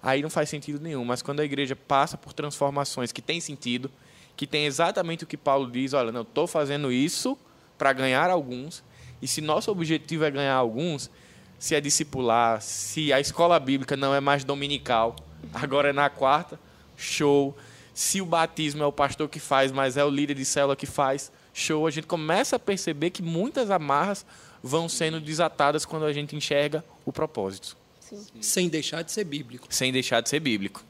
aí 0.00 0.22
não 0.22 0.30
faz 0.30 0.48
sentido 0.48 0.78
nenhum. 0.78 1.04
Mas 1.04 1.20
quando 1.20 1.40
a 1.40 1.44
igreja 1.44 1.74
passa 1.74 2.16
por 2.16 2.32
transformações 2.32 3.10
que 3.10 3.20
têm 3.20 3.40
sentido, 3.40 3.90
que 4.36 4.46
tem 4.46 4.66
exatamente 4.66 5.24
o 5.24 5.26
que 5.26 5.36
Paulo 5.36 5.70
diz, 5.70 5.92
olha, 5.92 6.12
não, 6.12 6.22
estou 6.22 6.46
fazendo 6.46 6.92
isso 6.92 7.38
para 7.78 7.92
ganhar 7.92 8.30
alguns, 8.30 8.84
e 9.20 9.26
se 9.26 9.40
nosso 9.40 9.70
objetivo 9.70 10.24
é 10.24 10.30
ganhar 10.30 10.54
alguns, 10.54 11.10
se 11.58 11.74
é 11.74 11.80
discipular, 11.80 12.60
se 12.60 13.12
a 13.12 13.20
escola 13.20 13.58
bíblica 13.58 13.96
não 13.96 14.14
é 14.14 14.20
mais 14.20 14.44
dominical, 14.44 15.16
agora 15.54 15.90
é 15.90 15.92
na 15.92 16.10
quarta, 16.10 16.60
show. 16.96 17.56
Se 17.94 18.20
o 18.20 18.26
batismo 18.26 18.82
é 18.82 18.86
o 18.86 18.92
pastor 18.92 19.26
que 19.28 19.40
faz, 19.40 19.72
mas 19.72 19.96
é 19.96 20.04
o 20.04 20.10
líder 20.10 20.34
de 20.34 20.44
célula 20.44 20.76
que 20.76 20.84
faz, 20.84 21.32
show. 21.54 21.86
A 21.86 21.90
gente 21.90 22.06
começa 22.06 22.56
a 22.56 22.58
perceber 22.58 23.08
que 23.08 23.22
muitas 23.22 23.70
amarras 23.70 24.26
vão 24.62 24.86
sendo 24.88 25.18
desatadas 25.18 25.86
quando 25.86 26.04
a 26.04 26.12
gente 26.12 26.36
enxerga 26.36 26.84
o 27.04 27.12
propósito, 27.12 27.76
Sim. 28.00 28.24
Sem 28.40 28.68
deixar 28.68 29.02
de 29.02 29.12
ser 29.12 29.24
bíblico. 29.24 29.66
sem 29.70 29.92
deixar 29.92 30.20
de 30.20 30.28
ser 30.28 30.40
bíblico. 30.40 30.84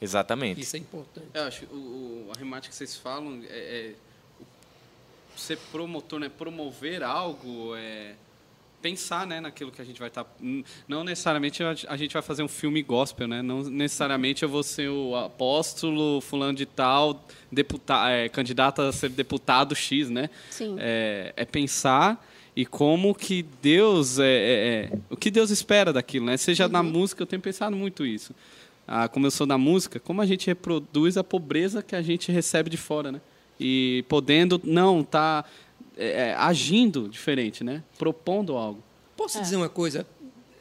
Exatamente. 0.00 0.60
Isso 0.60 0.76
é 0.76 0.78
importante. 0.78 1.26
Eu 1.34 1.42
acho 1.44 1.64
o, 1.66 2.26
o 2.28 2.32
arremate 2.34 2.68
que 2.68 2.74
vocês 2.74 2.96
falam 2.96 3.42
é, 3.48 3.56
é 3.58 3.94
ser 5.36 5.58
promotor, 5.72 6.18
né? 6.20 6.28
Promover 6.28 7.02
algo, 7.02 7.74
é 7.76 8.14
pensar, 8.80 9.26
né, 9.26 9.40
naquilo 9.40 9.72
que 9.72 9.82
a 9.82 9.84
gente 9.84 9.98
vai 9.98 10.08
estar. 10.08 10.24
Não 10.86 11.02
necessariamente 11.02 11.62
a 11.64 11.96
gente 11.96 12.12
vai 12.12 12.22
fazer 12.22 12.42
um 12.42 12.48
filme 12.48 12.82
gospel, 12.82 13.26
né? 13.26 13.42
Não 13.42 13.62
necessariamente 13.64 14.42
eu 14.44 14.48
vou 14.48 14.62
ser 14.62 14.88
o 14.88 15.16
apóstolo 15.16 16.20
fulano 16.20 16.54
de 16.54 16.64
tal, 16.64 17.24
deputado, 17.50 18.10
é, 18.10 18.28
candidato 18.28 18.82
a 18.82 18.92
ser 18.92 19.10
deputado 19.10 19.74
X, 19.74 20.08
né? 20.10 20.30
Sim. 20.50 20.76
É, 20.78 21.32
é 21.36 21.44
pensar 21.44 22.24
e 22.54 22.64
como 22.64 23.14
que 23.14 23.44
Deus 23.60 24.18
é, 24.18 24.24
é- 24.26 24.90
é- 24.92 24.98
o 25.10 25.16
que 25.16 25.30
Deus 25.30 25.50
espera 25.50 25.92
daquilo, 25.92 26.26
né? 26.26 26.36
Seja 26.36 26.68
na 26.68 26.82
música, 26.82 27.22
eu 27.22 27.26
tenho 27.26 27.42
pensado 27.42 27.76
muito 27.76 28.06
isso. 28.06 28.34
Ah, 28.90 29.06
como 29.06 29.26
eu 29.26 29.30
sou 29.30 29.46
da 29.46 29.58
música, 29.58 30.00
como 30.00 30.22
a 30.22 30.26
gente 30.26 30.46
reproduz 30.46 31.18
a 31.18 31.22
pobreza 31.22 31.82
que 31.82 31.94
a 31.94 32.00
gente 32.00 32.32
recebe 32.32 32.70
de 32.70 32.78
fora, 32.78 33.12
né? 33.12 33.20
E 33.60 34.02
podendo 34.08 34.58
não 34.64 35.04
tá 35.04 35.44
é, 35.96 36.28
é, 36.30 36.34
agindo 36.34 37.06
diferente, 37.08 37.62
né? 37.62 37.82
Propondo 37.98 38.56
algo. 38.56 38.82
Posso 39.16 39.40
dizer 39.42 39.56
uma 39.56 39.68
coisa? 39.68 40.06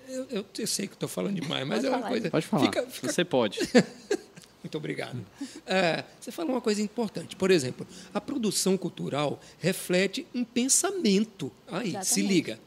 Eu, 0.10 0.26
eu- 0.30 0.46
eu 0.58 0.68
sei 0.68 0.88
que 0.88 0.94
estou 0.94 1.08
falando 1.08 1.36
demais, 1.40 1.66
mas 1.68 1.78
Pode 1.80 1.88
é 1.88 1.90
uma 1.90 1.98
falar. 2.00 2.10
coisa. 2.10 2.30
Pode 2.32 2.46
falar. 2.48 2.64
Fica, 2.66 2.84
fica 2.88 3.12
Você 3.14 3.24
pode. 3.26 3.60
Muito 4.64 4.78
obrigado. 4.78 5.26
É, 5.66 6.04
você 6.20 6.32
falou 6.32 6.52
uma 6.54 6.60
coisa 6.62 6.82
importante. 6.82 7.36
Por 7.38 7.52
exemplo, 7.52 7.88
a 8.14 8.20
produção 8.20 8.76
cultural 8.76 9.40
reflete 9.60 10.26
um 10.36 10.44
pensamento. 10.44 11.50
Aí, 11.72 11.92
se 11.92 11.98
Exatamente. 11.98 12.22
liga. 12.28 12.60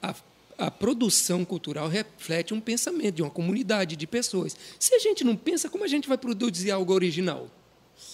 A, 0.00 0.14
a 0.58 0.70
produção 0.70 1.44
cultural 1.44 1.88
reflete 1.88 2.54
um 2.54 2.60
pensamento 2.60 3.16
de 3.16 3.22
uma 3.22 3.30
comunidade 3.30 3.96
de 3.96 4.06
pessoas. 4.06 4.56
Se 4.78 4.94
a 4.94 4.98
gente 4.98 5.24
não 5.24 5.36
pensa, 5.36 5.68
como 5.68 5.84
a 5.84 5.88
gente 5.88 6.08
vai 6.08 6.18
produzir 6.18 6.70
algo 6.70 6.92
original? 6.92 7.48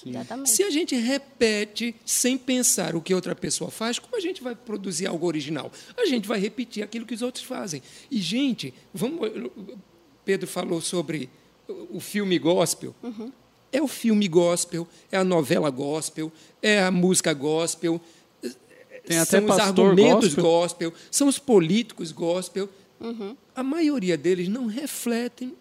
Exatamente. 0.05 0.51
Se 0.51 0.63
a 0.63 0.71
gente 0.71 0.95
repete 0.95 1.95
sem 2.05 2.37
pensar 2.37 2.95
o 2.95 3.01
que 3.01 3.15
outra 3.15 3.35
pessoa 3.35 3.71
faz, 3.71 3.99
como 3.99 4.17
a 4.17 4.21
gente 4.21 4.43
vai 4.43 4.55
produzir 4.55 5.07
algo 5.07 5.27
original? 5.27 5.73
A 5.97 6.07
gente 6.07 6.29
vai 6.29 6.39
repetir 6.39 6.83
aquilo 6.83 7.07
que 7.07 7.15
os 7.15 7.23
outros 7.23 7.45
fazem. 7.45 7.83
E, 8.11 8.21
gente, 8.21 8.75
vamos. 8.93 9.31
Pedro 10.25 10.47
falou 10.47 10.81
sobre 10.81 11.29
o 11.69 11.91
o 11.91 12.01
filme 12.01 12.39
gospel. 12.39 12.95
É 13.73 13.81
o 13.81 13.87
filme 13.87 14.27
gospel, 14.27 14.87
é 15.13 15.17
a 15.17 15.23
novela 15.23 15.71
gospel, 15.71 16.33
é 16.61 16.83
a 16.83 16.91
música 16.91 17.33
gospel. 17.33 18.01
Tem 19.11 19.19
até 19.19 19.39
são 19.41 19.45
os 19.45 19.59
argumentos 19.61 20.35
gospel. 20.35 20.43
gospel, 20.91 20.95
são 21.11 21.29
os 21.29 21.39
políticos 21.39 22.13
gospel. 22.13 22.69
A 23.57 23.63
maioria 23.63 24.17
deles 24.17 24.49
não 24.49 24.67
refletem. 24.67 25.55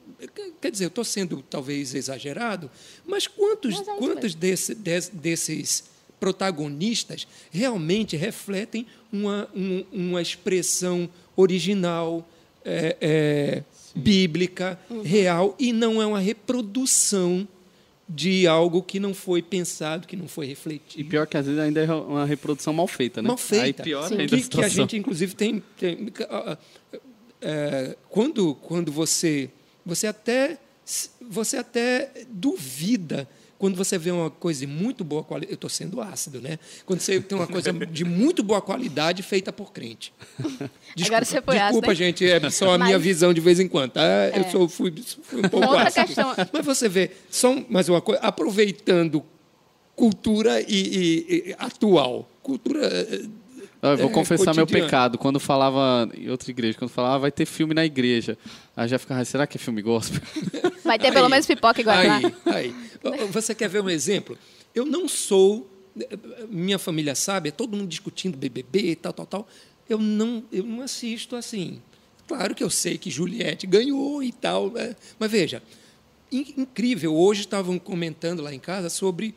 Quer 0.61 0.71
dizer, 0.71 0.85
eu 0.85 0.89
estou 0.89 1.03
sendo 1.05 1.41
talvez 1.49 1.95
exagerado, 1.95 2.69
mas 3.07 3.27
quantos, 3.27 3.75
Mas 3.77 3.87
é 3.87 3.95
quantos 3.95 4.35
desse- 4.35 4.75
des- 4.75 5.09
desses 5.13 5.85
protagonistas 6.19 7.25
realmente 7.49 8.17
refletem 8.17 8.85
uma, 9.11 9.47
um- 9.55 9.85
uma 9.91 10.21
expressão 10.21 11.09
original, 11.35 12.27
é, 12.65 12.97
é, 12.99 13.63
bíblica, 13.95 14.77
real, 15.03 15.55
e 15.57 15.71
não 15.73 16.01
é 16.01 16.05
uma 16.05 16.19
reprodução 16.19 17.47
de 18.11 18.47
algo 18.47 18.81
que 18.81 18.99
não 18.99 19.13
foi 19.13 19.39
pensado, 19.41 20.07
que 20.07 20.15
não 20.15 20.27
foi 20.27 20.47
E 20.47 20.49
refletido? 20.49 21.07
pior 21.09 21.27
que 21.27 21.37
às 21.37 21.45
vezes 21.45 21.59
ainda 21.61 21.79
é 21.81 21.93
uma 21.93 22.25
reprodução 22.25 22.73
mal 22.73 22.87
feita, 22.87 23.21
né? 23.21 23.27
mal 23.27 23.37
feita. 23.37 23.63
Aí 23.65 23.73
pior 23.73 24.07
Sim. 24.07 24.17
ainda 24.17 24.35
que, 24.35 24.43
a 24.43 24.47
que 24.49 24.63
a 24.63 24.67
gente, 24.67 24.97
inclusive, 24.97 25.35
tem. 25.35 25.63
tem- 25.77 26.11
é, 27.41 27.95
quando 28.09 28.55
quando 28.55 28.91
você, 28.91 29.49
você, 29.85 30.07
até, 30.07 30.57
você 31.21 31.57
até 31.57 32.11
duvida 32.29 33.27
quando 33.59 33.75
você 33.75 33.97
vê 33.97 34.09
uma 34.09 34.31
coisa 34.31 34.61
de 34.61 34.67
muito 34.67 35.03
boa 35.03 35.21
qualidade. 35.23 35.51
Eu 35.51 35.55
estou 35.55 35.69
sendo 35.69 36.01
ácido, 36.01 36.41
né? 36.41 36.57
Quando 36.85 37.01
você 37.01 37.19
tem 37.19 37.37
uma 37.37 37.45
coisa 37.45 37.71
de 37.71 38.03
muito 38.05 38.41
boa 38.41 38.61
qualidade 38.61 39.21
feita 39.21 39.53
por 39.53 39.71
crente. 39.71 40.11
Agora 41.05 41.23
você 41.25 41.41
foi 41.41 41.55
desculpa 41.59 41.87
ácido, 41.91 41.93
gente, 41.95 42.25
é 42.25 42.49
só 42.49 42.73
a 42.73 42.77
minha 42.77 42.93
Mas- 42.97 43.03
visão 43.03 43.33
de 43.33 43.41
vez 43.41 43.59
em 43.59 43.67
quando. 43.67 43.91
Tá? 43.91 44.01
Eu 44.33 44.49
sou, 44.49 44.67
fui, 44.69 44.91
fui 45.23 45.39
um 45.45 45.49
pouco 45.49 45.67
Outra 45.67 45.87
ácido. 45.89 46.05
questão- 46.07 46.33
Mas 46.51 46.65
você 46.65 46.89
vê, 46.89 47.11
só 47.29 47.53
mais 47.69 47.87
uma 47.89 48.01
coisa, 48.01 48.21
aproveitando 48.21 49.23
cultura 49.95 50.61
e, 50.61 50.65
e- 50.67 51.49
e 51.49 51.55
atual. 51.59 52.29
Cultura. 52.41 52.89
Eh, 53.81 53.93
Eu 53.93 53.97
vou 53.97 54.09
é, 54.09 54.13
confessar 54.13 54.53
meu 54.55 54.65
cotidiano. 54.65 54.85
pecado. 54.87 55.17
Quando 55.17 55.39
falava 55.39 56.09
em 56.15 56.29
outra 56.29 56.49
igreja, 56.51 56.77
quando 56.77 56.91
falava 56.91 57.15
"Ah, 57.15 57.17
vai 57.19 57.31
ter 57.31 57.45
filme 57.45 57.73
na 57.73 57.85
igreja, 57.85 58.37
aí 58.75 58.87
já 58.87 58.97
ficava, 58.99 59.23
será 59.25 59.45
que 59.47 59.57
é 59.57 59.59
filme 59.59 59.81
gospel? 59.81 60.21
Vai 60.83 60.97
ter 60.97 61.11
pelo 61.13 61.25
Aí, 61.25 61.31
menos 61.31 61.45
pipoca 61.45 61.79
igual. 61.81 61.95
Aí, 61.97 62.35
aí. 62.47 62.75
Você 63.31 63.53
quer 63.53 63.69
ver 63.69 63.81
um 63.83 63.89
exemplo? 63.89 64.35
Eu 64.73 64.85
não 64.85 65.07
sou. 65.07 65.69
Minha 66.49 66.79
família 66.79 67.13
sabe, 67.13 67.49
é 67.49 67.51
todo 67.51 67.75
mundo 67.77 67.87
discutindo 67.89 68.35
BBB 68.37 68.91
e 68.91 68.95
tal, 68.95 69.13
tal, 69.13 69.25
tal. 69.27 69.47
Eu 69.87 69.99
não, 69.99 70.43
eu 70.51 70.63
não 70.63 70.81
assisto 70.81 71.35
assim. 71.35 71.79
Claro 72.27 72.55
que 72.55 72.63
eu 72.63 72.69
sei 72.69 72.97
que 72.97 73.09
Juliette 73.11 73.67
ganhou 73.67 74.23
e 74.23 74.31
tal, 74.31 74.71
né? 74.71 74.95
mas 75.19 75.29
veja, 75.31 75.61
in- 76.31 76.53
incrível. 76.57 77.15
Hoje 77.15 77.41
estavam 77.41 77.77
comentando 77.77 78.41
lá 78.41 78.53
em 78.53 78.59
casa 78.59 78.89
sobre 78.89 79.35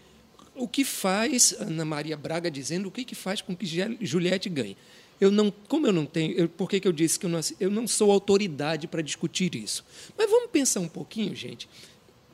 o 0.55 0.69
que 0.69 0.85
faz 0.85 1.55
Ana 1.59 1.85
Maria 1.85 2.17
Braga 2.17 2.51
dizendo 2.51 2.89
o 2.89 2.91
que, 2.91 3.05
que 3.05 3.15
faz 3.15 3.41
com 3.41 3.57
que 3.57 3.67
Juliette 4.01 4.49
ganhe. 4.49 4.77
Eu 5.21 5.31
não, 5.31 5.53
como 5.69 5.87
eu 5.87 5.93
não 5.93 6.05
tenho, 6.05 6.33
eu, 6.33 6.49
por 6.49 6.69
que, 6.69 6.81
que 6.81 6.89
eu 6.89 6.93
disse 6.93 7.19
que 7.19 7.27
eu 7.27 7.31
não, 7.31 7.41
eu 7.61 7.71
não 7.71 7.87
sou 7.87 8.11
autoridade 8.11 8.89
para 8.89 9.03
discutir 9.03 9.55
isso? 9.55 9.85
Mas 10.19 10.29
vamos 10.29 10.51
pensar 10.51 10.81
um 10.81 10.89
pouquinho, 10.89 11.35
gente. 11.35 11.69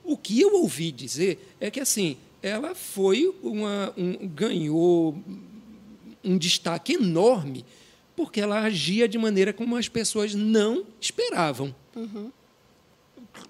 O 0.02 0.16
que 0.16 0.40
eu 0.40 0.54
ouvi 0.54 0.90
dizer 0.90 1.54
é 1.60 1.70
que 1.70 1.80
assim, 1.80 2.16
ela 2.42 2.74
foi 2.74 3.32
uma, 3.42 3.92
um, 3.96 4.26
ganhou 4.28 5.22
um 6.24 6.38
destaque 6.38 6.94
enorme 6.94 7.64
porque 8.16 8.40
ela 8.40 8.62
agia 8.62 9.06
de 9.06 9.16
maneira 9.16 9.52
como 9.52 9.76
as 9.76 9.88
pessoas 9.88 10.34
não 10.34 10.84
esperavam. 11.00 11.74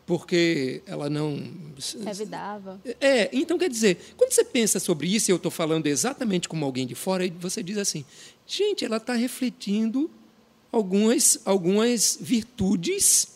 Porque 0.07 0.83
ela 0.87 1.09
não 1.11 1.51
Revidava. 2.05 2.81
é, 3.01 3.29
então 3.33 3.59
quer 3.59 3.69
dizer, 3.71 3.99
quando 4.17 4.33
você 4.33 4.45
pensa 4.45 4.81
sobre 4.81 5.07
isso, 5.15 5.31
e 5.31 5.33
eu 5.33 5.37
estou 5.37 5.51
falando 5.51 5.87
exatamente 5.87 6.49
como 6.49 6.65
alguém 6.65 6.87
de 6.87 6.95
fora, 6.95 7.25
e 7.27 7.31
você 7.31 7.63
diz 7.63 7.77
assim, 7.79 8.05
gente, 8.47 8.85
ela 8.85 8.97
está 8.97 9.15
refletindo 9.15 10.11
algumas, 10.73 11.41
algumas 11.45 12.17
virtudes 12.21 13.29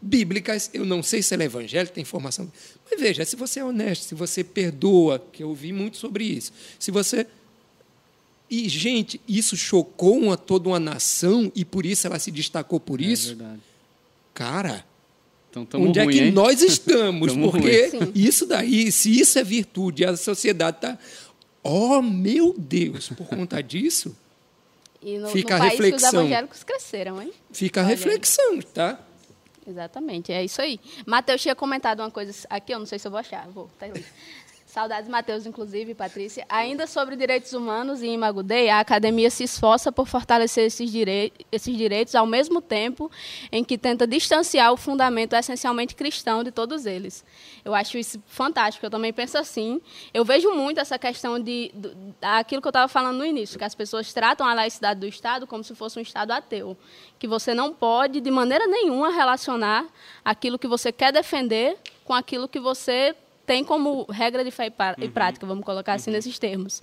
bíblicas. 0.00 0.70
Eu 0.72 0.84
não 0.84 1.02
sei 1.02 1.22
se 1.22 1.34
ela 1.34 1.42
é 1.42 1.46
evangélica, 1.46 1.94
tem 1.94 2.02
informação. 2.02 2.50
Mas 2.90 3.00
veja, 3.00 3.24
se 3.24 3.36
você 3.36 3.60
é 3.60 3.64
honesto, 3.64 4.02
se 4.02 4.14
você 4.14 4.42
perdoa, 4.42 5.18
que 5.32 5.42
eu 5.42 5.48
ouvi 5.50 5.72
muito 5.72 5.96
sobre 5.96 6.24
isso, 6.24 6.52
se 6.78 6.90
você. 6.90 7.26
E, 8.50 8.68
gente, 8.68 9.18
isso 9.26 9.56
chocou 9.56 10.18
uma, 10.18 10.36
toda 10.36 10.68
uma 10.68 10.78
nação 10.80 11.50
e 11.54 11.64
por 11.64 11.86
isso 11.86 12.06
ela 12.06 12.18
se 12.18 12.30
destacou 12.30 12.78
por 12.78 13.00
É 13.00 13.04
isso. 13.04 13.28
verdade. 13.28 13.60
Cara, 14.34 14.84
Então 15.52 15.66
tamo 15.66 15.86
onde 15.88 16.00
ruim, 16.00 16.14
é 16.14 16.18
que 16.18 16.24
hein? 16.24 16.32
nós 16.32 16.60
estamos? 16.64 17.30
Tamo 17.30 17.50
porque 17.50 17.88
ruim. 17.88 18.10
isso 18.14 18.46
daí, 18.46 18.90
se 18.90 19.20
isso 19.20 19.38
é 19.38 19.44
virtude, 19.44 20.02
a 20.02 20.16
sociedade 20.16 20.78
está. 20.78 20.98
Oh, 21.62 22.00
meu 22.00 22.54
Deus! 22.56 23.10
Por 23.10 23.26
conta 23.26 23.62
disso, 23.62 24.16
E 25.02 25.18
no, 25.18 25.28
Fica 25.28 25.58
no 25.58 25.64
a 25.64 25.66
país 25.66 25.76
que 25.78 25.82
os 25.82 25.84
reflexão. 25.92 26.20
evangélicos 26.22 26.64
cresceram, 26.64 27.20
hein? 27.22 27.32
fica 27.52 27.80
a 27.80 27.84
Olha 27.84 27.90
aí. 27.90 27.96
reflexão, 27.96 28.58
tá? 28.72 28.98
Exatamente, 29.68 30.32
é 30.32 30.42
isso 30.44 30.60
aí. 30.62 30.80
Matheus 31.06 31.40
tinha 31.42 31.54
comentado 31.54 32.00
uma 32.00 32.10
coisa 32.10 32.32
aqui, 32.50 32.72
eu 32.74 32.78
não 32.80 32.86
sei 32.86 32.98
se 32.98 33.06
eu 33.06 33.10
vou 33.12 33.20
achar, 33.20 33.46
vou, 33.48 33.68
tá 33.78 33.86
ali. 33.86 34.04
Saudades, 34.72 35.06
Matheus, 35.06 35.44
inclusive, 35.44 35.94
Patrícia. 35.94 36.46
Ainda 36.48 36.86
sobre 36.86 37.14
direitos 37.14 37.52
humanos 37.52 38.00
e 38.00 38.06
Imago 38.06 38.42
Dei, 38.42 38.70
a 38.70 38.80
academia 38.80 39.28
se 39.28 39.44
esforça 39.44 39.92
por 39.92 40.06
fortalecer 40.06 40.64
esses, 40.64 40.90
direi 40.90 41.30
esses 41.52 41.76
direitos 41.76 42.14
ao 42.14 42.24
mesmo 42.24 42.62
tempo 42.62 43.10
em 43.52 43.62
que 43.62 43.76
tenta 43.76 44.06
distanciar 44.06 44.72
o 44.72 44.78
fundamento 44.78 45.34
essencialmente 45.34 45.94
cristão 45.94 46.42
de 46.42 46.50
todos 46.50 46.86
eles. 46.86 47.22
Eu 47.62 47.74
acho 47.74 47.98
isso 47.98 48.18
fantástico, 48.26 48.86
eu 48.86 48.88
também 48.88 49.12
penso 49.12 49.36
assim. 49.36 49.78
Eu 50.14 50.24
vejo 50.24 50.50
muito 50.54 50.80
essa 50.80 50.98
questão 50.98 51.38
de, 51.38 51.70
do, 51.74 51.94
aquilo 52.22 52.62
que 52.62 52.66
eu 52.66 52.70
estava 52.70 52.88
falando 52.88 53.18
no 53.18 53.26
início, 53.26 53.58
que 53.58 53.64
as 53.64 53.74
pessoas 53.74 54.10
tratam 54.14 54.46
a 54.46 54.54
laicidade 54.54 55.00
do 55.00 55.06
Estado 55.06 55.46
como 55.46 55.62
se 55.62 55.74
fosse 55.74 55.98
um 55.98 56.02
Estado 56.02 56.30
ateu, 56.30 56.78
que 57.18 57.28
você 57.28 57.52
não 57.52 57.74
pode, 57.74 58.22
de 58.22 58.30
maneira 58.30 58.66
nenhuma, 58.66 59.10
relacionar 59.10 59.86
aquilo 60.24 60.58
que 60.58 60.66
você 60.66 60.90
quer 60.90 61.12
defender 61.12 61.76
com 62.06 62.14
aquilo 62.14 62.48
que 62.48 62.58
você 62.58 63.14
tem 63.46 63.64
como 63.64 64.04
regra 64.10 64.44
de 64.44 64.50
fé 64.50 64.66
e 64.66 65.04
e 65.04 65.08
prática, 65.08 65.46
vamos 65.46 65.64
colocar 65.64 65.94
assim 65.94 66.10
nesses 66.10 66.38
termos. 66.38 66.82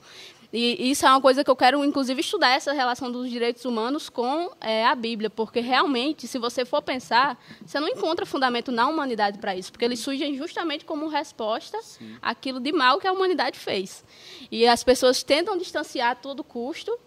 E 0.51 0.89
isso 0.89 1.05
é 1.05 1.09
uma 1.09 1.21
coisa 1.21 1.43
que 1.43 1.49
eu 1.49 1.55
quero, 1.55 1.85
inclusive, 1.85 2.19
estudar 2.21 2.49
essa 2.49 2.73
relação 2.73 3.11
dos 3.11 3.29
direitos 3.29 3.65
humanos 3.65 4.09
com 4.09 4.51
eh, 4.59 4.83
a 4.83 4.95
Bíblia, 4.95 5.29
porque 5.29 5.59
realmente, 5.59 6.27
se 6.27 6.39
você 6.39 6.65
for 6.65 6.81
pensar, 6.81 7.39
você 7.63 7.79
não 7.79 7.87
encontra 7.87 8.25
fundamento 8.25 8.71
na 8.71 8.87
humanidade 8.87 9.37
para 9.37 9.55
isso, 9.55 9.71
porque 9.71 9.85
eles 9.85 9.99
surgem 9.99 10.35
justamente 10.35 10.85
como 10.85 11.07
resposta 11.07 11.77
àquilo 12.19 12.59
de 12.59 12.71
mal 12.71 12.99
que 12.99 13.07
a 13.07 13.13
humanidade 13.13 13.59
fez. 13.59 14.03
E 14.51 14.67
as 14.67 14.83
pessoas 14.83 15.21
tentam 15.21 15.55
distanciar 15.55 16.11
a 16.11 16.15
todo 16.15 16.43
custo, 16.43 16.97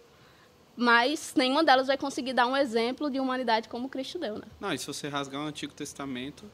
mas 0.73 1.33
nenhuma 1.35 1.65
delas 1.65 1.87
vai 1.87 1.97
conseguir 1.97 2.31
dar 2.31 2.47
um 2.47 2.55
exemplo 2.55 3.09
de 3.09 3.19
humanidade 3.19 3.67
como 3.67 3.89
Cristo 3.89 4.17
deu, 4.17 4.35
né? 4.35 4.45
Não, 4.57 4.73
e 4.73 4.77
se 4.77 4.87
você 4.87 5.09
rasgar 5.09 5.41
o 5.41 5.45
Antigo 5.45 5.73
Testamento, 5.73 6.45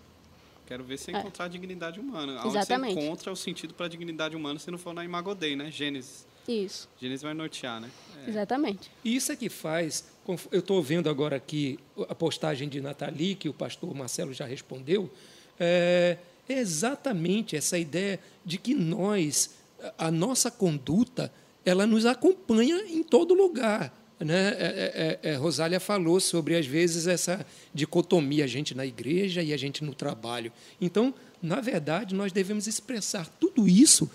quero 0.70 0.84
ver 0.84 0.98
você 0.98 1.12
encontrar 1.12 1.46
a 1.46 1.48
dignidade 1.48 2.00
humana. 2.00 2.40
Aonde 2.40 2.58
Exatamente. 2.58 2.94
você 2.94 3.02
encontra 3.02 3.32
o 3.32 3.36
sentido 3.36 3.74
para 3.74 3.88
a 3.88 3.90
dignidade 3.90 4.36
humana 4.36 4.58
se 4.58 4.72
não 4.72 4.78
for 4.78 4.94
na 4.94 5.04
Imagodei, 5.04 5.56
né? 5.56 5.70
Gênesis. 5.70 6.26
Isso, 6.48 6.90
Gênesis 7.00 7.22
vai 7.22 7.34
nortear, 7.34 7.82
né? 7.82 7.92
exatamente. 8.28 8.90
E 9.04 9.16
isso 9.16 9.32
é 9.32 9.36
que 9.36 9.50
faz. 9.50 10.06
Eu 10.52 10.60
estou 10.60 10.82
vendo 10.82 11.10
agora 11.10 11.36
aqui 11.36 11.78
a 12.08 12.16
postagem 12.16 12.70
de 12.70 12.82
Nathalie, 12.82 13.36
que 13.36 13.50
o 13.50 13.54
pastor 13.54 13.94
Marcelo 13.94 14.34
já 14.34 14.46
respondeu. 14.46 15.12
É 15.60 16.18
é 16.50 16.60
exatamente 16.60 17.56
essa 17.56 17.78
ideia 17.78 18.20
de 18.44 18.58
que 18.58 18.74
nós, 18.74 19.52
a 19.98 20.08
a 20.08 20.12
nossa 20.12 20.50
conduta, 20.50 21.32
ela 21.64 21.86
nos 21.86 22.06
acompanha 22.06 22.78
em 22.88 23.04
todo 23.04 23.36
lugar. 23.36 23.94
Né? 24.20 24.50
É, 24.50 25.20
é, 25.24 25.30
é, 25.32 25.36
Rosália 25.36 25.80
falou 25.80 26.20
sobre, 26.20 26.56
às 26.56 26.66
vezes, 26.66 27.08
essa 27.08 27.46
dicotomia, 27.74 28.44
a 28.44 28.48
gente 28.48 28.76
na 28.76 28.86
igreja 28.86 29.42
e 29.42 29.54
a 29.54 29.58
gente 29.58 29.84
no 29.84 29.94
trabalho. 29.94 30.52
Então, 30.82 31.14
na 31.42 31.62
verdade, 31.62 32.14
nós 32.14 32.32
devemos 32.32 32.68
expressar 32.68 33.28
tudo 33.40 33.68
isso 33.68 34.10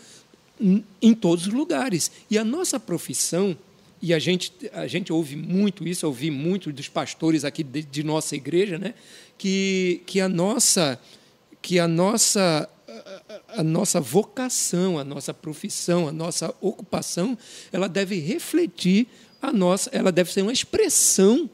em- 1.01 1.15
todos 1.15 1.47
os 1.47 1.53
lugares. 1.53 2.11
E 2.31 2.37
a 2.37 2.45
nossa 2.45 2.79
profissão, 2.79 3.57
e 4.01 4.13
a 4.13 4.19
gente, 4.19 4.53
a 4.73 4.87
gente 4.87 5.13
ouve 5.13 5.37
muito 5.37 5.89
isso, 5.89 6.07
ouvi 6.07 6.31
muito 6.31 6.71
dos 6.71 6.89
pastores 6.89 7.45
aqui 7.45 7.63
de, 7.63 7.83
de 7.83 8.05
nossa 8.05 8.37
igreja, 8.37 8.79
né? 8.79 8.95
que, 9.39 10.03
que 10.07 10.21
a 10.21 10.29
nossa 10.29 11.01
que 11.61 11.79
a 11.79 11.89
nossa 11.89 12.69
a 13.49 13.63
nossa 13.63 14.01
vocação, 14.01 14.99
a 14.99 15.05
nossa 15.05 15.33
profissão, 15.33 16.07
a 16.09 16.13
nossa 16.13 16.55
ocupação, 16.61 17.37
ela 17.73 17.89
deve 17.89 18.19
refletir 18.21 19.09
a 19.49 19.53
nossa, 19.53 19.91
ela 19.93 20.11
deve 20.11 20.33
ser 20.33 20.43
uma 20.43 20.53
expressão 20.53 21.49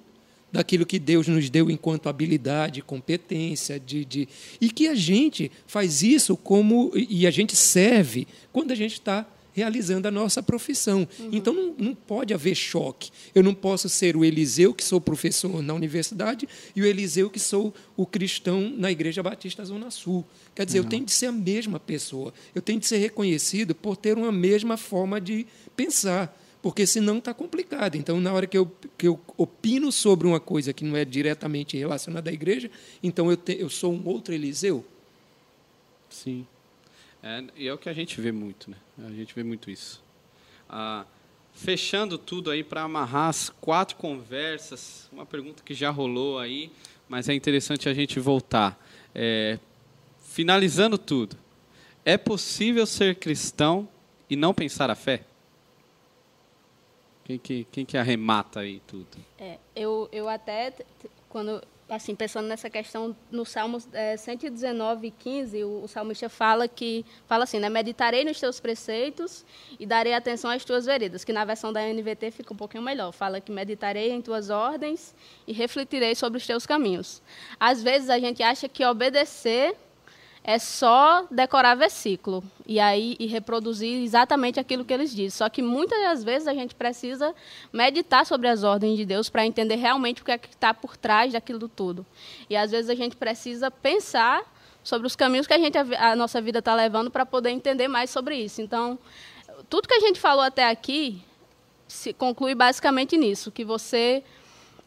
daquilo 0.53 0.87
que 0.87 0.99
Deus 0.99 1.29
nos 1.29 1.49
deu 1.49 1.71
enquanto 1.71 2.09
habilidade, 2.09 2.83
competência, 2.83 3.79
de, 3.79 4.05
de 4.05 4.29
e 4.61 4.71
que 4.71 4.89
a 4.89 4.95
gente 4.95 5.51
faz 5.67 6.03
isso 6.03 6.37
como 6.37 6.91
e 6.95 7.27
a 7.27 7.31
gente 7.31 7.55
serve 7.55 8.27
quando 8.53 8.73
a 8.73 8.75
gente 8.75 8.95
está 8.95 9.27
realizando 9.53 10.07
a 10.07 10.11
nossa 10.11 10.43
profissão. 10.43 11.07
Então 11.33 11.53
não, 11.53 11.75
não 11.77 11.95
pode 11.95 12.33
haver 12.33 12.55
choque. 12.55 13.11
Eu 13.35 13.43
não 13.43 13.55
posso 13.55 13.89
ser 13.89 14.17
o 14.17 14.25
Eliseu 14.25 14.73
que 14.73 14.83
sou 14.83 15.01
professor 15.01 15.63
na 15.63 15.75
universidade 15.75 16.49
e 16.75 16.83
o 16.83 16.87
Eliseu 16.87 17.29
que 17.29 17.39
sou 17.41 17.75
o 17.97 18.07
cristão 18.07 18.73
na 18.77 18.91
Igreja 18.91 19.23
Batista 19.23 19.65
Zona 19.65 19.91
Sul. 19.91 20.25
Quer 20.55 20.65
dizer, 20.65 20.79
eu 20.79 20.85
tenho 20.85 21.05
de 21.05 21.13
ser 21.13 21.27
a 21.27 21.33
mesma 21.33 21.81
pessoa. 21.81 22.33
Eu 22.55 22.63
tenho 22.63 22.79
de 22.79 22.87
ser 22.87 22.99
reconhecido 22.99 23.75
por 23.75 23.97
ter 23.97 24.17
uma 24.17 24.33
mesma 24.33 24.77
forma 24.77 25.21
de 25.21 25.47
pensar 25.77 26.37
porque 26.63 26.87
senão 26.87 27.19
está 27.19 27.33
complicado. 27.33 27.97
Então, 27.97 28.21
na 28.21 28.33
hora 28.33 28.47
que 28.47 28.57
eu, 28.57 28.71
que 28.97 29.09
eu 29.09 29.21
opino 29.37 29.91
sobre 29.91 30.27
uma 30.27 30.41
coisa 30.41 30.73
que 30.73 30.85
não 30.85 30.97
é 30.97 31.05
diretamente 31.05 31.77
relacionada 31.77 32.31
à 32.31 32.33
igreja, 32.33 32.71
então 33.03 33.31
eu, 33.31 33.37
te, 33.37 33.57
eu 33.59 33.71
sou 33.71 33.93
um 33.93 34.07
outro 34.07 34.35
Eliseu. 34.35 34.85
Sim. 36.09 36.47
É, 37.23 37.45
e 37.57 37.69
é 37.69 37.73
o 37.73 37.79
que 37.79 37.89
a 37.89 37.93
gente 37.93 38.21
vê 38.21 38.33
muito, 38.33 38.71
né? 38.71 38.77
A 39.07 39.11
gente 39.11 39.35
vê 39.35 39.43
muito 39.43 39.71
isso. 39.71 40.03
Ah, 40.69 41.05
fechando 41.53 42.17
tudo 42.17 42.51
aí 42.51 42.63
para 42.63 42.83
amarrar 42.83 43.29
as 43.29 43.49
quatro 43.49 43.97
conversas, 43.97 45.09
uma 45.13 45.27
pergunta 45.27 45.63
que 45.65 45.75
já 45.75 45.91
rolou 45.91 46.39
aí, 46.39 46.71
mas 47.09 47.29
é 47.29 47.35
interessante 47.35 47.89
a 47.89 47.95
gente 47.95 48.21
voltar. 48.21 48.79
É, 49.15 49.59
finalizando 50.23 50.97
tudo, 50.97 51.37
é 52.05 52.17
possível 52.17 52.87
ser 52.87 53.17
cristão 53.17 53.89
e 54.29 54.37
não 54.37 54.55
pensar 54.55 54.91
a 54.91 54.95
fé? 54.95 55.25
Quem 57.31 57.39
que, 57.39 57.65
quem 57.71 57.85
que 57.85 57.97
arremata 57.97 58.61
aí 58.61 58.81
tudo? 58.87 59.07
É, 59.39 59.59
eu, 59.77 60.09
eu 60.11 60.29
até, 60.29 60.73
quando, 61.29 61.63
assim, 61.89 62.13
pensando 62.15 62.49
nessa 62.49 62.69
questão, 62.69 63.15
no 63.31 63.45
Salmos 63.45 63.87
é, 63.93 64.17
119, 64.17 65.13
15, 65.13 65.63
o, 65.63 65.85
o 65.85 65.87
salmista 65.87 66.29
fala 66.29 66.67
que, 66.67 67.05
fala 67.27 67.45
assim, 67.45 67.61
né, 67.61 67.69
meditarei 67.69 68.25
nos 68.25 68.41
teus 68.41 68.59
preceitos 68.59 69.45
e 69.79 69.87
darei 69.87 70.13
atenção 70.13 70.51
às 70.51 70.65
tuas 70.65 70.87
veredas, 70.87 71.23
que 71.23 71.33
na 71.33 71.45
versão 71.45 71.73
da 71.73 71.81
NVT 71.81 72.33
fica 72.33 72.53
um 72.53 72.57
pouquinho 72.57 72.83
melhor, 72.83 73.13
fala 73.13 73.41
que 73.41 73.53
meditarei 73.53 74.11
em 74.11 74.21
tuas 74.21 74.51
ordens 74.51 75.15
e 75.47 75.53
refletirei 75.53 76.17
sobre 76.17 76.39
os 76.39 76.47
teus 76.47 76.67
caminhos. 76.67 77.23
Às 77.61 77.81
vezes 77.81 78.11
a 78.11 78.19
gente 78.19 78.43
acha 78.43 78.69
que 78.69 78.85
obedecer 78.85 79.77
é 80.43 80.59
só 80.59 81.27
decorar 81.31 81.75
versículo 81.75 82.43
e 82.67 82.81
aí 82.81 83.15
e 83.19 83.27
reproduzir 83.27 84.03
exatamente 84.03 84.59
aquilo 84.59 84.85
que 84.85 84.93
eles 84.93 85.11
dizem. 85.11 85.31
Só 85.31 85.49
que 85.49 85.61
muitas 85.61 86.01
das 86.01 86.25
vezes 86.25 86.49
a 86.49 86.55
gente 86.55 86.75
precisa 86.75 87.35
meditar 87.73 88.25
sobre 88.25 88.49
as 88.49 88.65
ordens 88.65 88.97
de 88.97 89.05
Deus 89.05 89.29
para 89.29 89.45
entender 89.45 89.77
realmente 89.77 90.23
o 90.23 90.25
que 90.25 90.33
é 90.33 90.41
está 90.51 90.73
por 90.73 90.97
trás 90.97 91.33
daquilo 91.33 91.69
tudo. 91.69 92.07
E 92.49 92.57
às 92.57 92.71
vezes 92.71 92.91
a 92.91 92.95
gente 92.95 93.17
precisa 93.17 93.71
pensar 93.71 94.43
sobre 94.83 95.07
os 95.07 95.15
caminhos 95.15 95.47
que 95.47 95.53
a, 95.53 95.59
gente, 95.59 95.77
a 95.77 96.17
nossa 96.17 96.41
vida 96.41 96.61
está 96.61 96.75
levando 96.75 97.11
para 97.11 97.27
poder 97.27 97.51
entender 97.51 97.87
mais 97.87 98.09
sobre 98.09 98.37
isso. 98.37 98.63
Então, 98.63 98.99
tudo 99.69 99.87
que 99.87 99.95
a 99.95 100.01
gente 100.01 100.19
falou 100.19 100.43
até 100.43 100.69
aqui 100.69 101.23
se 101.87 102.13
conclui 102.13 102.55
basicamente 102.55 103.17
nisso, 103.17 103.51
que 103.51 103.65
você 103.65 104.23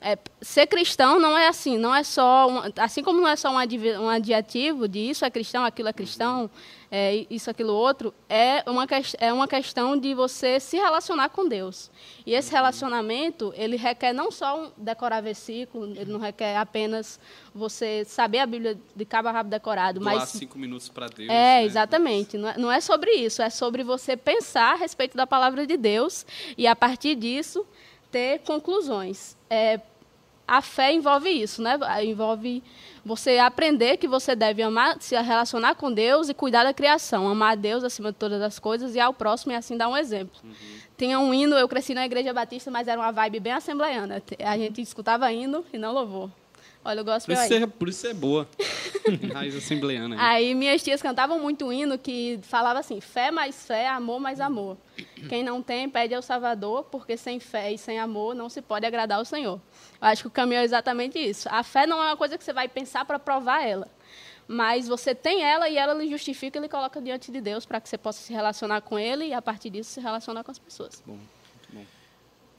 é, 0.04 0.18
ser 0.42 0.68
cristão 0.68 1.18
não 1.18 1.38
é 1.38 1.48
assim, 1.48 1.78
não 1.78 1.96
é 1.96 2.04
só 2.04 2.50
um, 2.50 2.62
assim 2.78 3.02
como 3.02 3.22
não 3.22 3.28
é 3.28 3.38
só 3.38 3.50
um, 3.50 3.58
adv, 3.58 3.98
um 3.98 4.10
adjetivo 4.10 4.86
de 4.86 5.00
isso 5.00 5.24
é 5.24 5.30
cristão, 5.30 5.64
aquilo 5.64 5.88
é 5.88 5.94
cristão, 5.94 6.52
é, 6.92 7.26
isso, 7.30 7.50
aquilo 7.50 7.74
outro, 7.74 8.14
é 8.28 8.64
uma, 8.70 8.86
é 9.18 9.32
uma 9.32 9.48
questão 9.48 9.98
de 9.98 10.14
você 10.14 10.60
se 10.60 10.76
relacionar 10.76 11.30
com 11.30 11.48
Deus. 11.48 11.90
E 12.26 12.34
esse 12.34 12.52
relacionamento, 12.52 13.54
ele 13.56 13.78
requer 13.78 14.14
não 14.14 14.30
só 14.30 14.66
um 14.66 14.72
decorar 14.78 15.22
versículo, 15.22 15.86
ele 15.98 16.12
não 16.12 16.20
requer 16.20 16.58
apenas 16.58 17.20
você 17.56 18.04
saber 18.06 18.40
a 18.40 18.46
Bíblia 18.46 18.78
de 18.94 19.06
cabo 19.06 19.30
a 19.30 19.32
rabo 19.32 19.50
decorado, 19.50 20.02
Doar 20.02 20.16
mas 20.18 20.30
cinco 20.30 20.60
minutos 20.60 20.90
para 20.90 21.08
Deus. 21.08 21.30
é, 21.30 21.32
né? 21.32 21.64
exatamente. 21.64 22.38
Não 22.38 22.50
é, 22.50 22.58
não 22.58 22.72
é 22.72 22.82
sobre 22.82 23.12
isso, 23.12 23.42
é 23.42 23.50
sobre 23.50 23.84
você 23.84 24.18
pensar 24.18 24.74
a 24.74 24.76
respeito 24.76 25.16
da 25.16 25.26
palavra 25.26 25.66
de 25.66 25.78
Deus 25.78 26.26
e, 26.58 26.68
a 26.68 26.76
partir 26.76 27.16
disso, 27.16 27.66
ter 28.12 28.42
conclusões. 28.42 29.36
É, 29.50 29.80
a 30.48 30.62
fé 30.62 30.94
envolve 30.94 31.30
isso, 31.30 31.62
né? 31.62 31.78
Envolve 32.04 32.64
você 33.04 33.38
aprender 33.38 33.98
que 33.98 34.08
você 34.08 34.36
deve 34.36 34.62
amar, 34.62 34.98
se 35.00 35.20
relacionar 35.22 35.76
com 35.76 35.92
Deus 35.92 36.30
e 36.30 36.34
cuidar 36.34 36.64
da 36.64 36.74
criação, 36.74 37.28
amar 37.28 37.54
a 37.54 37.56
Deus 37.56 37.84
acima 37.84 38.12
de 38.12 38.18
todas 38.18 38.42
as 38.42 38.60
coisas 38.60 38.96
e 38.96 39.00
ao 39.00 39.14
próximo 39.14 39.52
e 39.52 39.56
assim 39.56 39.78
dar 39.78 39.90
um 39.90 39.98
exemplo. 39.98 40.36
Uhum. 40.44 40.52
Tinha 40.98 41.20
um 41.20 41.34
hino, 41.34 41.56
eu 41.56 41.68
cresci 41.68 41.94
na 41.94 42.06
igreja 42.06 42.34
batista, 42.34 42.72
mas 42.72 42.88
era 42.88 43.00
uma 43.00 43.12
vibe 43.12 43.40
bem 43.40 43.54
assembleiana. 43.54 44.22
A 44.40 44.58
gente 44.58 44.82
escutava 44.82 45.32
hino 45.32 45.66
e 45.74 45.78
não 45.78 45.92
louvor. 45.92 46.30
Olha, 46.86 47.00
eu 47.00 47.06
gosto 47.06 47.28
Por 47.28 47.34
isso, 47.34 47.54
é, 47.54 47.66
por 47.66 47.90
isso 47.90 48.08
é 48.08 48.14
boa. 48.14 48.48
Raiz 49.34 49.56
assembleiana. 49.56 50.16
Aí. 50.20 50.48
Aí 50.48 50.56
minhas 50.56 50.84
tias 50.84 51.02
cantavam 51.02 51.40
muito 51.40 51.72
hino 51.72 51.98
que 51.98 52.40
falava 52.44 52.80
assim: 52.80 53.00
fé 53.00 53.32
mais 53.32 53.66
fé, 53.66 53.88
amor 53.88 54.20
mais 54.20 54.42
amor. 54.42 54.78
Quem 55.30 55.44
não 55.44 55.62
tem, 55.62 55.90
pede 55.90 56.14
ao 56.14 56.22
Salvador, 56.22 56.84
porque 56.92 57.16
sem 57.16 57.40
fé 57.40 57.72
e 57.72 57.78
sem 57.78 58.00
amor 58.00 58.36
não 58.36 58.50
se 58.50 58.62
pode 58.62 58.86
agradar 58.86 59.20
ao 59.20 59.26
Senhor. 59.26 59.62
Eu 60.04 60.10
acho 60.10 60.24
que 60.24 60.28
o 60.28 60.32
caminho 60.32 60.60
é 60.60 60.66
exatamente 60.66 61.18
isso. 61.18 61.48
A 61.50 61.64
fé 61.64 61.88
não 61.88 62.04
é 62.04 62.08
uma 62.08 62.18
coisa 62.18 62.38
que 62.38 62.44
você 62.44 62.52
vai 62.52 62.68
pensar 62.68 63.06
para 63.06 63.18
provar 63.18 63.66
ela. 63.66 63.88
Mas 64.46 64.86
você 64.86 65.16
tem 65.16 65.42
ela 65.42 65.70
e 65.70 65.78
ela 65.78 65.94
lhe 65.94 66.10
justifica 66.10 66.60
e 66.60 66.62
lhe 66.62 66.68
coloca 66.68 67.02
diante 67.02 67.32
de 67.32 67.40
Deus 67.40 67.66
para 67.66 67.80
que 67.80 67.88
você 67.88 67.98
possa 67.98 68.20
se 68.22 68.34
relacionar 68.34 68.82
com 68.82 69.00
ele 69.00 69.28
e, 69.28 69.34
a 69.34 69.42
partir 69.42 69.70
disso, 69.70 69.92
se 69.92 70.02
relacionar 70.02 70.44
com 70.44 70.52
as 70.52 70.60
pessoas. 70.60 71.02
Bom, 71.06 71.14
muito 71.14 71.72
bom. 71.72 71.86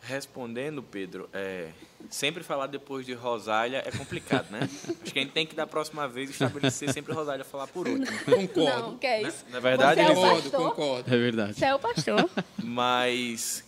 Respondendo, 0.00 0.82
Pedro, 0.82 1.28
é, 1.34 1.68
sempre 2.08 2.42
falar 2.42 2.66
depois 2.66 3.04
de 3.04 3.12
Rosália 3.12 3.82
é 3.84 3.90
complicado, 3.90 4.50
né? 4.50 4.60
Acho 5.04 5.12
que 5.12 5.18
a 5.18 5.22
gente 5.22 5.32
tem 5.32 5.46
que, 5.46 5.54
da 5.54 5.66
próxima 5.66 6.08
vez, 6.08 6.30
estabelecer 6.30 6.94
sempre 6.94 7.12
Rosália 7.12 7.44
falar 7.44 7.66
por 7.66 7.86
último. 7.86 8.06
Concordo. 8.24 8.64
Não, 8.64 8.96
que 8.96 9.06
é 9.06 9.20
isso? 9.20 9.44
Na 9.50 9.60
verdade, 9.60 10.00
Você 10.02 10.10
é 10.10 10.14
Concordo, 10.14 10.50
concordo. 10.50 11.14
É 11.14 11.18
verdade. 11.18 11.52
Você 11.52 11.66
é 11.66 11.74
o 11.74 11.78
pastor. 11.78 12.30
Mas 12.56 13.62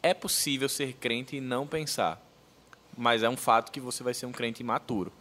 é 0.00 0.14
possível 0.14 0.68
ser 0.68 0.92
crente 0.92 1.34
e 1.34 1.40
não 1.40 1.66
pensar. 1.66 2.27
Mas 2.98 3.22
é 3.22 3.28
um 3.28 3.36
fato 3.36 3.70
que 3.70 3.78
você 3.78 4.02
vai 4.02 4.12
ser 4.12 4.26
um 4.26 4.32
crente 4.32 4.60
imaturo. 4.60 5.12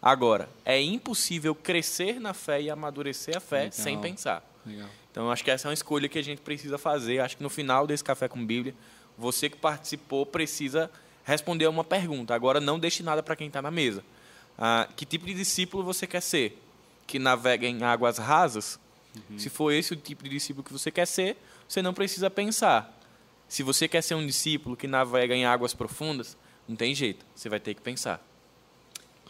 Agora, 0.00 0.48
é 0.64 0.80
impossível 0.80 1.54
crescer 1.54 2.18
na 2.18 2.32
fé 2.32 2.62
e 2.62 2.70
amadurecer 2.70 3.36
a 3.36 3.40
fé 3.40 3.64
Legal. 3.64 3.72
sem 3.72 4.00
pensar. 4.00 4.42
Legal. 4.64 4.88
Então, 5.10 5.30
acho 5.30 5.44
que 5.44 5.50
essa 5.50 5.66
é 5.66 5.68
uma 5.68 5.74
escolha 5.74 6.08
que 6.08 6.18
a 6.18 6.22
gente 6.22 6.40
precisa 6.40 6.78
fazer. 6.78 7.20
Acho 7.20 7.36
que 7.36 7.42
no 7.42 7.50
final 7.50 7.86
desse 7.86 8.02
Café 8.02 8.28
com 8.28 8.44
Bíblia, 8.44 8.74
você 9.16 9.50
que 9.50 9.56
participou 9.56 10.24
precisa 10.24 10.90
responder 11.24 11.66
a 11.66 11.70
uma 11.70 11.84
pergunta. 11.84 12.34
Agora, 12.34 12.60
não 12.60 12.78
deixe 12.78 13.02
nada 13.02 13.22
para 13.22 13.36
quem 13.36 13.48
está 13.48 13.60
na 13.60 13.70
mesa. 13.70 14.02
Ah, 14.56 14.88
que 14.96 15.04
tipo 15.04 15.26
de 15.26 15.34
discípulo 15.34 15.84
você 15.84 16.06
quer 16.06 16.22
ser? 16.22 16.62
Que 17.06 17.18
navega 17.18 17.66
em 17.66 17.82
águas 17.82 18.16
rasas? 18.18 18.78
Se 19.36 19.50
for 19.50 19.72
esse 19.72 19.92
o 19.92 19.96
tipo 19.96 20.24
de 20.24 20.30
discípulo 20.30 20.64
que 20.64 20.72
você 20.72 20.90
quer 20.90 21.06
ser, 21.06 21.36
você 21.66 21.82
não 21.82 21.92
precisa 21.92 22.30
pensar. 22.30 22.96
Se 23.48 23.62
você 23.62 23.88
quer 23.88 24.02
ser 24.02 24.14
um 24.14 24.24
discípulo 24.24 24.76
que 24.76 24.86
navega 24.86 25.34
em 25.34 25.44
águas 25.44 25.74
profundas, 25.74 26.36
não 26.68 26.76
tem 26.76 26.94
jeito. 26.94 27.24
Você 27.34 27.48
vai 27.48 27.58
ter 27.60 27.74
que 27.74 27.80
pensar. 27.80 28.24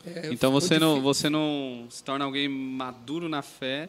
É, 0.07 0.31
Então 0.33 0.51
você 0.53 0.79
não, 0.79 1.01
você 1.01 1.29
não 1.29 1.87
se 1.91 2.03
torna 2.03 2.25
alguém 2.25 2.49
maduro 2.49 3.29
na 3.29 3.43
fé 3.43 3.89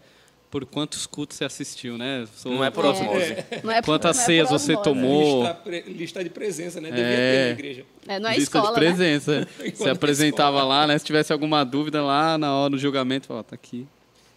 por 0.52 0.66
quantos 0.66 1.06
cultos 1.06 1.38
você 1.38 1.46
assistiu, 1.46 1.96
né? 1.98 2.28
Sou- 2.36 2.52
Não 2.52 2.64
é 2.66 2.72
por 2.72 2.84
osmose. 2.84 3.36
Não 3.64 3.72
é 3.72 3.82
Quantas 3.84 4.16
não 4.18 4.24
é 4.24 4.26
ceias 4.26 4.50
você 4.50 4.72
osmose. 4.74 4.84
tomou? 4.90 5.40
Lista, 5.44 5.54
pre- 5.56 5.82
lista 5.84 6.24
de 6.24 6.30
presença, 6.32 6.82
né? 6.82 6.90
Devia 6.90 7.06
É. 7.06 7.32
ter 7.44 7.46
na 7.46 7.52
igreja. 7.52 7.86
É, 8.08 8.20
não 8.20 8.30
é 8.30 8.36
Lista 8.36 8.58
escola, 8.58 8.74
de 8.74 8.82
né? 8.82 8.88
presença. 8.88 9.48
Igual 9.60 9.72
Você 9.76 9.90
apresentava 9.90 10.58
escola. 10.58 10.76
lá, 10.80 10.88
né? 10.88 10.98
Se 10.98 11.06
tivesse 11.06 11.32
alguma 11.32 11.64
dúvida 11.64 12.02
lá 12.04 12.38
na 12.38 12.52
hora 12.56 12.72
do 12.72 12.78
julgamento, 12.80 13.32
ó, 13.32 13.44
tá 13.44 13.54
aqui. 13.56 13.86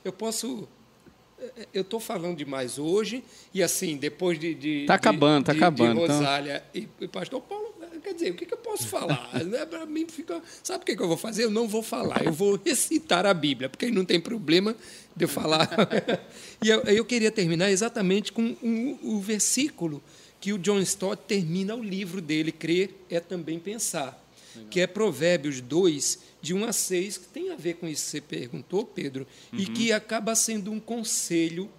eu 0.05 0.13
posso 0.13 0.69
eu 1.75 1.83
estou 1.83 1.99
falando 1.99 2.37
demais 2.37 2.79
hoje 2.79 3.25
e 3.53 3.63
assim 3.65 3.97
depois 3.97 4.39
de 4.39 4.55
de 4.55 4.85
tá 4.87 4.95
acabando, 4.95 5.47
tá 5.47 5.53
de, 5.53 5.59
acabando. 5.59 5.97
De 5.99 6.05
então. 6.05 6.17
Rosália 6.19 6.63
então... 6.75 6.89
e, 7.01 7.05
e 7.05 7.09
Pastor 7.09 7.41
Paulo, 7.41 7.72
quer 8.03 8.15
dizer, 8.15 8.31
o 8.31 8.35
que, 8.35 8.45
que 8.45 8.55
eu 8.55 8.59
posso 8.59 8.87
falar? 8.89 9.33
né? 9.45 9.65
Para 9.65 9.87
mim 9.87 10.07
fica, 10.07 10.43
sabe 10.63 10.83
o 10.83 10.87
que, 10.87 10.97
que 10.97 11.03
eu 11.03 11.09
vou 11.09 11.17
fazer? 11.17 11.45
Eu 11.45 11.51
não 11.51 11.69
vou 11.69 11.83
falar, 11.83 12.25
eu 12.25 12.33
vou 12.33 12.61
recitar 12.63 13.25
a 13.25 13.33
Bíblia, 13.33 13.69
porque 13.69 13.91
não 13.91 14.05
tem 14.05 14.21
problema 14.21 14.77
de 15.17 15.25
eu 15.25 15.29
falar. 15.29 15.71
e 16.63 16.69
eu, 16.69 16.81
eu, 16.83 17.05
queria 17.05 17.31
terminar 17.31 17.71
exatamente 17.71 18.33
com 18.33 18.57
um, 18.63 18.99
o 19.03 19.21
versículo 19.21 20.03
que 20.41 20.53
o 20.53 20.59
John 20.59 20.81
Stott 20.81 21.23
termina 21.27 21.75
o 21.75 21.83
livro 21.83 22.21
dele, 22.21 22.51
Crer 22.51 22.91
é 23.09 23.21
também 23.21 23.59
pensar, 23.59 24.21
Legal. 24.55 24.71
que 24.71 24.81
é 24.81 24.87
Provérbios 24.87 25.61
2, 25.61 26.19
de 26.41 26.53
1 26.53 26.65
a 26.65 26.73
6, 26.73 27.19
que 27.19 27.29
tem 27.29 27.51
a 27.53 27.57
ver 27.57 27.75
com 27.75 27.87
isso 27.87 28.05
que 28.05 28.11
você 28.11 28.21
perguntou, 28.21 28.85
Pedro, 28.85 29.27
uhum. 29.53 29.59
e 29.61 29.67
que 29.67 29.93
acaba 29.93 30.35
sendo 30.35 30.73
um 30.73 30.81
conselho 30.81 31.71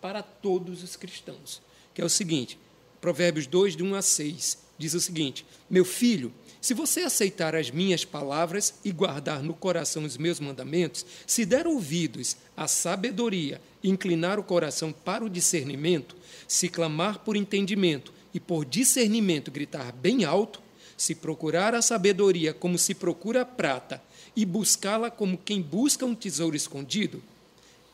para 0.00 0.22
todos 0.22 0.82
os 0.82 0.96
cristãos, 0.96 1.62
que 1.94 2.02
é 2.02 2.04
o 2.04 2.08
seguinte, 2.08 2.58
Provérbios 3.00 3.46
2, 3.46 3.76
de 3.76 3.82
1 3.82 3.94
a 3.94 4.02
6, 4.02 4.58
diz 4.80 4.94
o 4.94 5.00
seguinte: 5.00 5.44
Meu 5.68 5.84
filho, 5.84 6.32
se 6.60 6.72
você 6.72 7.00
aceitar 7.00 7.54
as 7.54 7.70
minhas 7.70 8.04
palavras 8.04 8.74
e 8.82 8.90
guardar 8.90 9.42
no 9.42 9.52
coração 9.52 10.04
os 10.04 10.16
meus 10.16 10.40
mandamentos, 10.40 11.04
se 11.26 11.44
der 11.44 11.66
ouvidos 11.66 12.36
à 12.56 12.66
sabedoria 12.66 13.60
e 13.82 13.90
inclinar 13.90 14.38
o 14.38 14.42
coração 14.42 14.90
para 14.90 15.24
o 15.24 15.28
discernimento, 15.28 16.16
se 16.48 16.68
clamar 16.68 17.18
por 17.18 17.36
entendimento 17.36 18.12
e 18.32 18.40
por 18.40 18.64
discernimento 18.64 19.50
gritar 19.50 19.92
bem 19.92 20.24
alto, 20.24 20.62
se 20.96 21.14
procurar 21.14 21.74
a 21.74 21.82
sabedoria 21.82 22.54
como 22.54 22.78
se 22.78 22.94
procura 22.94 23.42
a 23.42 23.46
prata 23.46 24.02
e 24.34 24.46
buscá-la 24.46 25.10
como 25.10 25.36
quem 25.38 25.60
busca 25.60 26.06
um 26.06 26.14
tesouro 26.14 26.56
escondido, 26.56 27.22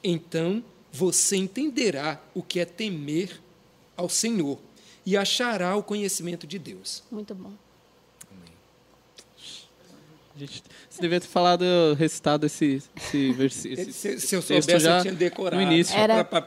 então 0.03 0.63
você 0.93 1.37
entenderá 1.37 2.21
o 2.35 2.43
que 2.43 2.61
é 2.61 2.65
temer 2.65 3.41
ao 3.97 4.09
Senhor 4.09 4.59
e 5.07 5.17
achará 5.17 5.77
o 5.77 5.83
conhecimento 5.85 6.47
de 6.47 6.59
Deus. 6.59 7.05
Muito 7.11 7.33
bom. 7.33 7.53
Gente, 10.39 10.63
você 10.91 11.01
devia 11.01 11.19
ter 11.19 11.29
falado, 11.29 11.65
recitado 11.99 12.45
esse, 12.45 12.83
esse 12.95 13.33
versículo. 13.33 13.91
Se, 13.91 14.21
se, 14.21 14.35
eu 14.35 14.43
soubesse, 14.43 14.79
já 14.81 14.99
eu 14.99 15.03
tinha 15.03 15.15
decorado. 15.15 15.57
No 15.57 15.73
início. 15.73 15.97
Era 15.97 16.23
para 16.23 16.43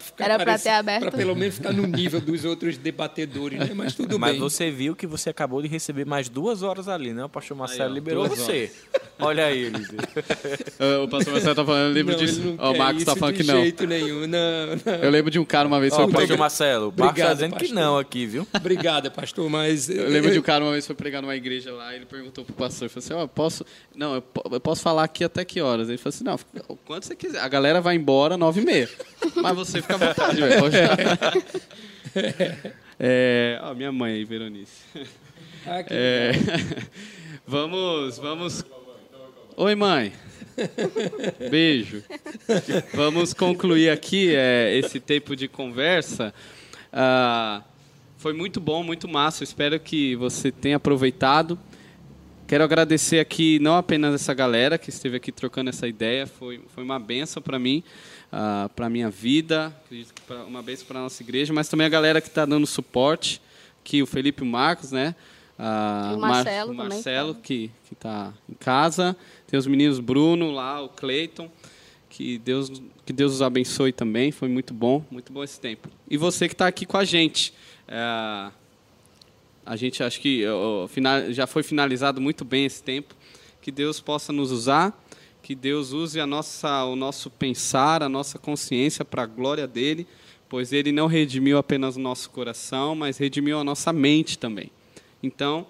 ter 0.60 0.70
aberto. 0.70 1.02
Para 1.02 1.12
pelo 1.12 1.36
menos 1.36 1.56
ficar 1.56 1.74
no 1.74 1.88
nível 1.88 2.22
dos 2.22 2.46
outros 2.46 2.78
debatedores, 2.78 3.58
né? 3.58 3.72
mas 3.74 3.96
tudo 3.96 4.20
mas 4.20 4.32
bem. 4.34 4.40
Mas 4.40 4.54
você 4.54 4.70
viu 4.70 4.96
que 4.96 5.08
você 5.08 5.32
acabou 5.32 5.60
de 5.64 5.68
receber 5.68 6.06
mais 6.06 6.30
duas 6.30 6.62
horas 6.62 6.88
ali, 6.88 7.14
né? 7.14 7.26
O 7.26 7.30
pastor 7.30 7.58
Marcelo 7.58 7.84
aí, 7.84 7.90
ó, 7.90 7.94
liberou 7.94 8.30
você. 8.30 8.72
Olha 9.18 9.46
aí, 9.46 9.66
Eliseu. 9.66 10.00
o 11.04 11.08
pastor 11.08 11.34
Marcelo 11.34 11.52
está 11.52 11.66
falando, 11.66 11.88
eu 11.88 11.94
lembro 11.94 12.14
não, 12.14 12.20
disso. 12.20 12.42
O 12.60 12.78
Marcos 12.78 13.02
está 13.02 13.16
falando 13.16 13.36
que 13.36 13.44
não. 13.44 13.56
De 13.56 13.62
jeito 13.62 13.88
nenhum, 13.88 14.28
não, 14.28 14.68
não. 14.86 14.94
Eu 15.02 15.10
lembro 15.10 15.32
de 15.32 15.40
um 15.40 15.46
cara 15.46 15.68
uma 15.68 15.80
vez... 15.80 15.94
Ó, 15.94 16.08
pastor 16.08 16.38
Marcelo, 16.38 16.94
o 16.96 17.00
Marcos 17.00 17.20
está 17.20 17.34
dizendo 17.34 17.52
pastor. 17.54 17.68
que 17.68 17.74
não 17.74 17.98
aqui, 17.98 18.26
viu? 18.28 18.48
Obrigado, 18.54 19.10
pastor, 19.12 19.50
mas... 19.50 19.90
Eu 19.90 20.10
lembro 20.10 20.32
de 20.32 20.38
um 20.38 20.44
cara 20.44 20.64
uma 20.64 20.72
vez 20.72 20.86
foi 20.86 20.96
pregar 20.96 21.22
numa 21.22 21.36
igreja 21.36 21.74
lá, 21.74 21.96
ele 21.96 22.06
perguntou 22.06 22.46
para 22.46 22.54
o 22.54 22.56
pastor, 22.56 22.88
falou 22.88 23.04
assim, 23.04 23.14
ó, 23.14 23.24
oh, 23.24 23.28
posso... 23.28 23.66
Não, 23.96 24.16
eu, 24.16 24.24
eu 24.52 24.60
posso 24.60 24.82
falar 24.82 25.04
aqui 25.04 25.24
até 25.24 25.44
que 25.44 25.62
horas? 25.62 25.90
Ele 25.90 25.98
falou 25.98 26.10
assim, 26.10 26.24
não, 26.24 26.40
o 26.68 26.76
quanto 26.76 27.06
você 27.06 27.16
quiser. 27.16 27.40
A 27.40 27.48
galera 27.48 27.82
vai 27.82 27.96
embora 27.96 28.38
nove 28.38 28.62
e 28.62 28.66
meia. 28.66 28.90
Mas 29.36 29.56
você 29.56 29.82
fica 29.82 29.96
à 29.96 29.98
vontade, 29.98 30.40
velho. 30.40 30.60
Pode 30.60 30.78
é, 33.00 33.60
ó, 33.62 33.74
minha 33.74 33.92
mãe 33.92 34.14
aí, 34.14 34.26
Veronice. 34.26 34.84
Ah, 35.66 35.84
é, 35.90 36.32
vamos, 37.46 38.18
vamos... 38.18 38.66
Oi, 39.58 39.76
mãe. 39.76 40.14
Beijo. 41.50 42.04
Vamos 42.94 43.34
concluir 43.34 43.90
aqui 43.90 44.34
é, 44.36 44.78
esse 44.78 45.00
tempo 45.00 45.36
de 45.36 45.48
conversa. 45.48 46.34
Ah, 46.92 47.62
foi 48.18 48.34
muito 48.34 48.60
bom, 48.60 48.84
muito 48.84 49.08
massa. 49.08 49.44
espero 49.44 49.80
que 49.80 50.16
você 50.16 50.52
tenha 50.52 50.78
aproveitado. 50.78 51.58
Quero 52.50 52.64
agradecer 52.64 53.20
aqui 53.20 53.60
não 53.60 53.78
apenas 53.78 54.12
essa 54.16 54.34
galera 54.34 54.76
que 54.80 54.90
esteve 54.90 55.16
aqui 55.16 55.32
trocando 55.32 55.70
essa 55.70 55.88
ideia, 55.88 56.26
foi, 56.26 56.60
foi 56.70 56.84
uma 56.84 56.98
benção 56.98 57.44
para 57.44 57.60
mim, 57.60 57.84
uh, 58.34 58.68
para 58.70 58.88
a 58.88 58.90
minha 58.90 59.08
vida, 59.08 59.68
acredito 59.86 60.12
que 60.16 60.22
pra, 60.24 60.46
uma 60.46 60.64
benção 60.64 60.88
para 60.88 60.98
a 60.98 61.04
nossa 61.04 61.22
igreja, 61.22 61.54
mas 61.54 61.70
também 61.70 61.86
a 61.86 61.90
galera 61.92 62.20
que 62.20 62.28
está 62.28 62.48
dando 62.48 62.66
suporte, 62.66 63.40
que 63.84 64.02
o 64.02 64.08
Felipe 64.08 64.42
o 64.42 64.48
Marcos, 64.48 64.92
né? 64.92 65.14
Uh, 65.60 66.16
o 66.16 66.20
Marcelo, 66.22 66.74
Mar 66.74 66.88
o 66.88 66.90
Marcelo 66.90 67.34
tá. 67.36 67.40
que 67.44 67.70
está 67.92 68.34
em 68.50 68.56
casa, 68.56 69.16
tem 69.46 69.60
os 69.60 69.68
meninos 69.68 70.00
Bruno 70.00 70.50
lá, 70.50 70.82
o 70.82 70.90
Cleiton, 70.90 71.52
que 72.10 72.40
Deus, 72.40 72.82
que 73.06 73.14
Deus 73.14 73.34
os 73.34 73.44
abençoe 73.44 73.92
também, 73.92 74.32
foi 74.32 74.50
muito 74.50 74.74
bom, 74.74 75.06
muito 75.12 75.32
bom 75.32 75.44
esse 75.44 75.60
tempo. 75.60 75.88
E 76.10 76.18
você 76.18 76.48
que 76.48 76.56
está 76.56 76.66
aqui 76.66 76.88
com 76.88 76.98
a 76.98 77.06
gente. 77.06 77.54
Uh, 77.88 78.59
a 79.70 79.76
gente 79.76 80.02
acho 80.02 80.20
que 80.20 80.44
já 81.30 81.46
foi 81.46 81.62
finalizado 81.62 82.20
muito 82.20 82.44
bem 82.44 82.66
esse 82.66 82.82
tempo. 82.82 83.14
Que 83.62 83.72
Deus 83.72 84.00
possa 84.00 84.34
nos 84.34 84.52
usar, 84.52 85.00
que 85.44 85.54
Deus 85.54 85.92
use 85.92 86.20
a 86.20 86.26
nossa, 86.26 86.86
o 86.86 86.96
nosso 86.96 87.30
pensar, 87.30 88.02
a 88.02 88.10
nossa 88.10 88.40
consciência 88.40 89.06
para 89.06 89.22
a 89.22 89.26
glória 89.28 89.68
dele, 89.68 90.08
pois 90.50 90.74
ele 90.74 90.92
não 90.92 91.06
redimiu 91.06 91.60
apenas 91.60 91.98
o 91.98 92.00
nosso 92.00 92.32
coração, 92.32 92.96
mas 92.96 93.20
redimiu 93.20 93.60
a 93.60 93.64
nossa 93.64 93.94
mente 93.94 94.40
também. 94.40 94.72
Então, 95.22 95.68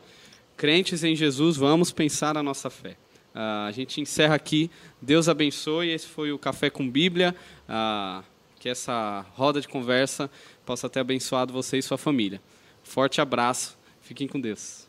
crentes 0.56 1.04
em 1.04 1.14
Jesus, 1.14 1.58
vamos 1.58 1.92
pensar 1.92 2.38
a 2.38 2.44
nossa 2.44 2.70
fé. 2.70 2.92
Uh, 3.36 3.68
a 3.68 3.72
gente 3.74 4.00
encerra 4.00 4.36
aqui. 4.36 4.72
Deus 5.02 5.28
abençoe. 5.28 5.90
Esse 5.90 6.08
foi 6.08 6.32
o 6.32 6.40
Café 6.40 6.70
com 6.70 6.90
Bíblia. 6.90 7.36
Uh, 7.68 8.24
que 8.62 8.70
essa 8.70 9.26
roda 9.34 9.60
de 9.60 9.68
conversa 9.68 10.32
possa 10.66 10.90
ter 10.90 11.02
abençoado 11.02 11.52
você 11.52 11.78
e 11.78 11.82
sua 11.82 11.98
família. 11.98 12.42
Forte 12.82 13.20
abraço 13.20 13.78
Fiquem 14.10 14.28
com 14.28 14.42
Deus. 14.42 14.89